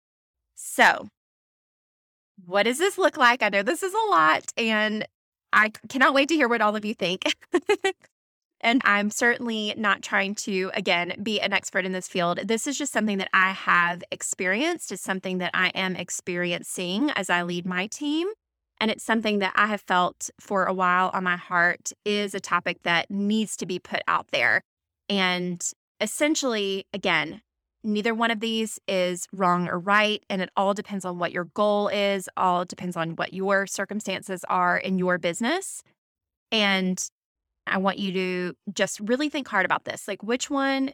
So 0.55 1.09
what 2.45 2.65
does 2.65 2.79
this 2.79 2.99
look 2.99 3.17
like? 3.17 3.43
I 3.43 3.49
know 3.49 3.63
this 3.63 3.83
is 3.83 3.95
a 3.95 4.11
lot, 4.11 4.53
and 4.57 5.07
I 5.53 5.73
cannot 5.89 6.15
wait 6.15 6.29
to 6.29 6.35
hear 6.35 6.49
what 6.49 6.61
all 6.61 6.77
of 6.77 6.85
you 6.85 6.95
think. 6.95 7.35
and 8.61 8.81
I'm 8.85 9.11
certainly 9.11 9.75
not 9.77 10.03
trying 10.03 10.35
to, 10.37 10.71
again, 10.75 11.15
be 11.23 11.41
an 11.41 11.53
expert 11.53 11.85
in 11.85 11.93
this 11.93 12.09
field. 12.09 12.41
This 12.45 12.67
is 12.67 12.79
just 12.79 12.93
something 12.93 13.19
that 13.19 13.31
I 13.33 13.53
have 13.53 14.03
experienced. 14.11 14.93
It's 14.93 15.03
something 15.03 15.39
that 15.39 15.51
I 15.55 15.69
am 15.69 15.97
experiencing 15.97 17.11
as 17.11 17.31
I 17.31 17.43
lead 17.43 17.67
my 17.67 17.87
team. 17.87 18.29
And 18.81 18.91
it's 18.91 19.05
something 19.05 19.41
that 19.41 19.53
I 19.57 19.67
have 19.67 19.81
felt 19.81 20.31
for 20.41 20.65
a 20.65 20.73
while 20.73 21.11
on 21.13 21.25
my 21.25 21.37
heart 21.37 21.93
is 22.05 22.35
a 22.35 22.41
topic 22.41 22.83
that 22.85 23.11
needs 23.11 23.57
to 23.57 23.67
be 23.67 23.79
put 23.79 24.03
out 24.07 24.29
there. 24.29 24.63
And 25.09 25.61
essentially, 26.01 26.87
again, 26.93 27.43
neither 27.83 28.15
one 28.15 28.31
of 28.31 28.41
these 28.41 28.79
is 28.87 29.27
wrong 29.33 29.69
or 29.69 29.79
right. 29.79 30.23
And 30.31 30.41
it 30.43 30.51
all 30.57 30.75
depends 30.75 31.05
on 31.05 31.19
what 31.19 31.33
your 31.33 31.45
goal 31.45 31.89
is, 31.89 32.29
all 32.37 32.65
depends 32.65 32.97
on 32.97 33.17
what 33.17 33.35
your 33.35 33.67
circumstances 33.67 34.45
are 34.49 34.77
in 34.77 34.99
your 34.99 35.19
business. 35.19 35.83
And 36.53 37.03
I 37.67 37.79
want 37.79 37.99
you 37.99 38.13
to 38.13 38.55
just 38.73 39.01
really 39.01 39.29
think 39.29 39.49
hard 39.49 39.67
about 39.67 39.85
this. 39.85 40.09
Like, 40.09 40.23
which 40.23 40.51
one 40.51 40.93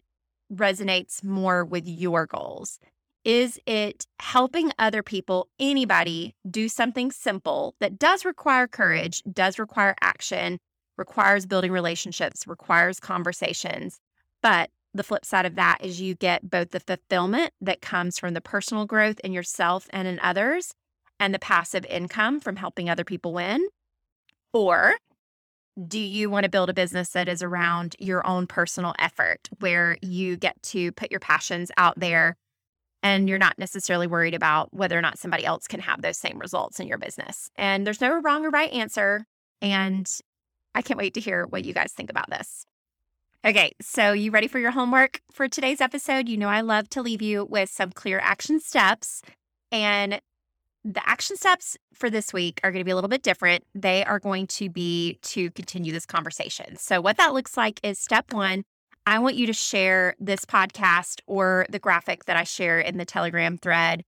resonates 0.53 1.23
more 1.23 1.65
with 1.65 1.87
your 1.87 2.27
goals? 2.27 2.79
Is 3.25 3.59
it 3.65 4.07
helping 4.21 4.71
other 4.79 5.03
people, 5.03 5.49
anybody, 5.59 6.35
do 6.51 6.69
something 6.69 7.11
simple 7.11 7.75
that 7.81 7.99
does 7.99 8.27
require 8.27 8.69
courage, 8.69 9.23
does 9.33 9.59
require 9.59 9.95
action, 10.03 10.59
requires 10.99 11.47
building 11.47 11.73
relationships, 11.73 12.47
requires 12.47 13.01
conversations? 13.01 13.99
But 14.43 14.71
the 14.93 15.03
flip 15.03 15.25
side 15.25 15.47
of 15.47 15.55
that 15.55 15.79
is 15.81 16.03
you 16.03 16.15
get 16.15 16.51
both 16.51 16.71
the 16.71 16.81
fulfillment 16.81 17.53
that 17.63 17.81
comes 17.81 18.19
from 18.19 18.35
the 18.35 18.43
personal 18.43 18.85
growth 18.85 19.19
in 19.21 19.33
yourself 19.33 19.89
and 19.91 20.07
in 20.07 20.21
others, 20.21 20.75
and 21.19 21.33
the 21.33 21.39
passive 21.39 21.87
income 21.87 22.41
from 22.41 22.57
helping 22.57 22.91
other 22.91 23.05
people 23.05 23.33
win. 23.33 23.67
Or 24.53 24.97
do 25.89 25.99
you 25.99 26.29
want 26.29 26.45
to 26.45 26.51
build 26.51 26.69
a 26.69 26.75
business 26.75 27.09
that 27.11 27.29
is 27.29 27.43
around 27.43 27.97
your 27.99 28.25
own 28.27 28.47
personal 28.47 28.95
effort 28.99 29.49
where 29.61 29.97
you 30.03 30.37
get 30.37 30.63
to 30.63 30.93
put 30.93 31.11
your 31.11 31.21
passions 31.21 31.71
out 31.77 31.99
there 31.99 32.37
and 33.05 33.29
you're 33.29 33.39
not 33.39 33.59
necessarily 33.59 34.07
worried 34.07 34.35
about 34.35 34.73
whether 34.73 34.99
or 34.99 35.03
not 35.03 35.19
somebody 35.19 35.45
else 35.45 35.69
can 35.69 35.79
have 35.79 36.01
those 36.01 36.17
same 36.17 36.39
results 36.39 36.81
in 36.81 36.89
your 36.89 36.97
business. 36.97 37.51
And 37.55 37.87
there's 37.87 38.01
no 38.01 38.21
wrong 38.21 38.47
or 38.47 38.51
right 38.51 38.73
answer. 38.73 39.27
And 39.61 40.11
I 40.75 40.81
can't 40.81 40.99
wait 40.99 41.13
to 41.15 41.21
hear 41.21 41.45
what 41.45 41.67
you 41.67 41.75
guys 41.75 41.93
think 41.93 42.11
about 42.11 42.31
this. 42.31 42.65
Okay, 43.47 43.73
so 43.83 44.15
you 44.15 44.31
ready 44.31 44.49
for 44.49 44.59
your 44.59 44.71
homework 44.71 45.21
for 45.31 45.49
today's 45.49 45.83
episode? 45.83 46.31
You 46.31 46.39
know, 46.39 46.49
I 46.49 46.63
love 46.63 46.89
to 46.91 47.03
leave 47.03 47.21
you 47.21 47.45
with 47.45 47.69
some 47.69 47.93
clear 47.93 48.19
action 48.21 48.59
steps. 48.59 49.21
And 49.71 50.19
the 50.83 51.07
action 51.07 51.37
steps 51.37 51.77
for 51.93 52.09
this 52.09 52.33
week 52.33 52.59
are 52.65 52.73
going 52.73 52.81
to 52.81 52.87
be 52.87 52.91
a 52.91 52.95
little 52.95 53.09
bit 53.09 53.23
different. 53.23 53.65
They 53.75 54.03
are 54.03 54.19
going 54.19 54.47
to 54.47 54.71
be 54.71 55.19
to 55.23 55.51
continue 55.51 55.93
this 55.93 56.07
conversation. 56.07 56.77
So, 56.77 57.03
what 57.03 57.19
that 57.19 57.35
looks 57.35 57.59
like 57.59 57.81
is 57.83 57.99
step 57.99 58.33
one 58.33 58.65
I 59.07 59.19
want 59.19 59.37
you 59.37 59.47
to 59.47 59.53
share 59.53 60.15
this 60.19 60.45
podcast 60.45 61.21
or 61.27 61.67
the 61.69 61.79
graphic 61.79 62.25
that 62.25 62.37
I 62.37 62.45
share 62.45 62.81
in 62.81 62.97
the 62.97 63.05
Telegram 63.05 63.59
thread. 63.59 64.05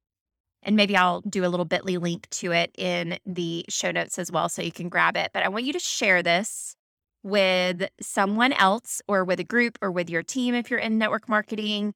And 0.63 0.75
maybe 0.75 0.97
I'll 0.97 1.21
do 1.21 1.45
a 1.45 1.49
little 1.49 1.65
bit.ly 1.65 1.97
link 1.97 2.29
to 2.31 2.53
it 2.53 2.73
in 2.77 3.19
the 3.25 3.65
show 3.69 3.91
notes 3.93 4.19
as 4.19 4.33
well 4.33 4.49
so 4.49 4.63
you 4.63 4.73
can 4.73 4.89
grab 4.89 5.17
it. 5.17 5.31
But 5.33 5.45
I 5.45 5.49
want 5.49 5.65
you 5.65 5.73
to 5.75 5.79
share 5.79 6.23
this 6.23 6.75
with 7.23 7.89
someone 8.01 8.53
else 8.55 9.03
or 9.07 9.25
with 9.25 9.39
a 9.39 9.45
group 9.45 9.79
or 9.83 9.91
with 9.91 10.09
your 10.11 10.23
team 10.23 10.55
if 10.55 10.71
you're 10.71 10.81
in 10.81 10.99
network 10.99 11.29
marketing 11.29 11.93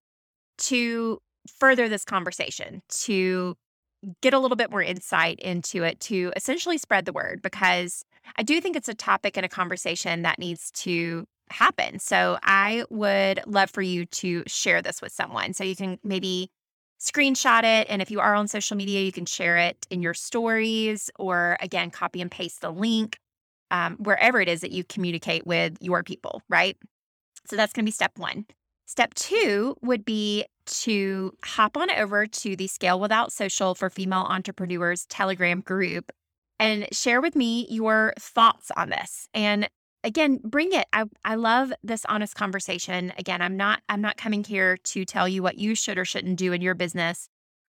to 0.59 1.19
further 1.59 1.89
this 1.89 2.05
conversation, 2.05 2.83
to 2.89 3.57
get 4.23 4.35
a 4.35 4.39
little 4.39 4.57
bit 4.57 4.71
more 4.71 4.83
insight 4.83 5.39
into 5.41 5.83
it, 5.83 6.01
to 6.01 6.33
essentially 6.37 6.79
spread 6.79 7.07
the 7.07 7.13
word 7.13 7.41
because 7.43 8.05
I 8.37 8.43
do 8.43 8.61
think 8.61 8.77
it's 8.77 8.89
a 8.89 8.95
topic 8.95 9.37
and 9.37 9.45
a 9.45 9.49
conversation 9.49 10.23
that 10.23 10.39
needs 10.39 10.71
to 10.73 11.27
happen. 11.51 11.99
So 11.99 12.39
I 12.43 12.85
would 12.91 13.41
love 13.47 13.71
for 13.71 13.83
you 13.83 14.07
to 14.07 14.43
share 14.47 14.83
this 14.83 15.03
with 15.03 15.13
someone. 15.13 15.53
So 15.53 15.65
you 15.65 15.77
can 15.77 15.99
maybe 16.05 16.51
screenshot 17.01 17.65
it. 17.65 17.87
And 17.89 18.03
if 18.03 18.11
you 18.11 18.21
are 18.21 18.35
on 18.35 18.47
social 18.49 18.77
media, 18.77 19.01
you 19.01 19.13
can 19.13 19.27
share 19.27 19.57
it 19.57 19.87
in 19.91 20.03
your 20.03 20.15
stories 20.15 21.11
or 21.19 21.57
again, 21.61 21.91
copy 21.91 22.21
and 22.21 22.31
paste 22.31 22.61
the 22.61 22.71
link 22.71 23.19
um, 23.71 23.97
wherever 23.97 24.41
it 24.41 24.49
is 24.49 24.61
that 24.61 24.73
you 24.73 24.85
communicate 24.85 25.47
with 25.47 25.77
your 25.81 26.03
people, 26.03 26.43
right? 26.49 26.77
So 27.47 27.57
that's 27.57 27.73
going 27.73 27.85
to 27.85 27.89
be 27.89 27.93
step 27.93 28.13
one. 28.19 28.47
Step 28.87 29.15
two 29.15 29.77
would 29.83 30.05
be 30.05 30.45
to 30.67 31.33
hop 31.45 31.77
on 31.77 31.91
over 31.91 32.27
to 32.27 32.57
the 32.57 32.67
Scale 32.67 33.01
Without 33.01 33.33
Social 33.33 33.75
for 33.75 33.89
Female 33.89 34.27
Entrepreneurs 34.29 35.07
Telegram 35.07 35.61
group 35.61 36.11
and 36.59 36.87
share 36.93 37.21
with 37.21 37.35
me 37.35 37.67
your 37.71 38.13
thoughts 38.19 38.71
on 38.77 38.91
this. 38.91 39.29
And 39.33 39.69
again 40.05 40.41
bring 40.43 40.73
it 40.73 40.87
I, 40.93 41.05
I 41.25 41.35
love 41.35 41.73
this 41.83 42.05
honest 42.07 42.35
conversation 42.35 43.13
again 43.19 43.43
i'm 43.43 43.57
not 43.57 43.83
i'm 43.89 44.01
not 44.01 44.17
coming 44.17 44.45
here 44.45 44.77
to 44.77 45.05
tell 45.05 45.29
you 45.29 45.43
what 45.43 45.59
you 45.59 45.75
should 45.75 45.99
or 45.99 46.05
shouldn't 46.05 46.39
do 46.39 46.53
in 46.53 46.63
your 46.63 46.75
business. 46.75 47.29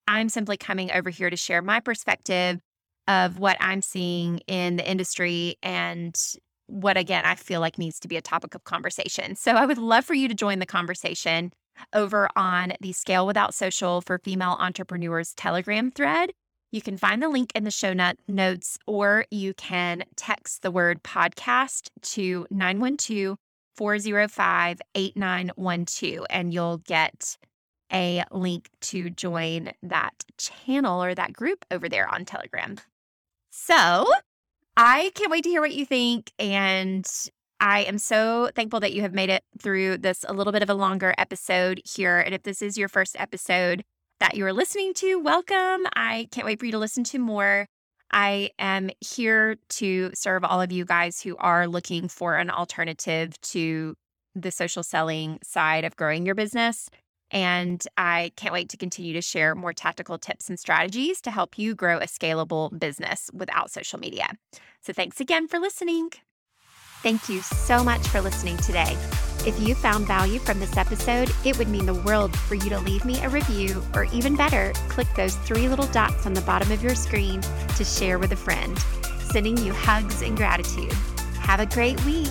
I'm 0.07 0.31
simply 0.31 0.57
coming 0.57 0.91
over 0.91 1.11
here 1.11 1.29
to 1.29 1.37
share 1.37 1.61
my 1.61 1.81
perspective 1.81 2.61
of 3.07 3.39
what 3.39 3.57
i'm 3.61 3.83
seeing 3.83 4.39
in 4.47 4.77
the 4.77 4.89
industry 4.89 5.57
and 5.63 6.19
what 6.67 6.97
again 6.97 7.25
i 7.25 7.35
feel 7.35 7.61
like 7.61 7.79
needs 7.79 8.01
to 8.01 8.09
be 8.09 8.17
a 8.17 8.23
topic 8.23 8.55
of 8.55 8.65
conversation. 8.65 9.37
So 9.37 9.53
i 9.53 9.65
would 9.65 9.79
love 9.79 10.05
for 10.05 10.15
you 10.15 10.29
to 10.29 10.35
join 10.35 10.59
the 10.59 10.67
conversation 10.67 11.53
over 11.95 12.29
on 12.37 12.73
the 12.81 12.93
scale 12.93 13.27
without 13.27 13.55
social 13.55 14.01
for 14.01 14.19
female 14.19 14.57
entrepreneurs 14.59 15.33
telegram 15.35 15.91
thread 15.91 16.33
you 16.71 16.83
can 16.83 16.97
find 16.97 17.23
the 17.23 17.29
link 17.29 17.53
in 17.55 17.65
the 17.65 17.71
show 17.71 17.95
notes, 18.29 18.79
or 18.87 19.25
you 19.31 19.55
can 19.55 20.05
text 20.17 20.63
the 20.63 20.71
word 20.71 21.03
podcast 21.03 21.89
to 22.03 22.47
912 22.51 23.37
405 23.77 24.81
8912, 24.95 26.27
and 26.31 26.53
you'll 26.53 26.79
get 26.79 27.37
a 27.93 28.25
link 28.31 28.69
to 28.81 29.09
join 29.11 29.73
that 29.83 30.25
channel 30.37 31.03
or 31.03 31.15
that 31.15 31.33
group 31.33 31.65
over 31.71 31.89
there 31.89 32.13
on 32.13 32.25
Telegram. 32.25 32.77
So 33.51 34.07
I 34.77 35.11
can't 35.15 35.31
wait 35.31 35.45
to 35.45 35.51
hear 35.51 35.61
what 35.61 35.75
you 35.75 35.87
think. 35.87 36.33
And 36.39 37.07
I 37.61 37.81
am 37.81 37.99
so 37.99 38.51
thankful 38.55 38.81
that 38.81 38.93
you 38.93 39.03
have 39.03 39.13
made 39.13 39.31
it 39.31 39.43
through 39.61 39.99
this 39.99 40.25
a 40.29 40.33
little 40.33 40.53
bit 40.53 40.63
of 40.63 40.71
a 40.71 40.75
longer 40.75 41.15
episode 41.19 41.81
here. 41.85 42.19
And 42.19 42.35
if 42.35 42.43
this 42.43 42.63
is 42.63 42.79
your 42.79 42.89
first 42.89 43.17
episode, 43.19 43.85
that 44.21 44.37
you're 44.37 44.53
listening 44.53 44.95
to, 44.95 45.17
welcome. 45.17 45.87
I 45.95 46.29
can't 46.31 46.47
wait 46.47 46.59
for 46.59 46.67
you 46.67 46.73
to 46.73 46.79
listen 46.79 47.05
to 47.05 47.19
more. 47.19 47.67
I 48.11 48.51
am 48.59 48.91
here 49.01 49.57
to 49.71 50.11
serve 50.15 50.45
all 50.45 50.61
of 50.61 50.73
you 50.73 50.85
guys 50.85 51.21
who 51.21 51.37
are 51.37 51.67
looking 51.67 52.09
for 52.09 52.37
an 52.37 52.51
alternative 52.51 53.39
to 53.43 53.95
the 54.35 54.51
social 54.51 54.83
selling 54.83 55.39
side 55.43 55.85
of 55.85 55.97
growing 55.97 56.25
your 56.25 56.35
business. 56.35 56.89
And 57.31 57.85
I 57.99 58.33
can't 58.37 58.55
wait 58.55 58.71
to 58.71 58.79
continue 58.79 59.13
to 59.13 59.21
share 59.21 59.55
more 59.55 59.75
tactical 59.75 60.17
tips 60.17 60.49
and 60.49 60.59
strategies 60.59 61.21
to 61.23 61.31
help 61.31 61.59
you 61.59 61.75
grow 61.75 61.99
a 61.99 62.07
scalable 62.07 62.77
business 62.79 63.31
without 63.35 63.71
social 63.71 63.99
media. 63.99 64.29
So, 64.81 64.95
thanks 64.95 65.21
again 65.21 65.47
for 65.47 65.59
listening. 65.59 66.09
Thank 67.03 67.29
you 67.29 67.43
so 67.43 67.85
much 67.85 68.07
for 68.09 68.23
listening 68.23 68.57
today. 68.59 68.97
If 69.49 69.59
you 69.59 69.75
found 69.75 70.07
value 70.07 70.39
from 70.39 70.61
this 70.61 70.77
episode, 70.77 71.33
it 71.43 71.57
would 71.57 71.69
mean 71.69 71.87
the 71.87 71.95
world 71.95 72.37
for 72.39 72.55
you 72.55 72.69
to 72.69 72.79
leave 72.81 73.07
me 73.07 73.19
a 73.25 73.31
review, 73.31 73.83
or 73.95 74.05
even 74.13 74.37
better, 74.37 74.75
click 74.91 75.07
those 75.17 75.37
three 75.37 75.71
little 75.71 75.87
dots 75.87 76.27
on 76.27 76.35
the 76.35 76.43
bottom 76.43 76.71
of 76.71 76.83
your 76.83 76.95
screen 76.95 77.41
to 77.75 77.83
share 77.83 78.19
with 78.19 78.33
a 78.33 78.37
friend. 78.37 78.79
Sending 79.33 79.57
you 79.57 79.73
hugs 79.73 80.21
and 80.21 80.37
gratitude. 80.37 80.93
Have 81.41 81.61
a 81.61 81.67
great 81.67 81.99
week. 82.05 82.29